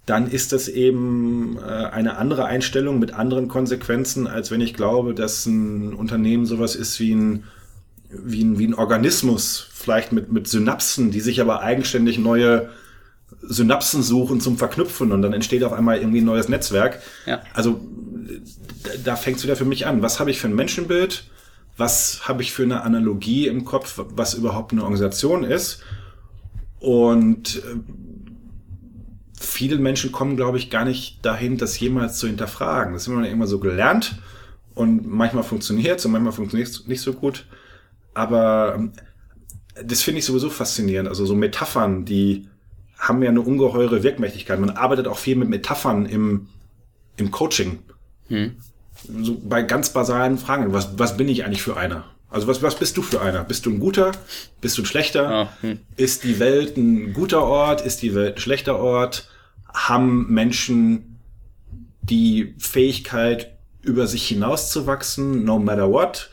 dann 0.05 0.29
ist 0.29 0.51
das 0.51 0.67
eben 0.67 1.57
äh, 1.57 1.61
eine 1.61 2.17
andere 2.17 2.45
Einstellung 2.45 2.99
mit 2.99 3.13
anderen 3.13 3.47
Konsequenzen, 3.47 4.27
als 4.27 4.51
wenn 4.51 4.61
ich 4.61 4.73
glaube, 4.73 5.13
dass 5.13 5.45
ein 5.45 5.93
Unternehmen 5.93 6.45
sowas 6.45 6.75
ist 6.75 6.99
wie 6.99 7.13
ein, 7.13 7.43
wie 8.09 8.43
ein, 8.43 8.59
wie 8.59 8.67
ein 8.67 8.73
Organismus, 8.73 9.69
vielleicht 9.73 10.11
mit, 10.11 10.31
mit 10.31 10.47
Synapsen, 10.47 11.11
die 11.11 11.21
sich 11.21 11.39
aber 11.39 11.61
eigenständig 11.61 12.17
neue 12.17 12.69
Synapsen 13.48 14.04
suchen 14.04 14.39
zum 14.39 14.58
Verknüpfen 14.58 15.12
und 15.12 15.22
dann 15.22 15.34
entsteht 15.34 15.64
auf 15.64 15.74
einmal 15.74 15.98
irgendwie 15.98 16.22
ein 16.22 16.26
neues 16.26 16.50
Netzwerk. 16.50 17.02
Ja. 17.26 17.41
Also 17.54 17.82
da, 18.84 18.89
da 19.04 19.16
fängt 19.16 19.38
es 19.38 19.44
wieder 19.44 19.56
für 19.56 19.66
mich 19.66 19.86
an. 19.86 20.02
Was 20.02 20.20
habe 20.20 20.32
ich 20.32 20.39
für 20.39 20.48
ein 20.48 20.56
Menschenbild? 20.56 21.26
Was 21.78 22.28
habe 22.28 22.41
ich 22.41 22.54
für 22.54 22.64
eine 22.64 22.84
Analogie 22.84 23.48
im 23.48 23.66
Kopf, 23.66 24.00
was 24.10 24.34
überhaupt 24.34 24.72
eine 24.72 24.84
Organisation 24.84 25.44
ist? 25.44 25.84
Und 26.80 27.58
äh, 27.58 27.80
viele 29.39 29.78
Menschen 29.78 30.12
kommen, 30.12 30.38
glaube 30.38 30.58
ich, 30.58 30.70
gar 30.70 30.86
nicht 30.86 31.26
dahin, 31.26 31.58
das 31.58 31.80
jemals 31.80 32.18
zu 32.18 32.28
hinterfragen. 32.28 32.94
Das 32.94 33.04
ist 33.04 33.08
immer 33.08 33.26
irgendwann 33.26 33.48
so 33.48 33.60
gelernt 33.60 34.16
und 34.76 35.08
manchmal 35.08 35.44
funktioniert 35.44 36.00
es 36.00 36.06
und 36.06 36.12
manchmal 36.12 36.34
funktioniert 36.34 36.70
es 36.70 36.88
nicht 36.88 37.02
so 37.02 37.14
gut. 37.14 37.46
Aber 38.14 38.76
ähm, 38.76 38.91
das 39.84 40.02
finde 40.02 40.20
ich 40.20 40.26
sowieso 40.26 40.50
faszinierend. 40.50 41.10
Also 41.10 41.26
so 41.26 41.36
Metaphern, 41.36 42.06
die 42.06 42.48
haben 43.08 43.22
ja 43.24 43.30
eine 43.30 43.41
ungeheure 43.41 44.04
Wirkmächtigkeit. 44.04 44.60
Man 44.60 44.72
arbeitet 44.72 45.08
auch 45.08 45.18
viel 45.18 45.36
mit 45.36 45.49
Metaphern 45.49 46.06
im, 46.06 46.47
im 47.18 47.32
Coaching. 47.32 47.80
Hm. 48.28 48.56
So 49.22 49.39
bei 49.43 49.62
ganz 49.64 49.89
basalen 49.89 50.38
Fragen. 50.38 50.74
Was, 50.74 50.97
was 50.97 51.18
bin 51.18 51.28
ich 51.28 51.45
eigentlich 51.45 51.62
für 51.62 51.78
einer? 51.78 52.06
Also 52.30 52.47
was, 52.47 52.64
was 52.64 52.76
bist 52.76 52.97
du 52.97 53.01
für 53.01 53.22
einer? 53.22 53.43
Bist 53.43 53.66
du 53.66 53.72
ein 53.72 53.80
guter? 53.80 54.12
Bist 54.62 54.78
du 54.78 54.82
ein 54.82 54.86
schlechter? 54.86 55.30
Ah, 55.30 55.54
hm. 55.62 55.80
Ist 55.97 56.24
die 56.24 56.39
Welt 56.39 56.78
ein 56.78 57.14
guter 57.14 57.43
Ort? 57.43 57.82
Ist 57.82 58.01
die 58.01 58.16
Welt 58.16 58.38
ein 58.38 58.41
schlechter 58.41 58.80
Ort? 58.80 59.30
haben 59.74 60.32
Menschen 60.32 61.20
die 62.01 62.56
Fähigkeit, 62.58 63.58
über 63.82 64.08
sich 64.08 64.28
hinauszuwachsen, 64.28 65.43
no 65.43 65.60
matter 65.60 65.91
what. 65.91 66.30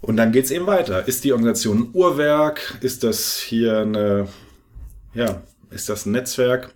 Und 0.00 0.16
dann 0.16 0.32
geht's 0.32 0.50
eben 0.50 0.66
weiter. 0.66 1.06
Ist 1.06 1.24
die 1.24 1.32
Organisation 1.32 1.78
ein 1.78 1.90
Uhrwerk? 1.92 2.78
Ist 2.80 3.04
das 3.04 3.38
hier 3.38 3.80
eine, 3.80 4.28
ja, 5.12 5.42
ist 5.70 5.88
das 5.88 6.06
ein 6.06 6.12
Netzwerk? 6.12 6.74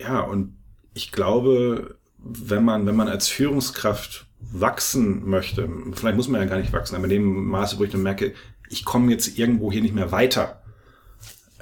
Ja, 0.00 0.20
und 0.20 0.56
ich 0.94 1.12
glaube, 1.12 1.96
wenn 2.18 2.64
man, 2.64 2.86
wenn 2.86 2.96
man 2.96 3.08
als 3.08 3.28
Führungskraft 3.28 4.26
wachsen 4.40 5.28
möchte, 5.28 5.68
vielleicht 5.94 6.16
muss 6.16 6.28
man 6.28 6.40
ja 6.40 6.46
gar 6.46 6.58
nicht 6.58 6.72
wachsen, 6.72 6.96
aber 6.96 7.04
in 7.04 7.10
dem 7.10 7.46
Maße, 7.46 7.78
wo 7.78 7.84
ich 7.84 7.90
dann 7.90 8.02
merke, 8.02 8.34
ich 8.68 8.84
komme 8.84 9.10
jetzt 9.10 9.38
irgendwo 9.38 9.70
hier 9.70 9.82
nicht 9.82 9.94
mehr 9.94 10.12
weiter, 10.12 10.62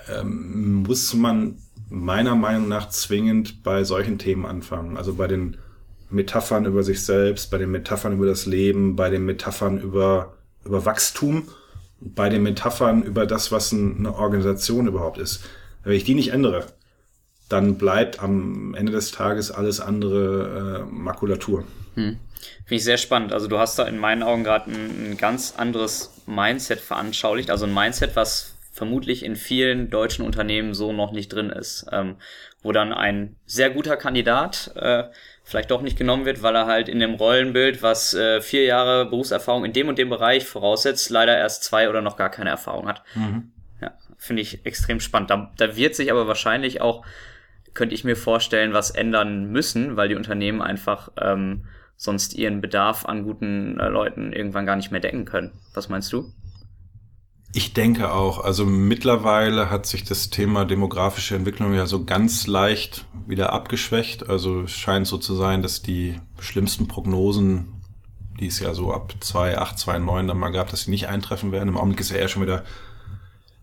ähm, 0.08 0.82
muss 0.82 1.12
man 1.14 1.58
meiner 1.88 2.36
Meinung 2.36 2.68
nach 2.68 2.88
zwingend 2.88 3.62
bei 3.62 3.84
solchen 3.84 4.18
Themen 4.18 4.46
anfangen. 4.46 4.96
Also 4.96 5.14
bei 5.14 5.26
den 5.26 5.56
Metaphern 6.08 6.64
über 6.64 6.82
sich 6.82 7.04
selbst, 7.04 7.50
bei 7.50 7.58
den 7.58 7.70
Metaphern 7.70 8.12
über 8.12 8.26
das 8.26 8.46
Leben, 8.46 8.96
bei 8.96 9.10
den 9.10 9.24
Metaphern 9.24 9.78
über, 9.78 10.36
über 10.64 10.84
Wachstum, 10.84 11.48
bei 12.00 12.28
den 12.28 12.42
Metaphern 12.42 13.02
über 13.02 13.26
das, 13.26 13.52
was 13.52 13.72
eine 13.72 14.14
Organisation 14.14 14.86
überhaupt 14.86 15.18
ist. 15.18 15.44
Wenn 15.84 15.92
ich 15.92 16.04
die 16.04 16.14
nicht 16.14 16.32
ändere, 16.32 16.66
dann 17.48 17.78
bleibt 17.78 18.22
am 18.22 18.74
Ende 18.74 18.92
des 18.92 19.10
Tages 19.10 19.50
alles 19.50 19.80
andere 19.80 20.86
äh, 20.88 20.92
Makulatur. 20.92 21.64
Hm. 21.94 22.18
Finde 22.64 22.74
ich 22.76 22.84
sehr 22.84 22.96
spannend. 22.96 23.32
Also 23.32 23.48
du 23.48 23.58
hast 23.58 23.78
da 23.78 23.84
in 23.84 23.98
meinen 23.98 24.22
Augen 24.22 24.44
gerade 24.44 24.70
ein, 24.70 25.12
ein 25.12 25.16
ganz 25.16 25.54
anderes 25.56 26.12
Mindset 26.26 26.80
veranschaulicht. 26.80 27.50
Also 27.50 27.66
ein 27.66 27.74
Mindset, 27.74 28.16
was 28.16 28.54
vermutlich 28.72 29.24
in 29.24 29.36
vielen 29.36 29.90
deutschen 29.90 30.24
Unternehmen 30.24 30.74
so 30.74 30.92
noch 30.92 31.12
nicht 31.12 31.28
drin 31.32 31.50
ist, 31.50 31.86
ähm, 31.92 32.16
wo 32.62 32.72
dann 32.72 32.92
ein 32.92 33.36
sehr 33.44 33.70
guter 33.70 33.96
Kandidat 33.96 34.72
äh, 34.76 35.04
vielleicht 35.50 35.72
doch 35.72 35.82
nicht 35.82 35.98
genommen 35.98 36.26
wird, 36.26 36.42
weil 36.42 36.54
er 36.54 36.66
halt 36.66 36.88
in 36.88 37.00
dem 37.00 37.14
Rollenbild, 37.14 37.82
was 37.82 38.14
äh, 38.14 38.40
vier 38.40 38.64
Jahre 38.64 39.06
Berufserfahrung 39.06 39.64
in 39.64 39.72
dem 39.72 39.88
und 39.88 39.98
dem 39.98 40.08
Bereich 40.08 40.46
voraussetzt, 40.46 41.10
leider 41.10 41.36
erst 41.36 41.64
zwei 41.64 41.90
oder 41.90 42.02
noch 42.02 42.16
gar 42.16 42.30
keine 42.30 42.50
Erfahrung 42.50 42.86
hat. 42.86 43.02
Mhm. 43.16 43.50
Ja, 43.80 43.92
finde 44.16 44.42
ich 44.42 44.64
extrem 44.64 45.00
spannend. 45.00 45.30
Da, 45.30 45.50
da 45.56 45.74
wird 45.74 45.96
sich 45.96 46.12
aber 46.12 46.28
wahrscheinlich 46.28 46.80
auch, 46.80 47.04
könnte 47.74 47.96
ich 47.96 48.04
mir 48.04 48.14
vorstellen, 48.14 48.74
was 48.74 48.92
ändern 48.92 49.50
müssen, 49.50 49.96
weil 49.96 50.08
die 50.08 50.14
Unternehmen 50.14 50.62
einfach 50.62 51.10
ähm, 51.20 51.64
sonst 51.96 52.34
ihren 52.34 52.60
Bedarf 52.60 53.04
an 53.04 53.24
guten 53.24 53.80
äh, 53.80 53.88
Leuten 53.88 54.32
irgendwann 54.32 54.66
gar 54.66 54.76
nicht 54.76 54.92
mehr 54.92 55.00
decken 55.00 55.24
können. 55.24 55.50
Was 55.74 55.88
meinst 55.88 56.12
du? 56.12 56.32
Ich 57.52 57.72
denke 57.72 58.12
auch. 58.12 58.44
Also 58.44 58.64
mittlerweile 58.64 59.70
hat 59.70 59.86
sich 59.86 60.04
das 60.04 60.30
Thema 60.30 60.64
demografische 60.64 61.34
Entwicklung 61.34 61.74
ja 61.74 61.86
so 61.86 62.04
ganz 62.04 62.46
leicht 62.46 63.06
wieder 63.26 63.52
abgeschwächt. 63.52 64.28
Also 64.28 64.62
es 64.62 64.72
scheint 64.72 65.06
so 65.06 65.18
zu 65.18 65.34
sein, 65.34 65.62
dass 65.62 65.82
die 65.82 66.20
schlimmsten 66.38 66.86
Prognosen, 66.86 67.82
die 68.38 68.46
es 68.46 68.60
ja 68.60 68.72
so 68.72 68.92
ab 68.92 69.14
2,8, 69.20 69.84
2,9 69.84 70.28
dann 70.28 70.38
mal 70.38 70.50
gab, 70.50 70.70
dass 70.70 70.82
sie 70.82 70.90
nicht 70.90 71.08
eintreffen 71.08 71.50
werden. 71.50 71.68
Im 71.68 71.76
Augenblick 71.76 72.00
ist 72.00 72.10
ja 72.10 72.18
eher 72.18 72.28
schon 72.28 72.42
wieder 72.42 72.64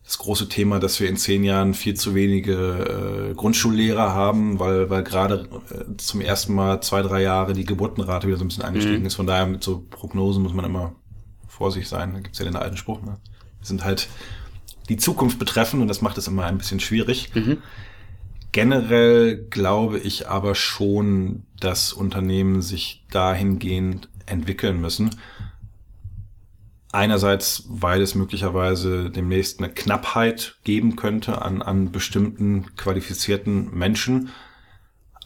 das 0.03 0.17
große 0.17 0.47
Thema, 0.49 0.79
dass 0.79 0.99
wir 0.99 1.09
in 1.09 1.17
zehn 1.17 1.43
Jahren 1.43 1.73
viel 1.73 1.93
zu 1.93 2.15
wenige 2.15 3.29
äh, 3.31 3.33
Grundschullehrer 3.35 4.13
haben, 4.13 4.59
weil, 4.59 4.89
weil 4.89 5.03
gerade 5.03 5.47
äh, 5.69 5.97
zum 5.97 6.21
ersten 6.21 6.53
Mal 6.53 6.81
zwei, 6.81 7.01
drei 7.01 7.21
Jahre 7.21 7.53
die 7.53 7.65
Geburtenrate 7.65 8.27
wieder 8.27 8.37
so 8.37 8.45
ein 8.45 8.47
bisschen 8.47 8.63
angestiegen 8.63 9.01
mhm. 9.01 9.05
ist. 9.05 9.15
Von 9.15 9.27
daher 9.27 9.45
mit 9.45 9.63
so 9.63 9.85
Prognosen 9.89 10.43
muss 10.43 10.53
man 10.53 10.65
immer 10.65 10.95
vorsichtig 11.47 11.89
sein. 11.89 12.13
Da 12.13 12.19
gibt's 12.19 12.39
ja 12.39 12.45
den 12.45 12.55
alten 12.55 12.77
Spruch. 12.77 13.01
Ne? 13.01 13.17
Wir 13.59 13.67
sind 13.67 13.83
halt 13.83 14.07
die 14.89 14.97
Zukunft 14.97 15.39
betreffen 15.39 15.81
und 15.81 15.87
das 15.87 16.01
macht 16.01 16.17
es 16.17 16.27
immer 16.27 16.45
ein 16.45 16.57
bisschen 16.57 16.79
schwierig. 16.79 17.33
Mhm. 17.33 17.57
Generell 18.51 19.45
glaube 19.49 19.99
ich 19.99 20.29
aber 20.29 20.55
schon, 20.55 21.43
dass 21.59 21.93
Unternehmen 21.93 22.61
sich 22.61 23.05
dahingehend 23.11 24.09
entwickeln 24.25 24.79
müssen. 24.79 25.11
Einerseits, 26.91 27.65
weil 27.67 28.01
es 28.01 28.15
möglicherweise 28.15 29.09
demnächst 29.09 29.59
eine 29.59 29.71
Knappheit 29.71 30.55
geben 30.63 30.95
könnte 30.95 31.41
an, 31.41 31.61
an 31.61 31.91
bestimmten 31.91 32.75
qualifizierten 32.75 33.77
Menschen. 33.77 34.29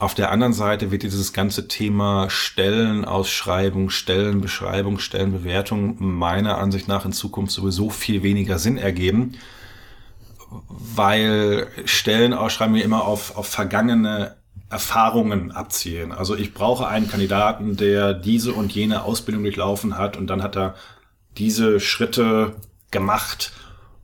Auf 0.02 0.16
der 0.16 0.32
anderen 0.32 0.54
Seite 0.54 0.90
wird 0.90 1.04
dieses 1.04 1.32
ganze 1.32 1.68
Thema 1.68 2.28
Stellenausschreibung, 2.28 3.92
Stellenbeschreibung, 3.92 4.98
Stellenbewertung 4.98 5.96
meiner 6.00 6.58
Ansicht 6.58 6.88
nach 6.88 7.06
in 7.06 7.14
Zukunft 7.14 7.54
sowieso 7.54 7.92
viel 7.92 8.24
weniger 8.24 8.58
Sinn 8.58 8.80
ergeben, 8.80 9.34
weil 10.68 11.68
Stellenausschreibungen 11.86 12.82
immer 12.82 13.06
auf, 13.06 13.38
auf 13.38 13.46
vergangene 13.46 14.38
Erfahrungen 14.72 15.52
abzielen. 15.52 16.12
Also 16.14 16.36
ich 16.36 16.56
brauche 16.56 16.88
einen 16.88 17.08
Kandidaten, 17.08 17.78
der 17.78 18.16
diese 18.16 18.54
und 18.54 18.72
jene 18.72 19.04
Ausbildung 19.04 19.44
durchlaufen 19.44 20.00
hat 20.00 20.18
und 20.18 20.26
dann 20.32 20.42
hat 20.42 20.58
er 20.58 20.74
diese 21.38 21.80
Schritte 21.80 22.56
gemacht. 22.90 23.52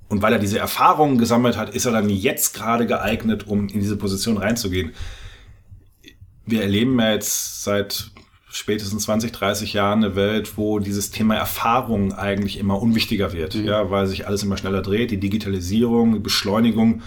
Und 0.10 0.22
weil 0.22 0.34
er 0.34 0.40
diese 0.40 0.60
Erfahrungen 0.60 1.18
gesammelt 1.18 1.58
hat, 1.58 1.72
ist 1.72 1.88
er 1.88 1.92
dann 1.92 2.08
jetzt 2.08 2.54
gerade 2.54 2.86
geeignet, 2.86 3.48
um 3.48 3.68
in 3.68 3.80
diese 3.80 3.98
Position 3.98 4.38
reinzugehen. 4.38 4.94
Wir 6.48 6.64
erleben 6.64 7.00
ja 7.00 7.12
jetzt 7.12 7.64
seit 7.64 8.12
spätestens 8.50 9.04
20, 9.04 9.32
30 9.32 9.74
Jahren 9.74 10.04
eine 10.04 10.16
Welt, 10.16 10.58
wo 10.58 10.80
dieses 10.80 11.12
Thema 11.12 11.36
Erfahrung 11.36 12.14
eigentlich 12.14 12.58
immer 12.58 12.82
unwichtiger 12.82 13.34
wird, 13.34 13.56
mhm. 13.56 13.66
ja, 13.66 13.92
weil 13.92 14.08
sich 14.08 14.26
alles 14.26 14.44
immer 14.44 14.58
schneller 14.58 14.82
dreht, 14.82 15.12
die 15.12 15.20
Digitalisierung, 15.20 16.14
die 16.14 16.20
Beschleunigung, 16.20 17.02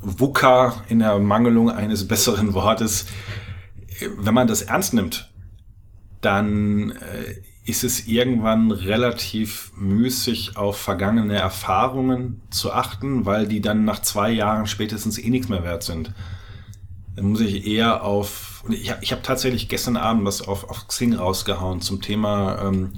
VUCA 0.00 0.82
in 0.88 0.98
der 0.98 1.18
Mangelung 1.18 1.70
eines 1.70 2.08
besseren 2.08 2.54
Wortes. 2.54 3.06
Wenn 4.18 4.34
man 4.34 4.48
das 4.48 4.62
ernst 4.62 4.94
nimmt, 4.94 5.30
dann 6.20 6.90
äh, 6.92 7.34
ist 7.64 7.84
es 7.84 8.08
irgendwann 8.08 8.72
relativ 8.72 9.70
müßig 9.76 10.56
auf 10.56 10.76
vergangene 10.76 11.36
Erfahrungen 11.36 12.40
zu 12.50 12.72
achten, 12.72 13.24
weil 13.24 13.46
die 13.46 13.60
dann 13.60 13.84
nach 13.84 14.02
zwei 14.02 14.30
Jahren 14.30 14.66
spätestens 14.66 15.18
eh 15.18 15.30
nichts 15.30 15.48
mehr 15.48 15.62
wert 15.62 15.84
sind. 15.84 16.12
Dann 17.14 17.26
muss 17.26 17.40
ich 17.40 17.66
eher 17.66 18.02
auf, 18.02 18.51
ich 18.68 18.90
habe 18.90 19.02
ich 19.02 19.12
hab 19.12 19.22
tatsächlich 19.22 19.68
gestern 19.68 19.96
Abend 19.96 20.24
was 20.24 20.42
auf, 20.42 20.68
auf 20.68 20.86
Xing 20.88 21.14
rausgehauen 21.14 21.80
zum 21.80 22.00
Thema 22.00 22.62
ähm, 22.62 22.92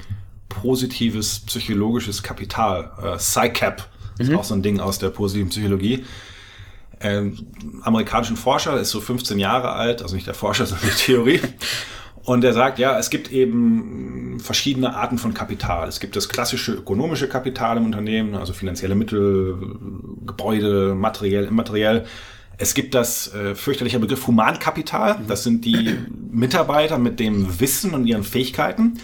positives 0.49 1.41
psychologisches 1.41 2.23
Kapital, 2.23 2.93
äh, 3.03 3.17
PsyCap, 3.17 3.89
mhm. 4.19 4.25
ist 4.25 4.35
auch 4.35 4.45
so 4.45 4.55
ein 4.55 4.63
Ding 4.63 4.81
aus 4.81 4.99
der 4.99 5.11
positiven 5.11 5.51
Psychologie. 5.51 6.05
Ähm, 7.01 7.49
amerikanischen 7.83 8.37
Forscher, 8.37 8.79
ist 8.79 8.91
so 8.91 9.01
15 9.01 9.39
Jahre 9.39 9.73
alt, 9.73 10.03
also 10.03 10.15
nicht 10.15 10.27
der 10.27 10.35
Forscher, 10.35 10.67
sondern 10.67 10.89
die 10.89 10.97
Theorie. 10.97 11.41
Und 12.25 12.43
er 12.43 12.55
sagt, 12.55 12.79
ja, 12.79 12.99
es 12.99 13.11
gibt 13.11 13.31
eben 13.31 14.41
verschiedene 14.41 14.97
Arten 14.97 15.19
von 15.19 15.35
Kapital. 15.35 15.89
Es 15.89 16.01
gibt 16.01 16.17
das 16.17 16.31
klassische 16.31 16.73
ökonomische 16.73 17.29
Kapital 17.29 17.77
im 17.77 17.85
Unternehmen, 17.85 18.35
also 18.35 18.55
finanzielle 18.55 18.95
Mittel, 18.95 19.59
Gebäude, 20.25 20.95
materiell, 20.95 21.45
immateriell. 21.45 22.07
Es 22.57 22.75
gibt 22.75 22.95
das 22.95 23.33
äh, 23.35 23.55
fürchterliche 23.55 23.99
Begriff 23.99 24.27
Humankapital. 24.27 25.21
Das 25.27 25.43
sind 25.45 25.65
die 25.65 25.99
Mitarbeiter 26.31 26.99
mit 26.99 27.21
dem 27.21 27.61
Wissen 27.61 27.95
und 27.95 28.07
ihren 28.07 28.25
Fähigkeiten. 28.25 28.99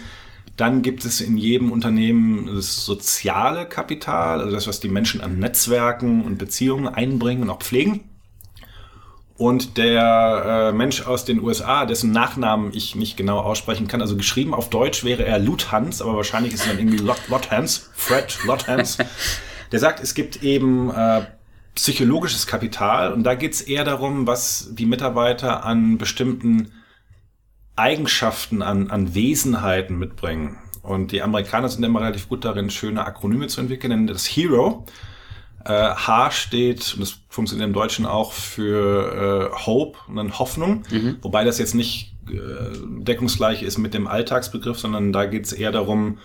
Dann 0.57 0.81
gibt 0.81 1.05
es 1.05 1.21
in 1.21 1.37
jedem 1.37 1.71
Unternehmen 1.71 2.47
das 2.55 2.85
soziale 2.85 3.65
Kapital, 3.65 4.41
also 4.41 4.51
das, 4.51 4.67
was 4.67 4.79
die 4.79 4.89
Menschen 4.89 5.21
an 5.21 5.39
Netzwerken 5.39 6.23
und 6.23 6.37
Beziehungen 6.37 6.87
einbringen 6.87 7.43
und 7.43 7.49
auch 7.49 7.59
pflegen. 7.59 8.01
Und 9.37 9.77
der 9.77 10.69
äh, 10.69 10.71
Mensch 10.71 11.07
aus 11.07 11.25
den 11.25 11.41
USA, 11.41 11.87
dessen 11.87 12.11
Nachnamen 12.11 12.71
ich 12.75 12.95
nicht 12.95 13.17
genau 13.17 13.39
aussprechen 13.39 13.87
kann, 13.87 13.99
also 13.99 14.15
geschrieben 14.15 14.53
auf 14.53 14.69
Deutsch 14.69 15.03
wäre 15.03 15.25
er 15.25 15.39
Luthans, 15.39 16.01
aber 16.01 16.15
wahrscheinlich 16.15 16.53
ist 16.53 16.61
es 16.61 16.67
dann 16.67 16.77
irgendwie 16.77 16.99
Lot, 16.99 17.27
Lothans, 17.27 17.89
Fred 17.95 18.37
Lothans. 18.45 18.99
Der 19.71 19.79
sagt, 19.79 19.99
es 19.99 20.13
gibt 20.13 20.43
eben 20.43 20.91
äh, 20.91 21.23
psychologisches 21.75 22.47
Kapital 22.47 23.13
und 23.13 23.23
da 23.23 23.35
geht 23.35 23.53
es 23.53 23.61
eher 23.61 23.83
darum, 23.83 24.27
was 24.27 24.69
die 24.73 24.85
Mitarbeiter 24.85 25.65
an 25.65 25.97
bestimmten 25.97 26.71
Eigenschaften, 27.75 28.61
an, 28.61 28.91
an 28.91 29.15
Wesenheiten 29.15 29.97
mitbringen. 29.97 30.57
Und 30.81 31.11
die 31.11 31.21
Amerikaner 31.21 31.69
sind 31.69 31.83
immer 31.83 32.01
relativ 32.01 32.27
gut 32.27 32.43
darin, 32.43 32.69
schöne 32.69 33.05
Akronyme 33.05 33.47
zu 33.47 33.61
entwickeln. 33.61 34.07
Das 34.07 34.25
Hero 34.25 34.85
äh, 35.65 35.71
H 35.71 36.31
steht, 36.31 36.93
und 36.93 37.01
das 37.01 37.19
funktioniert 37.29 37.67
im 37.67 37.73
Deutschen 37.73 38.05
auch, 38.05 38.33
für 38.33 39.51
äh, 39.51 39.65
Hope 39.65 39.97
und 40.07 40.15
dann 40.15 40.37
Hoffnung, 40.39 40.83
mhm. 40.89 41.17
wobei 41.21 41.43
das 41.43 41.59
jetzt 41.59 41.75
nicht 41.75 42.15
äh, 42.29 42.77
deckungsgleich 43.03 43.63
ist 43.63 43.77
mit 43.77 43.93
dem 43.93 44.07
Alltagsbegriff, 44.07 44.79
sondern 44.79 45.13
da 45.13 45.25
geht 45.25 45.45
es 45.45 45.53
eher 45.53 45.71
darum, 45.71 46.17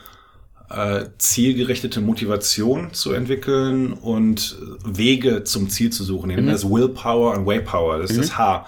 äh, 0.70 1.06
zielgerichtete 1.18 2.00
Motivation 2.00 2.92
zu 2.92 3.12
entwickeln 3.12 3.92
und 3.92 4.56
Wege 4.84 5.44
zum 5.44 5.68
Ziel 5.68 5.90
zu 5.90 6.04
suchen. 6.04 6.30
Mhm. 6.30 6.46
Das 6.46 6.68
Willpower 6.68 7.34
und 7.36 7.46
Waypower, 7.46 7.98
das 7.98 8.10
ist 8.10 8.16
mhm. 8.16 8.20
das 8.22 8.38
H. 8.38 8.66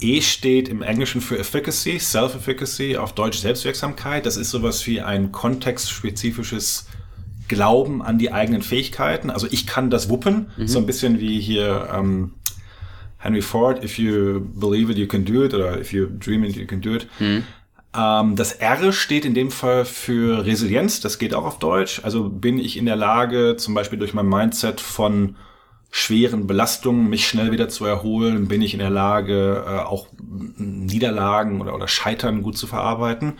E 0.00 0.20
steht 0.20 0.68
im 0.68 0.82
Englischen 0.82 1.20
für 1.20 1.38
Efficacy, 1.38 1.98
Self-Efficacy, 1.98 2.96
auf 2.96 3.14
Deutsch 3.14 3.38
Selbstwirksamkeit. 3.38 4.26
Das 4.26 4.36
ist 4.36 4.50
sowas 4.50 4.86
wie 4.86 5.00
ein 5.00 5.32
kontextspezifisches 5.32 6.86
Glauben 7.48 8.02
an 8.02 8.18
die 8.18 8.30
eigenen 8.30 8.62
Fähigkeiten. 8.62 9.30
Also 9.30 9.48
ich 9.50 9.66
kann 9.66 9.90
das 9.90 10.08
wuppen, 10.08 10.50
mhm. 10.56 10.68
so 10.68 10.78
ein 10.78 10.86
bisschen 10.86 11.18
wie 11.18 11.40
hier 11.40 11.88
ähm, 11.92 12.34
Henry 13.18 13.42
Ford, 13.42 13.82
if 13.82 13.98
you 13.98 14.40
believe 14.40 14.92
it, 14.92 14.98
you 14.98 15.08
can 15.08 15.24
do 15.24 15.44
it, 15.44 15.52
oder 15.52 15.80
if 15.80 15.92
you 15.92 16.06
dream 16.06 16.44
it, 16.44 16.54
you 16.54 16.66
can 16.66 16.80
do 16.80 16.94
it. 16.94 17.08
Mhm. 17.18 17.42
Ähm, 17.98 18.36
das 18.36 18.52
R 18.52 18.92
steht 18.92 19.24
in 19.24 19.34
dem 19.34 19.50
Fall 19.50 19.84
für 19.84 20.46
Resilienz, 20.46 21.00
das 21.00 21.18
geht 21.18 21.34
auch 21.34 21.44
auf 21.44 21.58
Deutsch. 21.58 22.00
Also 22.04 22.28
bin 22.28 22.58
ich 22.58 22.76
in 22.76 22.86
der 22.86 22.96
Lage, 22.96 23.56
zum 23.56 23.74
Beispiel 23.74 23.98
durch 23.98 24.14
mein 24.14 24.28
Mindset 24.28 24.80
von 24.80 25.36
schweren 25.90 26.46
Belastungen 26.46 27.08
mich 27.08 27.26
schnell 27.26 27.50
wieder 27.50 27.68
zu 27.68 27.84
erholen, 27.86 28.46
bin 28.46 28.62
ich 28.62 28.74
in 28.74 28.78
der 28.78 28.90
Lage, 28.90 29.64
äh, 29.66 29.78
auch 29.80 30.06
Niederlagen 30.58 31.60
oder, 31.60 31.74
oder 31.74 31.88
Scheitern 31.88 32.42
gut 32.42 32.56
zu 32.56 32.66
verarbeiten. 32.66 33.38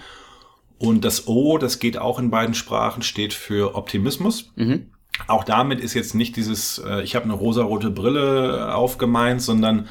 Und 0.79 1.05
das 1.05 1.29
O, 1.29 1.59
das 1.59 1.79
geht 1.79 1.99
auch 1.99 2.19
in 2.19 2.31
beiden 2.31 2.55
Sprachen, 2.55 3.03
steht 3.03 3.35
für 3.35 3.75
Optimismus. 3.75 4.53
Mhm. 4.57 4.91
Auch 5.27 5.45
damit 5.45 5.81
ist 5.81 5.95
jetzt 5.95 6.15
nicht 6.15 6.37
dieses, 6.37 6.79
äh, 6.79 7.03
ich 7.03 7.15
habe 7.15 7.25
eine 7.25 7.35
rosarote 7.35 7.91
Brille 7.91 8.75
aufgemeint, 8.75 9.43
sondern 9.43 9.89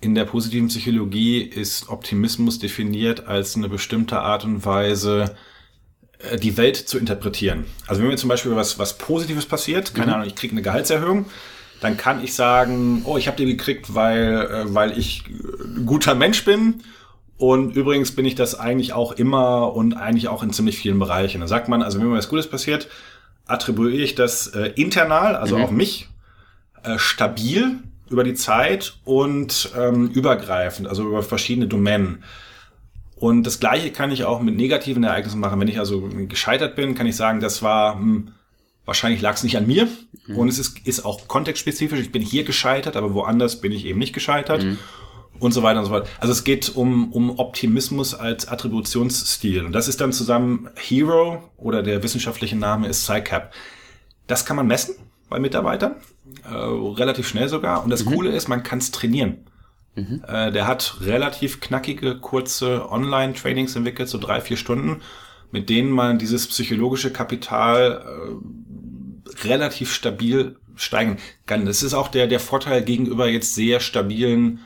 in 0.00 0.14
der 0.14 0.24
positiven 0.24 0.68
Psychologie 0.68 1.42
ist 1.42 1.88
Optimismus 1.88 2.58
definiert 2.58 3.26
als 3.26 3.56
eine 3.56 3.68
bestimmte 3.68 4.20
Art 4.20 4.44
und 4.44 4.64
Weise, 4.64 5.36
äh, 6.18 6.38
die 6.38 6.56
Welt 6.56 6.76
zu 6.76 6.98
interpretieren. 6.98 7.64
Also 7.86 8.02
wenn 8.02 8.08
mir 8.08 8.16
zum 8.16 8.28
Beispiel 8.28 8.56
was, 8.56 8.78
was 8.78 8.98
Positives 8.98 9.46
passiert, 9.46 9.94
keine 9.94 10.08
mhm. 10.08 10.14
Ahnung, 10.14 10.26
ich 10.26 10.34
kriege 10.34 10.52
eine 10.52 10.62
Gehaltserhöhung, 10.62 11.26
dann 11.80 11.96
kann 11.96 12.22
ich 12.22 12.34
sagen, 12.34 13.02
oh, 13.04 13.16
ich 13.16 13.26
habe 13.26 13.36
die 13.36 13.46
gekriegt, 13.46 13.94
weil, 13.94 14.48
äh, 14.50 14.74
weil 14.74 14.98
ich 14.98 15.24
guter 15.84 16.14
Mensch 16.14 16.44
bin 16.44 16.82
und 17.36 17.76
übrigens 17.76 18.14
bin 18.14 18.24
ich 18.24 18.34
das 18.34 18.58
eigentlich 18.58 18.92
auch 18.92 19.12
immer 19.12 19.74
und 19.74 19.94
eigentlich 19.94 20.28
auch 20.28 20.42
in 20.42 20.52
ziemlich 20.52 20.78
vielen 20.78 20.98
Bereichen. 20.98 21.40
Da 21.40 21.48
sagt 21.48 21.68
man, 21.68 21.82
also 21.82 21.98
wenn 21.98 22.08
mir 22.08 22.16
was 22.16 22.28
Gutes 22.28 22.48
passiert, 22.48 22.88
attribuiere 23.46 24.02
ich 24.02 24.14
das 24.14 24.46
äh, 24.48 24.72
internal, 24.76 25.36
also 25.36 25.58
mhm. 25.58 25.64
auf 25.64 25.70
mich, 25.70 26.08
äh, 26.82 26.98
stabil 26.98 27.80
über 28.10 28.24
die 28.24 28.34
Zeit 28.34 28.98
und 29.04 29.72
ähm, 29.78 30.08
übergreifend, 30.08 30.88
also 30.88 31.06
über 31.06 31.22
verschiedene 31.22 31.68
Domänen. 31.68 32.22
Und 33.16 33.44
das 33.44 33.60
Gleiche 33.60 33.92
kann 33.92 34.10
ich 34.10 34.24
auch 34.24 34.40
mit 34.40 34.56
negativen 34.56 35.04
Ereignissen 35.04 35.40
machen. 35.40 35.60
Wenn 35.60 35.68
ich 35.68 35.78
also 35.78 36.08
gescheitert 36.28 36.74
bin, 36.74 36.94
kann 36.94 37.06
ich 37.06 37.16
sagen, 37.16 37.40
das 37.40 37.62
war, 37.62 37.94
hm, 37.94 38.32
wahrscheinlich 38.84 39.20
lag 39.20 39.34
es 39.34 39.44
nicht 39.44 39.56
an 39.56 39.66
mir. 39.66 39.88
Mhm. 40.26 40.36
Und 40.36 40.48
es 40.48 40.58
ist, 40.58 40.86
ist 40.86 41.04
auch 41.04 41.28
kontextspezifisch. 41.28 42.00
Ich 42.00 42.12
bin 42.12 42.22
hier 42.22 42.44
gescheitert, 42.44 42.96
aber 42.96 43.14
woanders 43.14 43.60
bin 43.60 43.72
ich 43.72 43.86
eben 43.86 43.98
nicht 43.98 44.12
gescheitert. 44.12 44.64
Mhm 44.64 44.78
und 45.38 45.52
so 45.52 45.62
weiter 45.62 45.80
und 45.80 45.86
so 45.86 45.92
fort. 45.92 46.08
Also 46.18 46.32
es 46.32 46.44
geht 46.44 46.76
um, 46.76 47.12
um 47.12 47.38
Optimismus 47.38 48.14
als 48.14 48.46
Attributionsstil. 48.46 49.64
Und 49.64 49.72
das 49.72 49.88
ist 49.88 50.00
dann 50.00 50.12
zusammen 50.12 50.68
Hero 50.76 51.50
oder 51.56 51.82
der 51.82 52.02
wissenschaftliche 52.02 52.56
Name 52.56 52.88
ist 52.88 53.06
PsyCap. 53.06 53.52
Das 54.26 54.44
kann 54.44 54.56
man 54.56 54.66
messen 54.66 54.96
bei 55.30 55.38
Mitarbeitern, 55.38 55.94
äh, 56.44 56.54
relativ 56.54 57.26
schnell 57.26 57.48
sogar. 57.48 57.82
Und 57.82 57.90
das 57.90 58.04
mhm. 58.04 58.10
Coole 58.10 58.30
ist, 58.30 58.48
man 58.48 58.62
kann 58.62 58.80
es 58.80 58.90
trainieren. 58.90 59.46
Mhm. 59.94 60.22
Äh, 60.26 60.52
der 60.52 60.66
hat 60.66 60.96
relativ 61.00 61.60
knackige, 61.60 62.18
kurze 62.18 62.90
Online-Trainings 62.90 63.74
entwickelt, 63.76 64.08
so 64.08 64.18
drei, 64.18 64.40
vier 64.40 64.56
Stunden, 64.56 65.00
mit 65.50 65.70
denen 65.70 65.90
man 65.90 66.18
dieses 66.18 66.46
psychologische 66.46 67.12
Kapital 67.12 68.04
äh, 68.04 69.44
relativ 69.44 69.92
stabil 69.92 70.56
steigern 70.76 71.18
kann. 71.46 71.66
Das 71.66 71.82
ist 71.82 71.94
auch 71.94 72.08
der, 72.08 72.26
der 72.26 72.40
Vorteil 72.40 72.82
gegenüber 72.82 73.28
jetzt 73.28 73.54
sehr 73.54 73.80
stabilen 73.80 74.60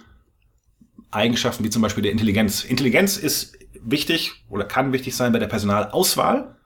Eigenschaften 1.11 1.65
wie 1.65 1.71
zum 1.71 1.83
Beispiel 1.83 2.03
der 2.03 2.13
Intelligenz. 2.13 2.65
Intelligenz 2.65 3.17
ist 3.17 3.57
wichtig 3.83 4.45
oder 4.49 4.65
kann 4.65 4.93
wichtig 4.93 5.15
sein 5.15 5.33
bei 5.33 5.39
der 5.39 5.47
Personalauswahl, 5.47 6.57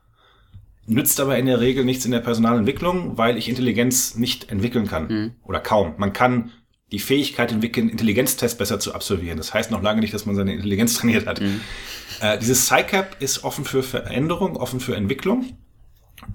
nützt 0.89 1.21
aber 1.21 1.39
in 1.39 1.47
der 1.47 1.61
Regel 1.61 1.85
nichts 1.85 2.05
in 2.05 2.11
der 2.11 2.21
Personalentwicklung, 2.21 3.19
weil 3.19 3.37
ich 3.37 3.49
Intelligenz 3.49 4.17
nicht 4.17 4.51
entwickeln 4.51 4.87
kann 4.87 5.09
mhm. 5.09 5.33
oder 5.45 5.61
kaum. 5.61 5.95
Man 5.99 6.13
kann 6.13 6.51
die 6.91 6.99
Fähigkeit 6.99 7.53
entwickeln, 7.53 7.91
Intelligenztests 7.91 8.57
besser 8.57 8.81
zu 8.81 8.95
absolvieren. 8.95 9.37
Das 9.37 9.53
heißt 9.53 9.71
noch 9.71 9.83
lange 9.83 10.01
nicht, 10.01 10.15
dass 10.15 10.25
man 10.25 10.35
seine 10.35 10.55
Intelligenz 10.55 10.95
trainiert 10.99 11.27
hat. 11.27 11.41
Mhm. 11.41 11.61
Äh, 12.21 12.39
dieses 12.39 12.67
PsyCap 12.67 13.17
ist 13.21 13.45
offen 13.45 13.65
für 13.65 13.83
Veränderung, 13.83 14.57
offen 14.57 14.81
für 14.81 14.97
Entwicklung 14.97 15.45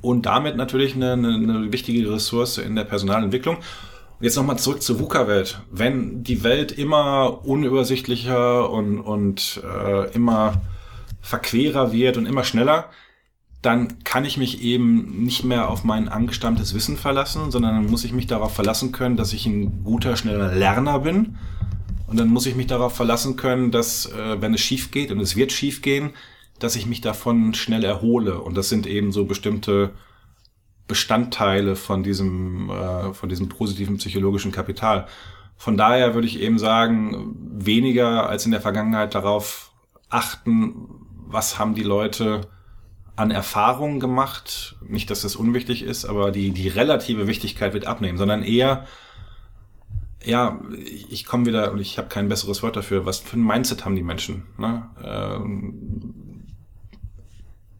und 0.01 0.25
damit 0.25 0.55
natürlich 0.55 0.95
eine, 0.95 1.13
eine, 1.13 1.33
eine 1.33 1.71
wichtige 1.71 2.11
Ressource 2.11 2.59
in 2.59 2.75
der 2.75 2.83
Personalentwicklung. 2.83 3.57
Jetzt 4.21 4.37
nochmal 4.37 4.57
zurück 4.57 4.81
zur 4.81 4.99
VUCA-Welt. 4.99 5.59
Wenn 5.69 6.23
die 6.23 6.43
Welt 6.43 6.71
immer 6.71 7.45
unübersichtlicher 7.45 8.69
und, 8.69 9.01
und 9.01 9.61
äh, 9.63 10.11
immer 10.13 10.61
verquerer 11.21 11.91
wird 11.91 12.17
und 12.17 12.25
immer 12.25 12.43
schneller, 12.43 12.89
dann 13.63 14.03
kann 14.03 14.25
ich 14.25 14.37
mich 14.37 14.61
eben 14.61 15.23
nicht 15.23 15.45
mehr 15.45 15.69
auf 15.69 15.85
mein 15.85 16.09
angestammtes 16.09 16.73
Wissen 16.73 16.97
verlassen, 16.97 17.49
sondern 17.49 17.75
dann 17.75 17.89
muss 17.89 18.03
ich 18.03 18.11
mich 18.11 18.27
darauf 18.27 18.53
verlassen 18.53 18.91
können, 18.91 19.15
dass 19.15 19.31
ich 19.31 19.45
ein 19.45 19.85
guter, 19.85 20.17
schneller 20.17 20.53
Lerner 20.53 20.99
bin. 20.99 21.37
Und 22.07 22.19
dann 22.19 22.27
muss 22.27 22.45
ich 22.45 22.55
mich 22.55 22.67
darauf 22.67 22.93
verlassen 22.93 23.37
können, 23.37 23.71
dass, 23.71 24.05
äh, 24.11 24.41
wenn 24.41 24.53
es 24.53 24.59
schief 24.59 24.91
geht, 24.91 25.11
und 25.11 25.21
es 25.21 25.37
wird 25.37 25.53
schief 25.53 25.81
gehen, 25.81 26.11
dass 26.59 26.75
ich 26.75 26.85
mich 26.85 26.99
davon 26.99 27.53
schnell 27.53 27.85
erhole. 27.85 28.41
Und 28.41 28.57
das 28.57 28.67
sind 28.67 28.85
eben 28.85 29.13
so 29.13 29.23
bestimmte 29.23 29.91
Bestandteile 30.85 31.77
von 31.77 32.03
diesem, 32.03 32.69
äh, 32.69 33.13
von 33.13 33.29
diesem 33.29 33.47
positiven 33.47 33.95
psychologischen 33.95 34.51
Kapital. 34.51 35.07
Von 35.55 35.77
daher 35.77 36.13
würde 36.13 36.27
ich 36.27 36.41
eben 36.41 36.59
sagen, 36.59 37.33
weniger 37.39 38.27
als 38.27 38.45
in 38.45 38.51
der 38.51 38.59
Vergangenheit 38.59 39.15
darauf 39.15 39.71
achten, 40.09 40.75
was 41.27 41.57
haben 41.57 41.75
die 41.75 41.83
Leute 41.83 42.41
an 43.15 43.31
Erfahrungen 43.31 43.99
gemacht. 43.99 44.75
Nicht, 44.81 45.09
dass 45.09 45.21
das 45.21 45.35
unwichtig 45.35 45.83
ist, 45.83 46.05
aber 46.05 46.31
die, 46.31 46.51
die 46.51 46.67
relative 46.67 47.27
Wichtigkeit 47.27 47.73
wird 47.73 47.85
abnehmen, 47.85 48.17
sondern 48.17 48.43
eher, 48.43 48.85
ja, 50.23 50.59
ich 51.09 51.25
komme 51.25 51.45
wieder 51.45 51.71
und 51.71 51.79
ich 51.79 51.97
habe 51.97 52.07
kein 52.07 52.29
besseres 52.29 52.63
Wort 52.63 52.75
dafür. 52.75 53.05
Was 53.05 53.19
für 53.19 53.37
ein 53.37 53.45
Mindset 53.45 53.85
haben 53.85 53.95
die 53.95 54.03
Menschen? 54.03 54.43
Ne? 54.57 54.89
Ähm, 55.03 56.45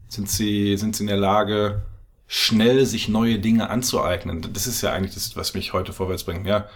sind 0.08 0.28
sie, 0.28 0.76
sind 0.76 0.94
sie 0.94 1.04
in 1.04 1.08
der 1.08 1.16
Lage, 1.16 1.82
schnell 2.26 2.86
sich 2.86 3.08
neue 3.08 3.38
Dinge 3.38 3.70
anzueignen. 3.70 4.46
Das 4.52 4.66
ist 4.66 4.82
ja 4.82 4.92
eigentlich 4.92 5.14
das, 5.14 5.36
was 5.36 5.54
mich 5.54 5.72
heute 5.72 5.92
vorwärts 5.92 6.24
bringt. 6.24 6.46
Ja, 6.46 6.68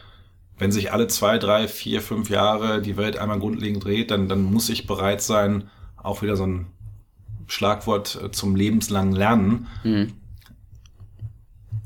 wenn 0.59 0.72
sich 0.72 0.92
alle 0.92 1.06
zwei, 1.06 1.38
drei, 1.38 1.68
vier, 1.68 2.00
fünf 2.02 2.30
Jahre 2.30 2.82
die 2.82 2.96
Welt 2.96 3.16
einmal 3.16 3.38
grundlegend 3.38 3.84
dreht, 3.84 4.11
dann, 4.11 4.28
dann 4.28 4.42
muss 4.42 4.68
ich 4.68 4.86
bereit 4.86 5.22
sein, 5.22 5.70
auch 5.96 6.22
wieder 6.22 6.36
so 6.36 6.46
ein 6.46 6.66
Schlagwort 7.49 8.20
äh, 8.22 8.30
zum 8.30 8.55
lebenslangen 8.55 9.14
Lernen. 9.14 9.66
Mhm. 9.82 10.12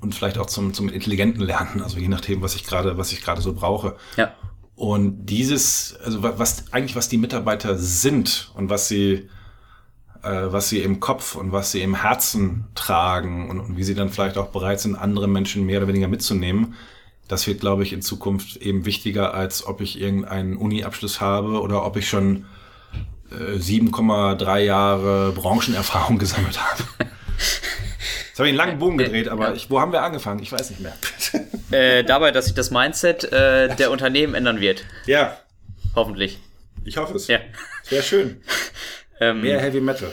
Und 0.00 0.14
vielleicht 0.14 0.36
auch 0.36 0.46
zum, 0.46 0.74
zum 0.74 0.88
intelligenten 0.88 1.42
Lernen, 1.42 1.80
also 1.80 1.98
je 1.98 2.08
nachdem, 2.08 2.42
was 2.42 2.56
ich 2.56 2.64
gerade, 2.64 2.98
was 2.98 3.12
ich 3.12 3.22
gerade 3.22 3.40
so 3.40 3.54
brauche. 3.54 3.96
Ja. 4.16 4.34
Und 4.74 5.26
dieses, 5.26 5.96
also 6.04 6.22
was 6.22 6.72
eigentlich 6.72 6.96
was 6.96 7.08
die 7.08 7.18
Mitarbeiter 7.18 7.78
sind 7.78 8.50
und 8.54 8.68
was 8.68 8.88
sie, 8.88 9.28
äh, 10.22 10.46
was 10.46 10.70
sie 10.70 10.80
im 10.80 10.98
Kopf 10.98 11.36
und 11.36 11.52
was 11.52 11.70
sie 11.70 11.82
im 11.82 11.94
Herzen 11.94 12.64
tragen 12.74 13.48
und, 13.48 13.60
und 13.60 13.76
wie 13.76 13.84
sie 13.84 13.94
dann 13.94 14.08
vielleicht 14.08 14.38
auch 14.38 14.48
bereit 14.48 14.80
sind, 14.80 14.96
andere 14.96 15.28
Menschen 15.28 15.64
mehr 15.66 15.78
oder 15.78 15.88
weniger 15.88 16.08
mitzunehmen. 16.08 16.74
Das 17.28 17.46
wird, 17.46 17.60
glaube 17.60 17.84
ich, 17.84 17.92
in 17.92 18.02
Zukunft 18.02 18.56
eben 18.56 18.84
wichtiger, 18.84 19.34
als 19.34 19.64
ob 19.64 19.80
ich 19.80 20.00
irgendeinen 20.00 20.56
Uni-Abschluss 20.56 21.20
habe 21.20 21.60
oder 21.60 21.84
ob 21.86 21.96
ich 21.96 22.08
schon 22.08 22.46
äh, 23.38 23.58
7,3 23.58 24.58
Jahre 24.60 25.32
Branchenerfahrung 25.32 26.18
gesammelt 26.18 26.60
habe. 26.60 26.82
Jetzt 26.98 28.38
habe 28.38 28.48
ich 28.48 28.52
einen 28.52 28.56
langen 28.56 28.78
Bogen 28.78 28.98
gedreht, 28.98 29.28
aber 29.28 29.54
ich, 29.54 29.68
wo 29.70 29.80
haben 29.80 29.92
wir 29.92 30.02
angefangen? 30.02 30.42
Ich 30.42 30.52
weiß 30.52 30.70
nicht 30.70 30.80
mehr. 30.80 30.94
Äh, 31.70 32.04
dabei, 32.04 32.32
dass 32.32 32.44
sich 32.44 32.54
das 32.54 32.70
Mindset 32.70 33.24
äh, 33.32 33.74
der 33.76 33.90
Unternehmen 33.90 34.34
ändern 34.34 34.60
wird. 34.60 34.84
Ja. 35.06 35.38
Hoffentlich. 35.96 36.38
Ich 36.84 36.98
hoffe 36.98 37.16
es. 37.16 37.28
Ja. 37.28 37.38
Sehr 37.82 38.02
schön. 38.02 38.42
Ähm, 39.20 39.40
Mehr 39.40 39.58
Heavy 39.58 39.80
Metal. 39.80 40.12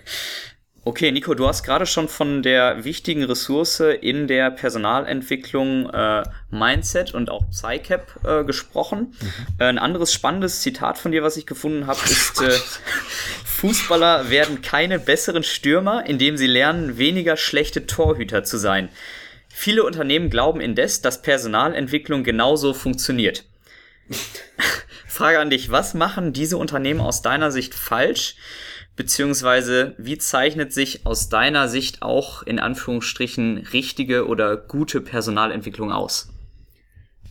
Okay, 0.85 1.13
Nico, 1.13 1.33
du 1.33 1.47
hast 1.47 1.63
gerade 1.63 1.85
schon 1.85 2.09
von 2.09 2.43
der 2.43 2.83
wichtigen 2.83 3.23
Ressource 3.23 3.79
in 3.79 4.27
der 4.27 4.51
Personalentwicklung 4.51 5.89
äh, 5.89 6.23
Mindset 6.51 7.13
und 7.13 7.29
auch 7.29 7.49
PsyCap 7.49 8.19
äh, 8.25 8.43
gesprochen. 8.43 9.15
Mhm. 9.17 9.29
Äh, 9.59 9.63
ein 9.65 9.79
anderes 9.79 10.11
spannendes 10.11 10.59
Zitat 10.59 10.97
von 10.97 11.13
dir, 11.13 11.23
was 11.23 11.37
ich 11.37 11.45
gefunden 11.45 11.87
habe, 11.87 12.01
ist, 12.03 12.41
äh, 12.41 12.51
Fußballer 13.45 14.29
werden 14.29 14.61
keine 14.61 14.99
besseren 14.99 15.43
Stürmer, 15.43 16.05
indem 16.05 16.35
sie 16.35 16.47
lernen, 16.47 16.97
weniger 16.97 17.37
schlechte 17.37 17.87
Torhüter 17.87 18.43
zu 18.43 18.57
sein. 18.57 18.89
Viele 19.47 19.85
Unternehmen 19.85 20.29
glauben 20.29 20.59
indes, 20.59 21.01
dass 21.01 21.21
Personalentwicklung 21.21 22.25
genauso 22.25 22.73
funktioniert. 22.73 23.45
Frage 25.07 25.39
an 25.39 25.49
dich, 25.49 25.71
was 25.71 25.93
machen 25.93 26.33
diese 26.33 26.57
Unternehmen 26.57 26.99
aus 26.99 27.21
deiner 27.21 27.51
Sicht 27.51 27.73
falsch? 27.73 28.35
Beziehungsweise, 28.95 29.95
wie 29.97 30.19
zeichnet 30.19 30.71
sich 30.71 31.05
aus 31.05 31.27
deiner 31.29 31.67
Sicht 31.67 32.03
auch 32.03 32.43
in 32.43 32.59
Anführungsstrichen 32.59 33.57
richtige 33.73 34.27
oder 34.27 34.55
gute 34.55 35.01
Personalentwicklung 35.01 35.91
aus? 35.91 36.29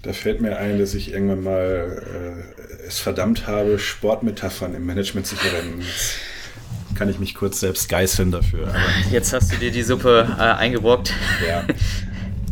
Da 0.02 0.12
fällt 0.12 0.40
mir 0.40 0.58
ein, 0.58 0.80
dass 0.80 0.94
ich 0.94 1.12
irgendwann 1.12 1.44
mal 1.44 2.44
äh, 2.58 2.86
es 2.86 2.98
verdammt 2.98 3.46
habe, 3.46 3.78
Sportmetaphern 3.78 4.74
im 4.74 4.84
Management 4.84 5.28
zu 5.28 5.36
verwenden. 5.36 5.80
Jetzt 5.80 6.16
kann 6.96 7.08
ich 7.08 7.20
mich 7.20 7.36
kurz 7.36 7.60
selbst 7.60 7.88
geißeln 7.88 8.32
dafür. 8.32 8.74
Jetzt 9.12 9.32
hast 9.32 9.52
du 9.52 9.56
dir 9.56 9.70
die 9.70 9.84
Suppe 9.84 10.36
äh, 10.36 10.42
eingebrockt. 10.42 11.14
Ja. 11.46 11.64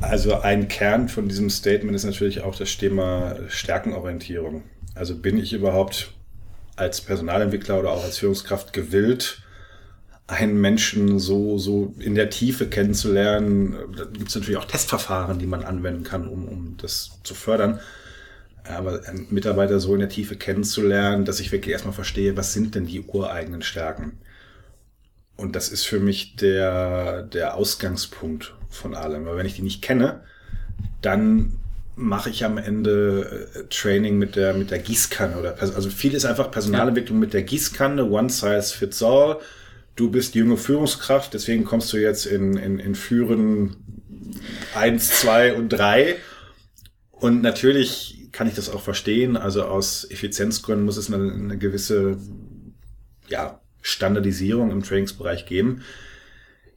Also 0.00 0.40
ein 0.40 0.68
Kern 0.68 1.08
von 1.08 1.28
diesem 1.28 1.50
Statement 1.50 1.94
ist 1.94 2.04
natürlich 2.04 2.40
auch 2.40 2.54
das 2.54 2.76
Thema 2.76 3.36
Stärkenorientierung. 3.48 4.62
Also 4.94 5.16
bin 5.16 5.38
ich 5.38 5.52
überhaupt 5.52 6.12
als 6.80 7.02
Personalentwickler 7.02 7.78
oder 7.78 7.90
auch 7.90 8.02
als 8.02 8.18
Führungskraft 8.18 8.72
gewillt, 8.72 9.42
einen 10.26 10.60
Menschen 10.60 11.18
so, 11.18 11.58
so 11.58 11.94
in 11.98 12.14
der 12.14 12.30
Tiefe 12.30 12.68
kennenzulernen. 12.68 13.76
Da 13.96 14.04
gibt 14.04 14.28
es 14.28 14.34
natürlich 14.34 14.56
auch 14.56 14.64
Testverfahren, 14.64 15.38
die 15.38 15.46
man 15.46 15.62
anwenden 15.62 16.04
kann, 16.04 16.26
um, 16.26 16.48
um 16.48 16.76
das 16.78 17.20
zu 17.22 17.34
fördern. 17.34 17.80
Aber 18.64 19.02
einen 19.06 19.26
Mitarbeiter 19.30 19.78
so 19.78 19.92
in 19.94 20.00
der 20.00 20.08
Tiefe 20.08 20.36
kennenzulernen, 20.36 21.24
dass 21.24 21.40
ich 21.40 21.52
wirklich 21.52 21.72
erstmal 21.72 21.94
verstehe, 21.94 22.36
was 22.36 22.52
sind 22.52 22.74
denn 22.74 22.86
die 22.86 23.02
ureigenen 23.02 23.62
Stärken? 23.62 24.18
Und 25.36 25.56
das 25.56 25.68
ist 25.68 25.84
für 25.84 26.00
mich 26.00 26.36
der, 26.36 27.24
der 27.24 27.56
Ausgangspunkt 27.56 28.54
von 28.68 28.94
allem. 28.94 29.26
Weil 29.26 29.36
wenn 29.36 29.46
ich 29.46 29.56
die 29.56 29.62
nicht 29.62 29.82
kenne, 29.82 30.22
dann 31.02 31.58
mache 31.96 32.30
ich 32.30 32.44
am 32.44 32.58
Ende 32.58 33.50
äh, 33.54 33.64
Training 33.68 34.18
mit 34.18 34.36
der, 34.36 34.54
mit 34.54 34.70
der 34.70 34.78
Gießkanne 34.78 35.36
oder 35.36 35.60
also 35.60 35.90
viel 35.90 36.14
ist 36.14 36.24
einfach 36.24 36.50
Personalentwicklung 36.50 37.18
ja. 37.18 37.20
mit 37.20 37.32
der 37.32 37.42
Gießkanne, 37.42 38.04
one 38.10 38.30
size 38.30 38.74
fits 38.74 39.02
all. 39.02 39.38
Du 39.96 40.10
bist 40.10 40.34
junge 40.34 40.56
Führungskraft, 40.56 41.34
deswegen 41.34 41.64
kommst 41.64 41.92
du 41.92 41.98
jetzt 41.98 42.24
in, 42.24 42.56
in, 42.56 42.78
in 42.78 42.94
Führen 42.94 43.76
eins, 44.74 45.20
zwei 45.20 45.54
und 45.54 45.68
drei. 45.68 46.16
Und 47.10 47.42
natürlich 47.42 48.28
kann 48.32 48.46
ich 48.46 48.54
das 48.54 48.70
auch 48.70 48.80
verstehen. 48.80 49.36
Also 49.36 49.64
aus 49.64 50.10
Effizienzgründen 50.10 50.86
muss 50.86 50.96
es 50.96 51.12
eine, 51.12 51.32
eine 51.32 51.58
gewisse 51.58 52.16
ja, 53.28 53.60
Standardisierung 53.82 54.70
im 54.70 54.82
Trainingsbereich 54.82 55.44
geben. 55.44 55.82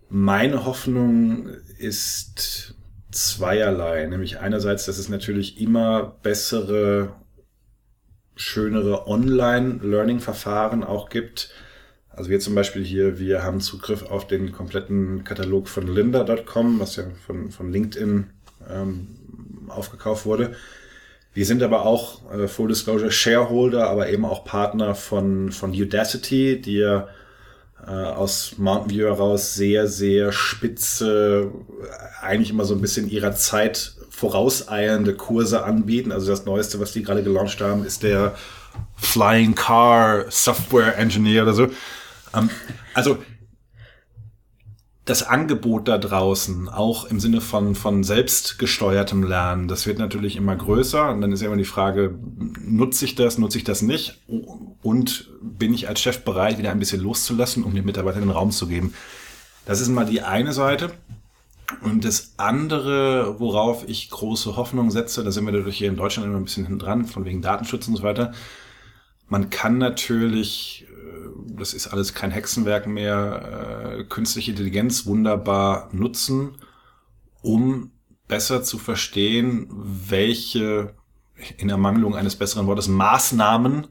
Meine 0.10 0.66
Hoffnung 0.66 1.50
ist 1.78 2.76
zweierlei. 3.14 4.06
Nämlich 4.06 4.40
einerseits, 4.40 4.86
dass 4.86 4.98
es 4.98 5.10
natürlich 5.10 5.60
immer 5.60 6.18
bessere, 6.24 7.14
schönere 8.36 9.08
Online-Learning-Verfahren 9.08 10.84
auch 10.84 11.10
gibt. 11.10 11.52
Also 12.10 12.30
wir 12.30 12.40
zum 12.40 12.54
Beispiel 12.54 12.84
hier, 12.84 13.20
wir 13.20 13.44
haben 13.44 13.60
Zugriff 13.60 14.04
auf 14.04 14.28
den 14.28 14.52
kompletten 14.52 15.24
Katalog 15.24 15.68
von 15.68 15.88
lynda.com, 15.88 16.80
was 16.80 16.96
ja 16.96 17.06
von, 17.26 17.50
von 17.52 17.72
LinkedIn 17.72 18.30
ähm, 18.70 19.08
aufgekauft 19.68 20.26
wurde. 20.26 20.56
Wir 21.34 21.46
sind 21.46 21.64
aber 21.64 21.86
auch 21.86 22.32
äh, 22.32 22.48
Full 22.48 22.68
Disclosure 22.68 23.12
Shareholder, 23.12 23.90
aber 23.90 24.10
eben 24.10 24.26
auch 24.26 24.46
Partner 24.46 24.94
von, 24.94 25.52
von 25.52 25.72
Udacity, 25.72 26.62
die 26.62 26.78
ja 26.78 27.08
aus 27.92 28.56
Mountain 28.58 28.92
View 28.92 29.06
heraus 29.06 29.56
sehr, 29.56 29.88
sehr 29.88 30.32
spitze, 30.32 31.52
eigentlich 32.22 32.50
immer 32.50 32.66
so 32.66 32.74
ein 32.74 32.82
bisschen 32.82 33.10
ihrer 33.10 33.36
Zeit 33.36 33.94
vorauseilende 34.10 35.16
Kurse 35.16 35.64
anbieten. 35.66 36.12
Also 36.12 36.32
das 36.32 36.46
Neueste, 36.46 36.80
was 36.80 36.94
die 36.94 37.04
gerade 37.04 37.24
gelauncht 37.24 37.60
haben, 37.62 37.86
ist 37.86 38.04
der 38.04 38.36
Flying 38.96 39.56
Car 39.56 40.26
Software 40.30 40.98
Engineer 40.98 41.44
oder 41.44 41.54
so. 41.54 41.68
Ähm, 42.34 42.50
also 42.94 43.18
das 45.06 45.24
Angebot 45.24 45.90
da 45.90 45.98
draußen, 45.98 46.70
auch 46.70 47.06
im 47.06 47.20
Sinne 47.20 47.42
von, 47.42 47.76
von 47.76 48.04
selbstgesteuertem 48.06 49.24
Lernen, 49.24 49.68
das 49.68 49.86
wird 49.86 50.00
natürlich 50.00 50.38
immer 50.38 50.56
größer. 50.56 51.10
Und 51.10 51.20
dann 51.20 51.34
ist 51.34 51.42
ja 51.42 51.48
immer 51.48 51.58
die 51.58 51.66
Frage, 51.66 52.18
nutze 52.62 53.04
ich 53.04 53.16
das, 53.16 53.38
nutze 53.38 53.58
ich 53.58 53.66
das 53.66 53.82
nicht? 53.82 54.22
Und 54.82 55.30
bin 55.42 55.74
ich 55.74 55.90
als 55.90 56.00
Chef 56.00 56.24
bereit, 56.24 56.58
wieder 56.58 56.72
ein 56.72 56.80
bisschen 56.80 57.02
loszulassen, 57.02 57.64
um 57.64 57.76
den 57.76 57.86
Mitarbeitern 57.86 58.22
den 58.22 58.32
Raum 58.32 58.52
zu 58.52 58.68
geben? 58.68 58.94
Das 59.66 59.82
ist 59.82 59.90
mal 59.90 60.06
die 60.06 60.22
eine 60.22 60.54
Seite. 60.54 60.92
Und 61.82 62.06
das 62.06 62.36
andere, 62.38 63.40
worauf 63.40 63.88
ich 63.88 64.10
große 64.10 64.56
Hoffnung 64.56 64.90
setze, 64.90 65.24
da 65.24 65.32
sind 65.32 65.46
wir 65.46 65.52
natürlich 65.52 65.78
hier 65.78 65.90
in 65.90 65.98
Deutschland 65.98 66.30
immer 66.30 66.38
ein 66.38 66.46
bisschen 66.46 66.66
hinten 66.66 66.80
dran, 66.80 67.06
von 67.06 67.26
wegen 67.26 67.42
Datenschutz 67.42 67.88
und 67.90 67.98
so 67.98 68.04
weiter. 68.04 68.34
Man 69.28 69.50
kann 69.50 69.80
natürlich 69.80 70.86
das 71.48 71.74
ist 71.74 71.88
alles 71.88 72.14
kein 72.14 72.32
Hexenwerk 72.32 72.88
mehr, 72.88 73.98
äh, 74.00 74.04
künstliche 74.04 74.52
Intelligenz 74.52 75.06
wunderbar 75.06 75.90
nutzen, 75.92 76.58
um 77.42 77.92
besser 78.28 78.64
zu 78.64 78.78
verstehen, 78.78 79.68
welche, 79.72 80.96
in 81.58 81.70
Ermangelung 81.70 82.16
eines 82.16 82.36
besseren 82.36 82.68
Wortes, 82.68 82.88
Maßnahmen 82.88 83.88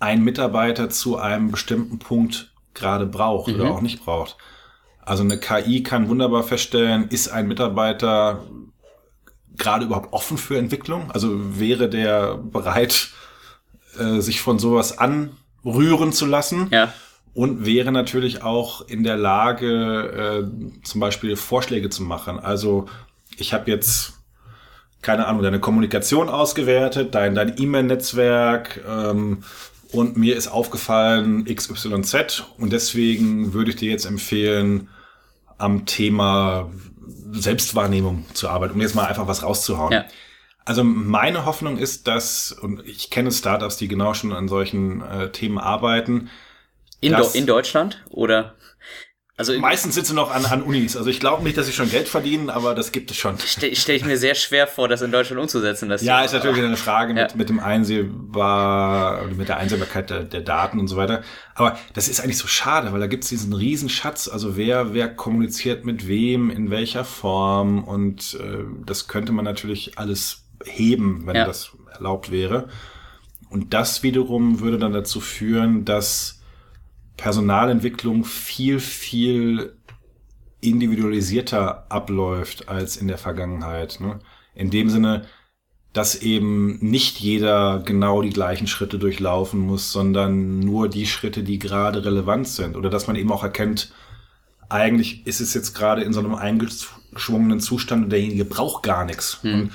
ein 0.00 0.22
Mitarbeiter 0.22 0.90
zu 0.90 1.16
einem 1.16 1.50
bestimmten 1.50 1.98
Punkt 1.98 2.52
gerade 2.74 3.06
braucht 3.06 3.48
mhm. 3.48 3.54
oder 3.54 3.70
auch 3.70 3.80
nicht 3.80 4.04
braucht. 4.04 4.36
Also 5.00 5.22
eine 5.22 5.40
KI 5.40 5.82
kann 5.82 6.08
wunderbar 6.08 6.42
feststellen, 6.42 7.08
ist 7.08 7.28
ein 7.28 7.48
Mitarbeiter 7.48 8.44
gerade 9.56 9.86
überhaupt 9.86 10.12
offen 10.12 10.38
für 10.38 10.58
Entwicklung? 10.58 11.10
Also 11.10 11.58
wäre 11.58 11.88
der 11.88 12.36
bereit, 12.36 13.10
äh, 13.98 14.20
sich 14.20 14.40
von 14.40 14.58
sowas 14.58 14.98
an 14.98 15.36
rühren 15.64 16.12
zu 16.12 16.26
lassen. 16.26 16.68
Ja. 16.70 16.92
Und 17.34 17.64
wäre 17.64 17.92
natürlich 17.92 18.42
auch 18.42 18.88
in 18.88 19.04
der 19.04 19.16
Lage, 19.16 20.48
äh, 20.50 20.82
zum 20.84 21.00
Beispiel 21.00 21.36
Vorschläge 21.36 21.88
zu 21.88 22.02
machen. 22.02 22.40
Also 22.40 22.86
ich 23.36 23.52
habe 23.52 23.70
jetzt, 23.70 24.14
keine 25.02 25.26
Ahnung, 25.26 25.42
deine 25.42 25.60
Kommunikation 25.60 26.28
ausgewertet, 26.28 27.14
dein 27.14 27.36
dein 27.36 27.54
E-Mail-Netzwerk 27.56 28.80
ähm, 28.88 29.44
und 29.92 30.16
mir 30.16 30.36
ist 30.36 30.48
aufgefallen 30.48 31.44
XYZ 31.44 32.44
und 32.58 32.72
deswegen 32.72 33.52
würde 33.52 33.70
ich 33.70 33.76
dir 33.76 33.90
jetzt 33.90 34.06
empfehlen, 34.06 34.88
am 35.58 35.86
Thema 35.86 36.70
Selbstwahrnehmung 37.32 38.24
zu 38.34 38.48
arbeiten, 38.48 38.74
um 38.74 38.80
jetzt 38.80 38.94
mal 38.94 39.06
einfach 39.06 39.28
was 39.28 39.42
rauszuhauen. 39.42 39.92
Ja. 39.92 40.04
Also 40.68 40.84
meine 40.84 41.46
Hoffnung 41.46 41.78
ist, 41.78 42.06
dass, 42.08 42.52
und 42.52 42.86
ich 42.86 43.08
kenne 43.08 43.32
Startups, 43.32 43.78
die 43.78 43.88
genau 43.88 44.12
schon 44.12 44.34
an 44.34 44.48
solchen 44.48 45.00
äh, 45.00 45.32
Themen 45.32 45.56
arbeiten. 45.56 46.28
In, 47.00 47.12
dass, 47.12 47.34
in 47.34 47.46
Deutschland 47.46 48.04
oder? 48.10 48.54
Also 49.38 49.58
meistens 49.58 49.94
sie 49.94 50.14
noch 50.14 50.30
an, 50.30 50.44
an 50.44 50.62
Unis. 50.62 50.94
Also 50.94 51.08
ich 51.08 51.20
glaube 51.20 51.42
nicht, 51.42 51.56
dass 51.56 51.64
sie 51.64 51.72
schon 51.72 51.88
Geld 51.90 52.06
verdienen, 52.06 52.50
aber 52.50 52.74
das 52.74 52.92
gibt 52.92 53.10
es 53.10 53.16
schon. 53.16 53.38
Stelle 53.38 53.74
stell 53.76 53.96
ich 53.96 54.04
mir 54.04 54.18
sehr 54.18 54.34
schwer 54.34 54.66
vor, 54.66 54.88
das 54.88 55.00
in 55.00 55.10
Deutschland 55.10 55.40
umzusetzen. 55.40 55.88
Das 55.88 56.02
ja, 56.02 56.22
ist 56.22 56.34
natürlich 56.34 56.62
eine 56.62 56.76
Frage 56.76 57.14
mit, 57.14 57.30
ja. 57.30 57.36
mit 57.36 57.48
dem 57.48 57.60
Einsehbar, 57.60 59.24
mit 59.28 59.48
der 59.48 59.56
Einsehbarkeit 59.56 60.10
der, 60.10 60.24
der, 60.24 60.42
Daten 60.42 60.78
und 60.78 60.88
so 60.88 60.96
weiter. 60.96 61.22
Aber 61.54 61.78
das 61.94 62.08
ist 62.08 62.20
eigentlich 62.20 62.36
so 62.36 62.46
schade, 62.46 62.92
weil 62.92 63.00
da 63.00 63.06
gibt 63.06 63.24
es 63.24 63.30
diesen 63.30 63.54
riesen 63.54 63.88
Schatz. 63.88 64.28
Also 64.28 64.58
wer, 64.58 64.92
wer 64.92 65.08
kommuniziert 65.08 65.86
mit 65.86 66.06
wem, 66.06 66.50
in 66.50 66.70
welcher 66.70 67.06
Form 67.06 67.84
und 67.84 68.34
äh, 68.38 68.64
das 68.84 69.08
könnte 69.08 69.32
man 69.32 69.46
natürlich 69.46 69.96
alles 69.96 70.47
heben, 70.64 71.26
wenn 71.26 71.36
ja. 71.36 71.44
das 71.44 71.76
erlaubt 71.92 72.30
wäre. 72.30 72.68
Und 73.50 73.74
das 73.74 74.02
wiederum 74.02 74.60
würde 74.60 74.78
dann 74.78 74.92
dazu 74.92 75.20
führen, 75.20 75.84
dass 75.84 76.42
Personalentwicklung 77.16 78.24
viel, 78.24 78.78
viel 78.80 79.76
individualisierter 80.60 81.90
abläuft 81.90 82.68
als 82.68 82.96
in 82.96 83.08
der 83.08 83.18
Vergangenheit. 83.18 83.98
Ne? 84.00 84.18
In 84.54 84.70
dem 84.70 84.90
Sinne, 84.90 85.26
dass 85.92 86.16
eben 86.16 86.78
nicht 86.80 87.18
jeder 87.18 87.80
genau 87.84 88.22
die 88.22 88.30
gleichen 88.30 88.66
Schritte 88.66 88.98
durchlaufen 88.98 89.60
muss, 89.60 89.90
sondern 89.92 90.60
nur 90.60 90.88
die 90.88 91.06
Schritte, 91.06 91.42
die 91.42 91.58
gerade 91.58 92.04
relevant 92.04 92.48
sind. 92.48 92.76
Oder 92.76 92.90
dass 92.90 93.06
man 93.06 93.16
eben 93.16 93.32
auch 93.32 93.42
erkennt, 93.42 93.92
eigentlich 94.68 95.26
ist 95.26 95.40
es 95.40 95.54
jetzt 95.54 95.74
gerade 95.74 96.02
in 96.02 96.12
so 96.12 96.20
einem 96.20 96.34
eingeschwungenen 96.34 97.60
Zustand 97.60 98.04
und 98.04 98.10
derjenige 98.10 98.44
braucht 98.44 98.82
gar 98.82 99.04
nichts. 99.04 99.42
Hm. 99.42 99.54
Und 99.54 99.72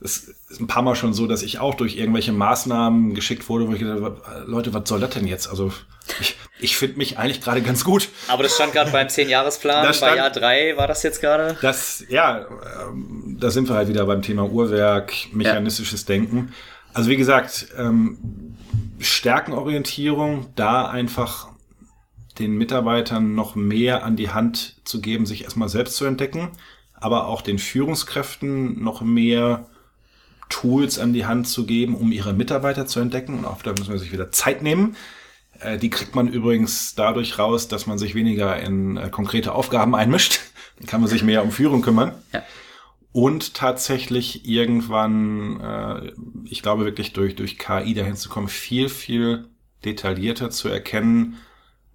es 0.00 0.28
ist 0.50 0.60
ein 0.60 0.66
paar 0.66 0.82
Mal 0.82 0.94
schon 0.94 1.14
so, 1.14 1.26
dass 1.26 1.42
ich 1.42 1.58
auch 1.58 1.74
durch 1.74 1.96
irgendwelche 1.96 2.32
Maßnahmen 2.32 3.14
geschickt 3.14 3.48
wurde, 3.48 3.66
wo 3.66 3.72
ich 3.72 3.78
gedacht 3.78 4.02
habe, 4.02 4.44
Leute, 4.46 4.74
was 4.74 4.88
soll 4.88 5.00
das 5.00 5.10
denn 5.10 5.26
jetzt? 5.26 5.48
Also 5.48 5.72
ich, 6.20 6.36
ich 6.58 6.76
finde 6.76 6.98
mich 6.98 7.18
eigentlich 7.18 7.40
gerade 7.40 7.62
ganz 7.62 7.82
gut. 7.82 8.08
Aber 8.28 8.42
das 8.42 8.54
stand 8.54 8.72
gerade 8.72 8.90
beim 8.90 9.06
10-Jahresplan, 9.06 9.94
bei 10.00 10.16
Jahr 10.16 10.30
3 10.30 10.76
war 10.76 10.86
das 10.86 11.02
jetzt 11.02 11.20
gerade? 11.20 11.56
Das, 11.62 12.04
ja, 12.08 12.46
ähm, 12.88 13.38
da 13.40 13.50
sind 13.50 13.68
wir 13.68 13.76
halt 13.76 13.88
wieder 13.88 14.04
beim 14.04 14.22
Thema 14.22 14.44
Uhrwerk, 14.44 15.14
mechanistisches 15.32 16.02
ja. 16.02 16.06
Denken. 16.08 16.52
Also 16.92 17.08
wie 17.08 17.16
gesagt, 17.16 17.68
ähm, 17.78 18.54
Stärkenorientierung, 18.98 20.46
da 20.56 20.88
einfach 20.88 21.48
den 22.38 22.56
Mitarbeitern 22.56 23.34
noch 23.34 23.54
mehr 23.54 24.04
an 24.04 24.16
die 24.16 24.30
Hand 24.30 24.76
zu 24.84 25.00
geben, 25.00 25.24
sich 25.24 25.44
erstmal 25.44 25.70
selbst 25.70 25.96
zu 25.96 26.04
entdecken, 26.04 26.50
aber 26.92 27.28
auch 27.28 27.40
den 27.40 27.58
Führungskräften 27.58 28.82
noch 28.82 29.00
mehr 29.00 29.66
Tools 30.48 30.98
an 30.98 31.12
die 31.12 31.26
Hand 31.26 31.48
zu 31.48 31.66
geben, 31.66 31.96
um 31.96 32.12
ihre 32.12 32.32
Mitarbeiter 32.32 32.86
zu 32.86 33.00
entdecken. 33.00 33.38
Und 33.38 33.44
auch 33.44 33.62
da 33.62 33.70
müssen 33.70 33.92
wir 33.92 33.98
sich 33.98 34.12
wieder 34.12 34.30
Zeit 34.30 34.62
nehmen. 34.62 34.96
Äh, 35.60 35.78
die 35.78 35.90
kriegt 35.90 36.14
man 36.14 36.28
übrigens 36.28 36.94
dadurch 36.94 37.38
raus, 37.38 37.68
dass 37.68 37.86
man 37.86 37.98
sich 37.98 38.14
weniger 38.14 38.58
in 38.58 38.96
äh, 38.96 39.10
konkrete 39.10 39.52
Aufgaben 39.52 39.94
einmischt. 39.94 40.40
Dann 40.78 40.86
kann 40.86 41.00
man 41.00 41.10
sich 41.10 41.22
mehr 41.22 41.42
um 41.42 41.50
Führung 41.50 41.82
kümmern. 41.82 42.12
Ja. 42.32 42.42
Und 43.12 43.54
tatsächlich 43.54 44.46
irgendwann, 44.46 45.60
äh, 45.60 46.12
ich 46.44 46.62
glaube 46.62 46.84
wirklich 46.84 47.14
durch, 47.14 47.34
durch 47.34 47.58
KI 47.58 47.94
dahin 47.94 48.16
zu 48.16 48.28
kommen, 48.28 48.48
viel, 48.48 48.88
viel 48.88 49.48
detaillierter 49.84 50.50
zu 50.50 50.68
erkennen, 50.68 51.38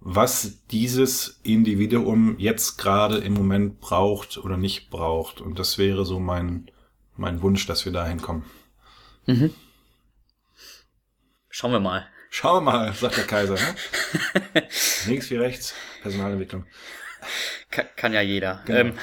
was 0.00 0.66
dieses 0.72 1.38
Individuum 1.44 2.34
jetzt 2.38 2.76
gerade 2.76 3.18
im 3.18 3.34
Moment 3.34 3.78
braucht 3.78 4.36
oder 4.36 4.56
nicht 4.56 4.90
braucht. 4.90 5.40
Und 5.40 5.60
das 5.60 5.78
wäre 5.78 6.04
so 6.04 6.18
mein, 6.18 6.71
mein 7.16 7.42
Wunsch, 7.42 7.66
dass 7.66 7.84
wir 7.84 7.92
da 7.92 8.06
hinkommen. 8.06 8.44
Mhm. 9.26 9.54
Schauen 11.48 11.72
wir 11.72 11.80
mal. 11.80 12.06
Schauen 12.30 12.64
wir 12.64 12.72
mal, 12.72 12.92
sagt 12.94 13.18
der 13.18 13.24
Kaiser. 13.24 13.54
Ne? 13.54 14.62
Links 15.06 15.30
wie 15.30 15.36
rechts, 15.36 15.74
Personalentwicklung. 16.00 16.66
Kann, 17.70 17.86
kann 17.96 18.12
ja 18.12 18.20
jeder. 18.20 18.62
Genau. 18.66 18.78
Ähm, 18.80 18.94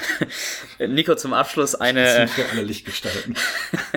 Nico, 0.94 1.14
zum 1.14 1.32
Abschluss 1.32 1.74
eine. 1.74 2.28
Für 2.28 2.48
alle 2.50 2.62
Lichtgestalten. 2.62 3.34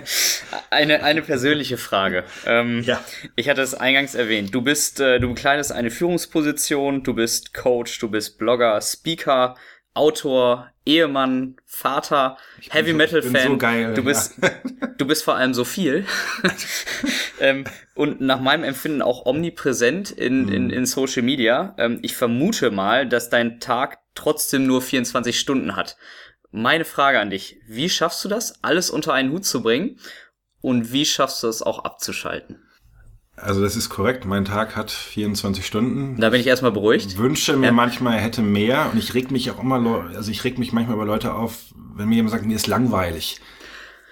eine, 0.69 1.03
eine 1.03 1.21
persönliche 1.21 1.77
Frage. 1.77 2.23
Ähm, 2.45 2.83
ja. 2.83 3.03
Ich 3.35 3.49
hatte 3.49 3.61
es 3.61 3.73
eingangs 3.73 4.15
erwähnt. 4.15 4.53
Du 4.53 4.61
bist, 4.61 4.99
äh, 4.99 5.19
du 5.19 5.29
bekleidest 5.29 5.71
eine 5.71 5.91
Führungsposition, 5.91 7.03
du 7.03 7.13
bist 7.13 7.53
Coach, 7.53 7.99
du 7.99 8.09
bist 8.09 8.37
Blogger, 8.37 8.79
Speaker, 8.81 9.55
Autor, 9.93 10.69
Ehemann, 10.85 11.55
Vater, 11.65 12.37
Heavy 12.69 12.91
so, 12.91 12.97
Metal 12.97 13.21
Fan. 13.21 13.51
So 13.51 13.57
geil, 13.57 13.93
du 13.93 14.03
bist, 14.03 14.33
ja. 14.41 14.49
du 14.97 15.05
bist 15.05 15.23
vor 15.23 15.35
allem 15.35 15.53
so 15.53 15.63
viel 15.63 16.05
ähm, 17.39 17.65
und 17.93 18.19
nach 18.19 18.39
meinem 18.39 18.63
Empfinden 18.63 19.01
auch 19.01 19.25
omnipräsent 19.25 20.11
in, 20.11 20.49
in, 20.49 20.65
mhm. 20.65 20.69
in 20.71 20.85
Social 20.85 21.21
Media. 21.21 21.75
Ähm, 21.77 21.99
ich 22.01 22.15
vermute 22.15 22.71
mal, 22.71 23.07
dass 23.07 23.29
dein 23.29 23.59
Tag 23.59 23.99
trotzdem 24.15 24.65
nur 24.65 24.81
24 24.81 25.39
Stunden 25.39 25.75
hat. 25.75 25.95
Meine 26.51 26.85
Frage 26.85 27.19
an 27.19 27.29
dich: 27.29 27.59
Wie 27.67 27.89
schaffst 27.89 28.23
du 28.25 28.29
das, 28.29 28.63
alles 28.63 28.89
unter 28.89 29.13
einen 29.13 29.31
Hut 29.31 29.45
zu 29.45 29.61
bringen? 29.61 29.99
Und 30.61 30.91
wie 30.91 31.05
schaffst 31.05 31.43
du 31.43 31.47
es 31.47 31.61
auch 31.61 31.83
abzuschalten? 31.83 32.63
Also 33.35 33.61
das 33.61 33.75
ist 33.75 33.89
korrekt. 33.89 34.25
Mein 34.25 34.45
Tag 34.45 34.75
hat 34.75 34.91
24 34.91 35.65
Stunden. 35.65 36.19
Da 36.19 36.29
bin 36.29 36.39
ich 36.39 36.47
erstmal 36.47 36.71
beruhigt. 36.71 37.07
Ich 37.07 37.17
wünsche 37.17 37.57
mir 37.57 37.67
ja. 37.67 37.71
manchmal, 37.71 38.15
er 38.15 38.21
hätte 38.21 38.41
mehr. 38.41 38.89
Und 38.91 38.97
ich 38.99 39.13
reg 39.13 39.31
mich 39.31 39.49
auch 39.49 39.59
immer, 39.59 40.05
also 40.15 40.29
ich 40.29 40.43
reg 40.43 40.59
mich 40.59 40.71
manchmal 40.71 40.95
über 40.95 41.05
Leute 41.05 41.33
auf, 41.33 41.73
wenn 41.95 42.09
mir 42.09 42.15
jemand 42.15 42.31
sagt, 42.31 42.45
mir 42.45 42.55
ist 42.55 42.67
langweilig. 42.67 43.39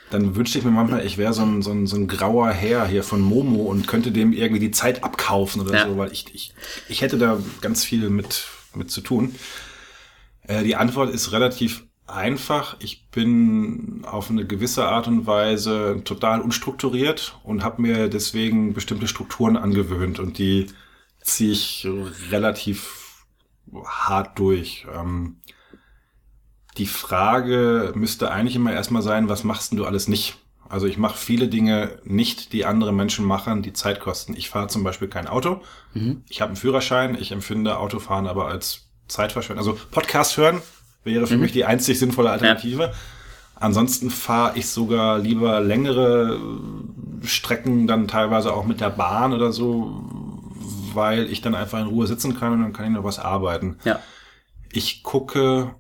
Dann 0.09 0.36
wünschte 0.36 0.57
ich 0.57 0.65
mir 0.65 0.72
manchmal, 0.72 1.05
ich 1.05 1.17
wäre 1.17 1.34
so 1.34 1.43
ein, 1.43 1.61
so, 1.61 1.72
ein, 1.72 1.88
so 1.88 1.95
ein 1.95 2.07
grauer 2.07 2.49
Herr 2.49 2.88
hier 2.88 3.03
von 3.03 3.22
Momo 3.22 3.63
und 3.63 3.88
könnte 3.88 4.11
dem 4.11 4.34
irgendwie 4.34 4.59
die 4.59 4.72
Zeit 4.72 5.03
abkaufen 5.03 5.61
oder 5.61 5.74
ja. 5.74 5.88
so, 5.88 5.97
weil 5.97 6.11
ich, 6.11 6.26
ich, 6.34 6.53
ich 6.89 7.01
hätte 7.01 7.17
da 7.17 7.39
ganz 7.61 7.84
viel 7.84 8.09
mit, 8.09 8.45
mit 8.74 8.91
zu 8.91 9.01
tun. 9.01 9.36
Äh, 10.43 10.63
die 10.63 10.76
Antwort 10.76 11.13
ist 11.13 11.32
relativ 11.32 11.86
einfach. 12.12 12.76
Ich 12.80 13.09
bin 13.09 14.03
auf 14.05 14.30
eine 14.30 14.45
gewisse 14.45 14.88
Art 14.88 15.07
und 15.07 15.26
Weise 15.28 16.01
total 16.03 16.41
unstrukturiert 16.41 17.38
und 17.43 17.64
habe 17.64 17.82
mir 17.82 18.07
deswegen 18.09 18.74
bestimmte 18.74 19.07
Strukturen 19.07 19.57
angewöhnt 19.57 20.20
und 20.20 20.38
die 20.38 20.68
ziehe 21.22 21.51
ich 21.51 21.88
relativ 22.30 23.26
hart 23.86 24.38
durch. 24.39 24.86
Ähm, 24.93 25.38
die 26.78 26.86
Frage 26.86 27.91
müsste 27.95 28.32
eigentlich 28.32 28.55
immer 28.55 28.74
erstmal 28.74 29.01
sein, 29.01 29.30
was 29.30 29.43
machst 29.43 29.72
denn 29.72 29.78
du 29.78 29.86
alles 29.86 30.07
nicht? 30.07 30.36
Also 30.70 30.88
ich 30.88 30.97
mache 30.97 31.18
viele 31.18 31.49
Dinge 31.49 31.99
nicht, 32.05 32.53
die 32.53 32.66
andere 32.66 32.93
Menschen 32.93 33.26
machen, 33.26 33.62
die 33.62 33.74
Zeit 33.74 33.99
kosten. 33.99 34.36
Ich 34.38 34.49
fahre 34.49 34.68
zum 34.68 34.84
Beispiel 34.84 35.09
kein 35.09 35.28
Auto. 35.28 35.62
Mhm. 35.93 36.24
Ich 36.30 36.39
habe 36.39 36.49
einen 36.49 36.55
Führerschein. 36.55 37.16
Ich 37.16 37.34
empfinde 37.34 37.78
Autofahren 37.78 38.26
aber 38.26 38.47
als 38.47 38.88
Zeitverschwendung. 39.09 39.68
Also 39.68 39.78
Podcast 39.91 40.38
hören 40.38 40.62
wäre 41.03 41.27
für 41.27 41.35
mhm. 41.35 41.41
mich 41.41 41.51
die 41.51 41.65
einzig 41.65 41.99
sinnvolle 41.99 42.29
Alternative. 42.29 42.83
Ja. 42.83 42.91
Ansonsten 43.55 44.09
fahre 44.09 44.57
ich 44.57 44.67
sogar 44.69 45.19
lieber 45.19 45.59
längere 45.59 46.39
Strecken 47.23 47.85
dann 47.85 48.07
teilweise 48.07 48.53
auch 48.53 48.65
mit 48.65 48.81
der 48.81 48.89
Bahn 48.89 49.33
oder 49.33 49.51
so, 49.51 50.03
weil 50.93 51.31
ich 51.31 51.41
dann 51.41 51.53
einfach 51.53 51.79
in 51.79 51.87
Ruhe 51.87 52.07
sitzen 52.07 52.37
kann 52.37 52.53
und 52.53 52.61
dann 52.61 52.73
kann 52.73 52.85
ich 52.85 52.91
noch 52.91 53.03
was 53.03 53.19
arbeiten. 53.19 53.77
Ja. 53.83 53.99
Ich 54.71 55.03
gucke 55.03 55.75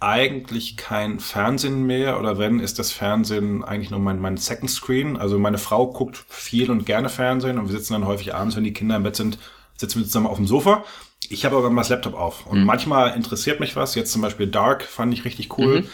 eigentlich 0.00 0.76
kein 0.76 1.20
Fernsehen 1.20 1.84
mehr 1.84 2.18
oder 2.18 2.38
wenn, 2.38 2.58
ist 2.58 2.78
das 2.78 2.90
Fernsehen 2.90 3.62
eigentlich 3.62 3.90
nur 3.90 4.00
mein, 4.00 4.18
mein 4.18 4.36
Second 4.36 4.70
Screen. 4.70 5.16
Also 5.16 5.38
meine 5.38 5.58
Frau 5.58 5.92
guckt 5.92 6.24
viel 6.28 6.70
und 6.70 6.86
gerne 6.86 7.08
Fernsehen 7.08 7.58
und 7.58 7.68
wir 7.68 7.76
sitzen 7.76 7.92
dann 7.92 8.06
häufig 8.06 8.34
abends, 8.34 8.56
wenn 8.56 8.64
die 8.64 8.72
Kinder 8.72 8.96
im 8.96 9.04
Bett 9.04 9.16
sind, 9.16 9.38
sitzen 9.76 10.00
wir 10.00 10.06
zusammen 10.06 10.26
auf 10.26 10.38
dem 10.38 10.46
Sofa. 10.46 10.84
Ich 11.28 11.44
habe 11.44 11.56
aber 11.56 11.68
immer 11.68 11.80
das 11.80 11.88
Laptop 11.88 12.14
auf 12.14 12.46
und 12.46 12.60
mhm. 12.60 12.66
manchmal 12.66 13.14
interessiert 13.16 13.60
mich 13.60 13.76
was. 13.76 13.94
Jetzt 13.94 14.12
zum 14.12 14.22
Beispiel 14.22 14.46
Dark 14.46 14.82
fand 14.82 15.14
ich 15.14 15.24
richtig 15.24 15.56
cool. 15.58 15.82
Mhm. 15.82 15.88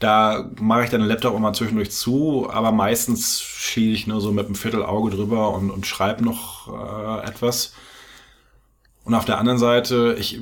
Da 0.00 0.50
mache 0.60 0.84
ich 0.84 0.90
dann 0.90 1.00
den 1.00 1.08
Laptop 1.08 1.36
immer 1.36 1.52
zwischendurch 1.52 1.90
zu, 1.92 2.48
aber 2.50 2.72
meistens 2.72 3.40
schiebe 3.40 3.92
ich 3.92 4.06
nur 4.06 4.20
so 4.20 4.32
mit 4.32 4.46
einem 4.46 4.56
Viertelauge 4.56 5.10
drüber 5.10 5.54
und, 5.54 5.70
und 5.70 5.86
schreibe 5.86 6.24
noch 6.24 6.68
äh, 6.68 7.26
etwas. 7.26 7.74
Und 9.04 9.14
auf 9.14 9.24
der 9.24 9.38
anderen 9.38 9.58
Seite, 9.58 10.16
ich 10.18 10.40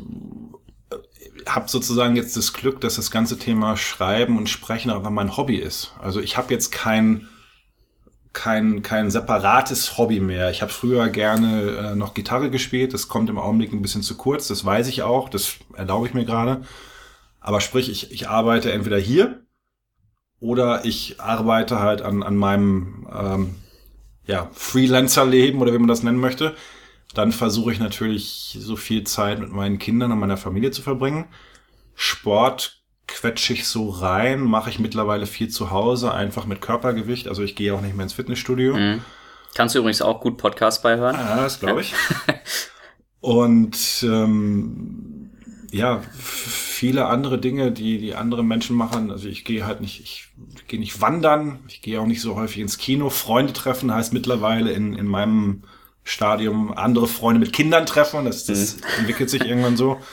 habe 1.47 1.69
sozusagen 1.69 2.17
jetzt 2.17 2.37
das 2.37 2.53
Glück, 2.53 2.81
dass 2.81 2.97
das 2.97 3.11
ganze 3.11 3.39
Thema 3.39 3.77
Schreiben 3.77 4.39
und 4.39 4.49
Sprechen 4.49 4.91
einfach 4.91 5.11
mein 5.11 5.37
Hobby 5.37 5.57
ist. 5.57 5.93
Also 6.01 6.21
ich 6.21 6.37
habe 6.37 6.53
jetzt 6.53 6.73
kein 6.73 7.29
kein 8.33 8.83
kein 8.83 9.11
separates 9.11 9.99
Hobby 9.99 10.21
mehr. 10.21 10.51
Ich 10.51 10.63
habe 10.63 10.73
früher 10.73 11.09
gerne 11.09 11.93
äh, 11.93 11.95
noch 11.95 12.15
Gitarre 12.15 12.51
gespielt. 12.51 12.95
Das 12.95 13.09
kommt 13.09 13.31
im 13.31 13.39
Augenblick 13.39 13.73
ein 13.73 13.83
bisschen 13.83 14.03
zu 14.03 14.17
kurz. 14.17 14.49
Das 14.49 14.65
weiß 14.65 14.89
ich 14.89 15.03
auch. 15.03 15.29
Das 15.29 15.57
erlaube 15.75 16.07
ich 16.07 16.15
mir 16.15 16.25
gerade. 16.25 16.63
Aber 17.41 17.61
sprich, 17.61 17.91
ich, 17.91 18.13
ich 18.13 18.29
arbeite 18.29 18.73
entweder 18.73 18.99
hier 18.99 19.43
oder 20.41 20.85
ich 20.85 21.21
arbeite 21.21 21.81
halt 21.81 22.03
an, 22.03 22.23
an 22.23 22.37
meinem 22.37 23.07
ähm, 23.13 23.55
ja, 24.27 24.51
Freelancer-Leben 24.53 25.61
oder 25.61 25.73
wie 25.73 25.79
man 25.79 25.89
das 25.89 26.03
nennen 26.03 26.19
möchte. 26.19 26.55
Dann 27.15 27.33
versuche 27.33 27.73
ich 27.73 27.79
natürlich 27.79 28.57
so 28.59 28.77
viel 28.77 29.05
Zeit 29.05 29.39
mit 29.39 29.53
meinen 29.53 29.79
Kindern 29.79 30.13
und 30.13 30.19
meiner 30.19 30.37
Familie 30.37 30.71
zu 30.71 30.83
verbringen. 30.83 31.27
Sport 31.95 32.82
quetsche 33.07 33.53
ich 33.53 33.67
so 33.67 33.91
rein, 33.91 34.41
mache 34.41 34.71
ich 34.71 34.79
mittlerweile 34.79 35.27
viel 35.27 35.49
zu 35.49 35.71
Hause, 35.71 36.13
einfach 36.13 36.47
mit 36.47 36.61
Körpergewicht. 36.61 37.29
Also 37.29 37.43
ich 37.43 37.57
gehe 37.57 37.75
auch 37.75 37.81
nicht 37.81 37.95
mehr 37.95 38.05
ins 38.05 38.13
Fitnessstudio. 38.13 38.77
Mhm. 38.77 39.03
Kannst 39.55 39.75
du 39.75 39.81
übrigens 39.81 40.03
auch 40.03 40.21
gut 40.21 40.39
Podcast 40.39 40.83
beihören? 40.83 41.17
Ja, 41.17 41.37
das 41.37 41.61
glaube 41.61 41.83
ich. 41.83 41.95
und 43.21 43.77
ähm, 44.03 45.31
ja, 45.71 46.03
viele 46.13 47.07
andere 47.07 47.39
Dinge, 47.39 47.71
die 47.71 47.99
die 47.99 48.15
andere 48.15 48.45
Menschen 48.45 48.77
machen. 48.77 49.11
Also 49.11 49.29
ich 49.29 49.45
gehe 49.45 49.67
halt 49.67 49.81
nicht, 49.81 50.01
ich 50.01 50.29
gehe 50.69 50.81
nicht 50.81 51.01
wandern, 51.01 51.61
ich 51.69 51.83
gehe 51.83 52.01
auch 52.01 52.07
nicht 52.07 52.21
so 52.21 52.37
häufig 52.37 52.61
ins 52.61 52.79
Kino. 52.79 53.11
Freunde 53.11 53.53
treffen 53.53 53.93
heißt 53.93 54.13
mittlerweile 54.13 54.73
in, 54.73 54.95
in 54.95 55.07
meinem 55.07 55.63
Stadium 56.05 56.73
andere 56.73 57.07
Freunde 57.07 57.41
mit 57.41 57.53
Kindern 57.53 57.87
treffen. 57.87 58.25
Das, 58.25 58.45
das 58.47 58.77
mhm. 58.77 58.83
entwickelt 59.01 59.31
sich 59.31 59.45
irgendwann 59.45 59.77
so. 59.77 60.01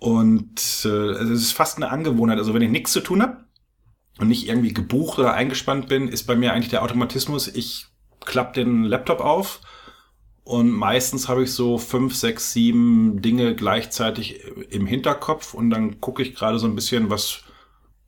Und 0.00 0.84
äh, 0.84 0.88
also 0.88 1.32
es 1.32 1.42
ist 1.42 1.52
fast 1.52 1.76
eine 1.76 1.90
Angewohnheit. 1.90 2.38
Also 2.38 2.54
wenn 2.54 2.62
ich 2.62 2.70
nichts 2.70 2.92
zu 2.92 3.00
tun 3.00 3.22
habe 3.22 3.44
und 4.18 4.28
nicht 4.28 4.48
irgendwie 4.48 4.74
gebucht 4.74 5.18
oder 5.18 5.34
eingespannt 5.34 5.88
bin, 5.88 6.08
ist 6.08 6.24
bei 6.24 6.34
mir 6.34 6.52
eigentlich 6.52 6.70
der 6.70 6.82
Automatismus, 6.82 7.46
ich 7.46 7.86
klappe 8.24 8.54
den 8.54 8.84
Laptop 8.84 9.20
auf 9.20 9.60
und 10.42 10.70
meistens 10.70 11.28
habe 11.28 11.44
ich 11.44 11.52
so 11.52 11.78
fünf, 11.78 12.14
sechs, 12.16 12.52
sieben 12.52 13.22
Dinge 13.22 13.54
gleichzeitig 13.54 14.40
im 14.70 14.86
Hinterkopf 14.86 15.54
und 15.54 15.70
dann 15.70 16.00
gucke 16.00 16.22
ich 16.22 16.34
gerade 16.34 16.58
so 16.58 16.66
ein 16.66 16.74
bisschen, 16.74 17.10
was, 17.10 17.44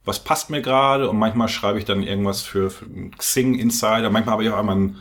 was 0.04 0.24
passt 0.24 0.50
mir 0.50 0.62
gerade 0.62 1.08
und 1.08 1.18
manchmal 1.18 1.48
schreibe 1.48 1.78
ich 1.78 1.84
dann 1.84 2.02
irgendwas 2.02 2.42
für, 2.42 2.70
für 2.70 2.86
Xing 3.18 3.54
Insider, 3.54 4.10
manchmal 4.10 4.32
habe 4.32 4.44
ich 4.44 4.50
auch 4.50 4.58
einmal 4.58 4.76
einen 4.76 4.98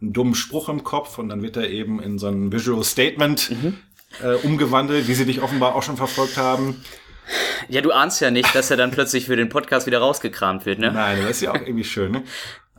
einen 0.00 0.12
dummen 0.12 0.34
Spruch 0.34 0.68
im 0.68 0.84
Kopf 0.84 1.18
und 1.18 1.28
dann 1.28 1.42
wird 1.42 1.56
er 1.56 1.70
eben 1.70 2.00
in 2.00 2.18
so 2.18 2.28
ein 2.28 2.52
Visual 2.52 2.84
Statement 2.84 3.50
mhm. 3.50 3.78
Äh, 4.22 4.34
umgewandelt, 4.46 5.08
wie 5.08 5.14
sie 5.14 5.26
dich 5.26 5.42
offenbar 5.42 5.74
auch 5.74 5.82
schon 5.82 5.96
verfolgt 5.96 6.36
haben. 6.36 6.82
Ja, 7.68 7.80
du 7.80 7.90
ahnst 7.90 8.20
ja 8.20 8.30
nicht, 8.30 8.54
dass 8.54 8.70
er 8.70 8.76
dann 8.76 8.90
plötzlich 8.90 9.26
für 9.26 9.36
den 9.36 9.48
Podcast 9.48 9.86
wieder 9.86 9.98
rausgekramt 9.98 10.66
wird, 10.66 10.78
ne? 10.78 10.92
Nein, 10.92 11.18
das 11.22 11.32
ist 11.32 11.40
ja 11.42 11.50
auch 11.50 11.54
irgendwie 11.60 11.84
schön, 11.84 12.12
ne? 12.12 12.22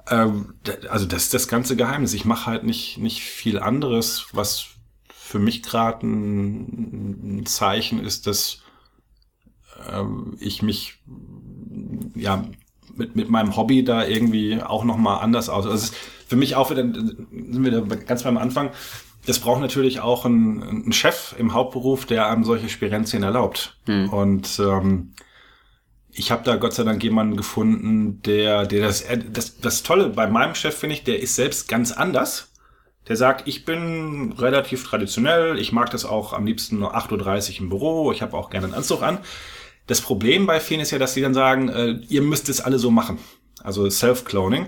Ähm, 0.10 0.54
also 0.90 1.06
das 1.06 1.24
ist 1.24 1.34
das 1.34 1.48
ganze 1.48 1.76
Geheimnis. 1.76 2.14
Ich 2.14 2.26
mache 2.26 2.46
halt 2.46 2.64
nicht, 2.64 2.98
nicht 2.98 3.22
viel 3.22 3.60
anderes, 3.60 4.28
was 4.32 4.68
für 5.12 5.40
mich 5.40 5.64
gerade 5.64 6.08
ein, 6.08 7.40
ein, 7.40 7.46
Zeichen 7.46 8.04
ist, 8.04 8.28
dass 8.28 8.62
ähm, 9.92 10.38
ich 10.40 10.62
mich 10.62 11.00
ja 12.16 12.46
mit, 12.96 13.18
mit 13.18 13.30
meinem 13.30 13.58
Hobby 13.58 13.84
da 13.84 14.06
irgendwie 14.06 14.62
auch 14.62 14.86
nochmal 14.86 15.22
anders 15.22 15.50
aus. 15.50 15.68
Also 15.68 15.94
für 16.28 16.38
mich 16.38 16.56
auch 16.56 16.70
wieder, 16.70 16.84
sind 16.84 17.64
wir 17.64 17.72
da 17.72 17.96
ganz 17.96 18.24
beim 18.24 18.38
Anfang, 18.38 18.72
es 19.28 19.40
braucht 19.40 19.62
natürlich 19.62 20.00
auch 20.00 20.26
einen, 20.26 20.64
einen 20.64 20.94
Chef 20.94 21.36
im 21.38 21.54
Hauptberuf, 21.54 22.06
der 22.06 22.30
einem 22.30 22.44
solche 22.44 22.70
Spirenzien 22.70 23.24
erlaubt. 23.24 23.78
Hm. 23.86 24.10
Und 24.10 24.60
ähm, 24.60 25.14
ich 26.12 26.32
habe 26.32 26.44
da 26.44 26.56
Gott 26.56 26.74
sei 26.74 26.84
Dank 26.84 27.04
jemanden 27.04 27.36
gefunden, 27.36 28.22
der, 28.24 28.66
der 28.66 28.88
das, 28.88 29.06
das, 29.32 29.60
das 29.60 29.84
Tolle 29.84 30.10
bei 30.10 30.28
meinem 30.28 30.56
Chef 30.56 30.76
finde 30.76 30.96
ich, 30.96 31.04
der 31.04 31.20
ist 31.22 31.36
selbst 31.36 31.68
ganz 31.68 31.92
anders. 31.92 32.54
Der 33.08 33.16
sagt, 33.16 33.48
ich 33.48 33.66
bin 33.66 34.34
relativ 34.38 34.84
traditionell, 34.86 35.60
ich 35.60 35.72
mag 35.72 35.90
das 35.92 36.04
auch 36.04 36.34
am 36.34 36.46
liebsten 36.46 36.80
nur 36.80 36.96
8.30 36.96 37.56
Uhr 37.56 37.60
im 37.62 37.70
Büro, 37.70 38.12
ich 38.12 38.22
habe 38.22 38.36
auch 38.36 38.50
gerne 38.50 38.68
einen 38.68 38.76
Anzug 38.76 39.02
an. 39.02 39.20
Das 39.88 40.02
Problem 40.02 40.46
bei 40.46 40.60
vielen 40.60 40.82
ist 40.82 40.92
ja, 40.92 41.00
dass 41.00 41.14
sie 41.14 41.22
dann 41.22 41.34
sagen, 41.34 41.70
äh, 41.70 41.92
ihr 42.10 42.22
müsst 42.22 42.50
es 42.50 42.60
alle 42.60 42.80
so 42.80 42.92
machen. 42.92 43.20
Also 43.64 43.90
Self-Cloning. 43.90 44.68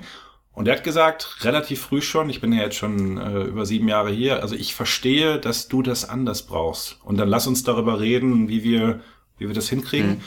Und 0.60 0.68
er 0.68 0.76
hat 0.76 0.84
gesagt, 0.84 1.46
relativ 1.46 1.80
früh 1.80 2.02
schon, 2.02 2.30
ich 2.30 2.42
bin 2.42 2.52
ja 2.52 2.64
jetzt 2.64 2.76
schon 2.76 3.18
äh, 3.18 3.44
über 3.44 3.66
sieben 3.66 3.88
Jahre 3.88 4.12
hier, 4.12 4.42
also 4.42 4.56
ich 4.56 4.76
verstehe, 4.76 5.40
dass 5.40 5.70
du 5.70 5.82
das 5.82 6.10
anders 6.10 6.42
brauchst. 6.42 7.00
Und 7.06 7.16
dann 7.16 7.30
lass 7.30 7.48
uns 7.48 7.64
darüber 7.64 8.02
reden, 8.02 8.50
wie 8.50 8.62
wir, 8.62 9.00
wie 9.38 9.48
wir 9.48 9.56
das 9.56 9.70
hinkriegen. 9.70 10.10
Mhm. 10.10 10.22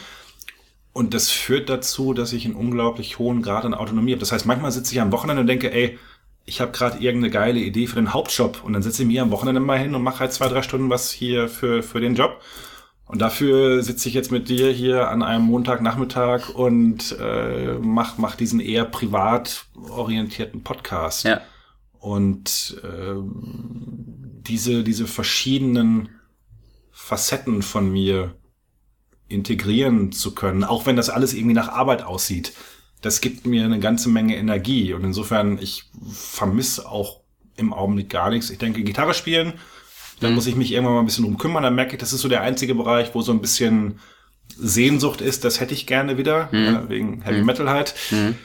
Und 0.95 1.13
das 1.13 1.29
führt 1.29 1.69
dazu, 1.69 2.15
dass 2.15 2.33
ich 2.33 2.47
einen 2.47 2.55
unglaublich 2.55 3.19
hohen 3.19 3.43
Grad 3.43 3.67
an 3.67 3.75
Autonomie 3.75 4.13
habe. 4.13 4.21
Das 4.21 4.33
heißt, 4.33 4.47
manchmal 4.47 4.73
sitze 4.73 4.95
ich 4.95 5.03
am 5.03 5.13
Wochenende 5.13 5.43
und 5.43 5.49
denke, 5.49 5.71
ey, 5.71 5.99
ich 6.47 6.63
habe 6.63 6.73
gerade 6.73 6.97
irgendeine 7.01 7.31
geile 7.31 7.61
Idee 7.61 7.87
für 7.87 7.97
den 7.97 8.15
Hauptjob. 8.15 8.65
Und 8.65 8.73
dann 8.73 8.83
sitze 8.83 9.03
ich 9.03 9.09
mir 9.09 9.21
am 9.21 9.33
Wochenende 9.33 9.61
mal 9.61 9.79
hin 9.79 9.95
und 9.95 10.01
mache 10.01 10.21
halt 10.21 10.33
zwei, 10.33 10.49
drei 10.49 10.63
Stunden 10.63 10.89
was 10.89 11.11
hier 11.11 11.47
für, 11.47 11.83
für 11.83 12.01
den 12.01 12.15
Job. 12.15 12.41
Und 13.07 13.21
dafür 13.21 13.83
sitze 13.83 14.09
ich 14.09 14.15
jetzt 14.15 14.33
mit 14.33 14.49
dir 14.49 14.71
hier 14.71 15.09
an 15.09 15.23
einem 15.23 15.45
Montagnachmittag 15.45 16.49
und 16.55 17.17
äh, 17.21 17.75
mach, 17.81 18.17
mach 18.17 18.37
diesen 18.37 18.61
eher 18.61 18.85
privat 18.85 19.67
orientierten 19.91 20.63
Podcast. 20.63 21.25
Ja. 21.25 21.41
Und 21.99 22.81
äh, 22.83 23.15
diese, 24.47 24.83
diese 24.83 25.07
verschiedenen 25.07 26.09
Facetten 26.91 27.63
von 27.63 27.93
mir 27.93 28.35
integrieren 29.29 30.13
zu 30.13 30.35
können, 30.35 30.65
auch 30.65 30.87
wenn 30.87 30.97
das 30.97 31.11
alles 31.11 31.35
irgendwie 31.35 31.55
nach 31.55 31.69
Arbeit 31.69 32.03
aussieht, 32.03 32.53
das 33.03 33.21
gibt 33.21 33.47
mir 33.47 33.65
eine 33.65 33.81
ganze 33.81 34.09
Menge 34.09 34.37
Energie. 34.37 34.95
Und 34.95 35.05
insofern, 35.05 35.59
ich 35.59 35.91
vermisse 36.11 36.89
auch 36.89 37.21
im 37.57 37.73
Augenblick 37.73 38.09
gar 38.09 38.31
nichts. 38.31 38.51
Ich 38.51 38.59
denke, 38.59 38.83
Gitarre 38.85 39.15
spielen 39.15 39.55
dann 40.23 40.31
mhm. 40.31 40.37
muss 40.37 40.47
ich 40.47 40.57
mich 40.57 40.73
irgendwann 40.73 40.95
mal 40.95 41.01
ein 41.01 41.07
bisschen 41.07 41.25
drum 41.25 41.39
kümmern. 41.39 41.63
Dann 41.63 41.75
merke 41.75 41.93
ich, 41.93 41.99
das 41.99 42.13
ist 42.13 42.21
so 42.21 42.29
der 42.29 42.43
einzige 42.43 42.75
Bereich, 42.75 43.15
wo 43.15 43.23
so 43.23 43.33
ein 43.33 43.41
bisschen 43.41 43.99
Sehnsucht 44.57 45.21
ist. 45.21 45.45
Das 45.45 45.61
hätte 45.61 45.75
ich 45.75 45.87
gerne 45.87 46.19
wieder, 46.19 46.49
mhm. 46.53 46.65
äh, 46.65 46.89
wegen 46.89 47.23
Heavy 47.23 47.41
mhm. 47.41 47.47
Metal 47.47 47.71
halt. 47.71 47.95
Mhm. 48.11 48.37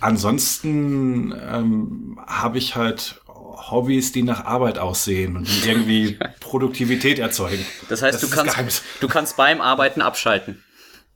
Ansonsten 0.00 1.32
ähm, 1.32 2.20
habe 2.26 2.58
ich 2.58 2.76
halt 2.76 3.20
Hobbys, 3.26 4.12
die 4.12 4.22
nach 4.22 4.44
Arbeit 4.44 4.78
aussehen 4.78 5.36
und 5.36 5.48
die 5.48 5.68
irgendwie 5.68 6.18
Produktivität 6.40 7.18
erzeugen. 7.18 7.64
Das 7.88 8.02
heißt, 8.02 8.22
das 8.22 8.28
du, 8.28 8.36
kannst, 8.36 8.82
du 9.00 9.08
kannst 9.08 9.36
beim 9.36 9.60
Arbeiten 9.60 10.02
abschalten. 10.02 10.62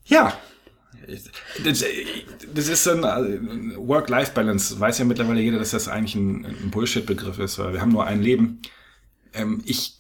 Ja. 0.04 0.32
Das, 1.64 1.84
das 2.54 2.68
ist 2.68 2.86
ein 2.86 3.02
äh, 3.02 3.76
Work-Life-Balance. 3.76 4.78
Weiß 4.78 4.98
ja 4.98 5.04
mittlerweile 5.04 5.40
jeder, 5.40 5.58
dass 5.58 5.70
das 5.70 5.88
eigentlich 5.88 6.14
ein, 6.14 6.44
ein 6.44 6.70
Bullshit-Begriff 6.70 7.38
ist, 7.38 7.58
weil 7.58 7.72
wir 7.72 7.80
haben 7.80 7.92
nur 7.92 8.06
ein 8.06 8.22
Leben. 8.22 8.60
Ähm, 9.32 9.62
ich 9.64 9.97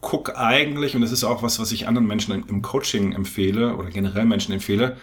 guck 0.00 0.36
eigentlich, 0.36 0.94
und 0.94 1.00
das 1.00 1.12
ist 1.12 1.24
auch 1.24 1.42
was, 1.42 1.58
was 1.58 1.72
ich 1.72 1.88
anderen 1.88 2.06
Menschen 2.06 2.44
im 2.48 2.62
Coaching 2.62 3.12
empfehle 3.12 3.76
oder 3.76 3.90
generell 3.90 4.24
Menschen 4.24 4.52
empfehle, 4.52 4.96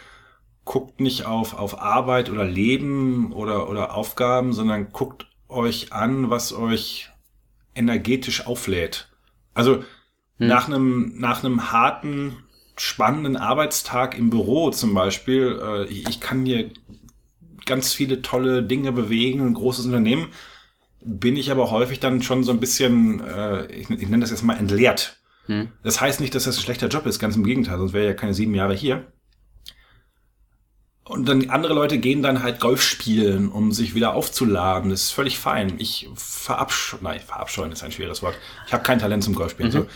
guckt 0.64 1.00
nicht 1.00 1.26
auf, 1.26 1.54
auf 1.54 1.82
Arbeit 1.82 2.30
oder 2.30 2.44
Leben 2.44 3.32
oder, 3.34 3.70
oder 3.70 3.94
Aufgaben, 3.96 4.54
sondern 4.54 4.92
guckt 4.92 5.28
euch 5.48 5.94
an, 5.94 6.30
was 6.30 6.54
euch 6.54 7.10
energetisch 7.76 8.48
auflädt. 8.48 9.10
Also 9.54 9.84
hm. 10.38 10.48
nach 10.48 10.68
einem, 10.68 11.14
nach 11.18 11.44
einem 11.44 11.72
harten, 11.72 12.38
spannenden 12.78 13.38
Arbeitstag 13.38 14.18
im 14.18 14.30
Büro 14.30 14.70
zum 14.72 14.94
Beispiel, 14.94 15.60
äh, 15.62 15.86
ich 15.86 16.20
kann 16.20 16.46
hier 16.46 16.72
ganz 17.66 17.94
viele 17.94 18.22
tolle 18.22 18.64
Dinge 18.64 18.92
bewegen, 18.92 19.42
ein 19.42 19.54
großes 19.54 19.86
Unternehmen, 19.86 20.28
bin 21.06 21.38
ich 21.38 21.52
aber 21.52 21.70
häufig 21.70 22.00
dann 22.00 22.22
schon 22.24 22.44
so 22.44 22.52
ein 22.52 22.60
bisschen, 22.60 23.22
äh, 23.22 23.68
ich, 23.68 23.90
ich 23.90 24.10
nenne 24.10 24.20
das 24.20 24.32
jetzt 24.32 24.44
mal 24.44 24.58
entleert. 24.58 25.18
Hm. 25.46 25.70
Das 25.84 26.02
heißt 26.02 26.20
nicht, 26.20 26.34
dass 26.34 26.46
das 26.46 26.58
ein 26.58 26.64
schlechter 26.64 26.88
Job 26.88 27.06
ist, 27.06 27.20
ganz 27.20 27.36
im 27.36 27.44
Gegenteil, 27.44 27.78
sonst 27.78 27.94
wäre 27.94 28.08
ja 28.08 28.14
keine 28.14 28.34
sieben 28.34 28.56
Jahre 28.56 28.74
hier. 28.74 29.06
Und 31.08 31.30
dann 31.30 31.52
andere 31.52 31.76
Leute 31.76 32.00
gehen 32.00 32.24
dann 32.24 32.42
halt 32.42 32.60
Golf 32.60 32.82
spielen, 32.82 33.50
um 33.50 33.72
sich 33.72 33.94
wieder 33.94 34.16
aufzuladen. 34.16 34.90
Das 34.90 35.04
ist 35.04 35.12
völlig 35.12 35.38
fein. 35.38 35.76
Ich 35.78 36.10
verabscheue, 36.16 37.00
nein, 37.04 37.20
verabscheuen 37.20 37.72
ist 37.72 37.84
ein 37.84 37.92
schweres 37.92 38.24
Wort. 38.24 38.36
Ich 38.66 38.74
habe 38.74 38.82
kein 38.82 38.98
Talent 38.98 39.24
zum 39.24 39.36
Golfspielen. 39.36 39.72
Mhm. 39.72 39.78
So. 39.78 39.88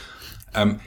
Ähm, 0.54 0.80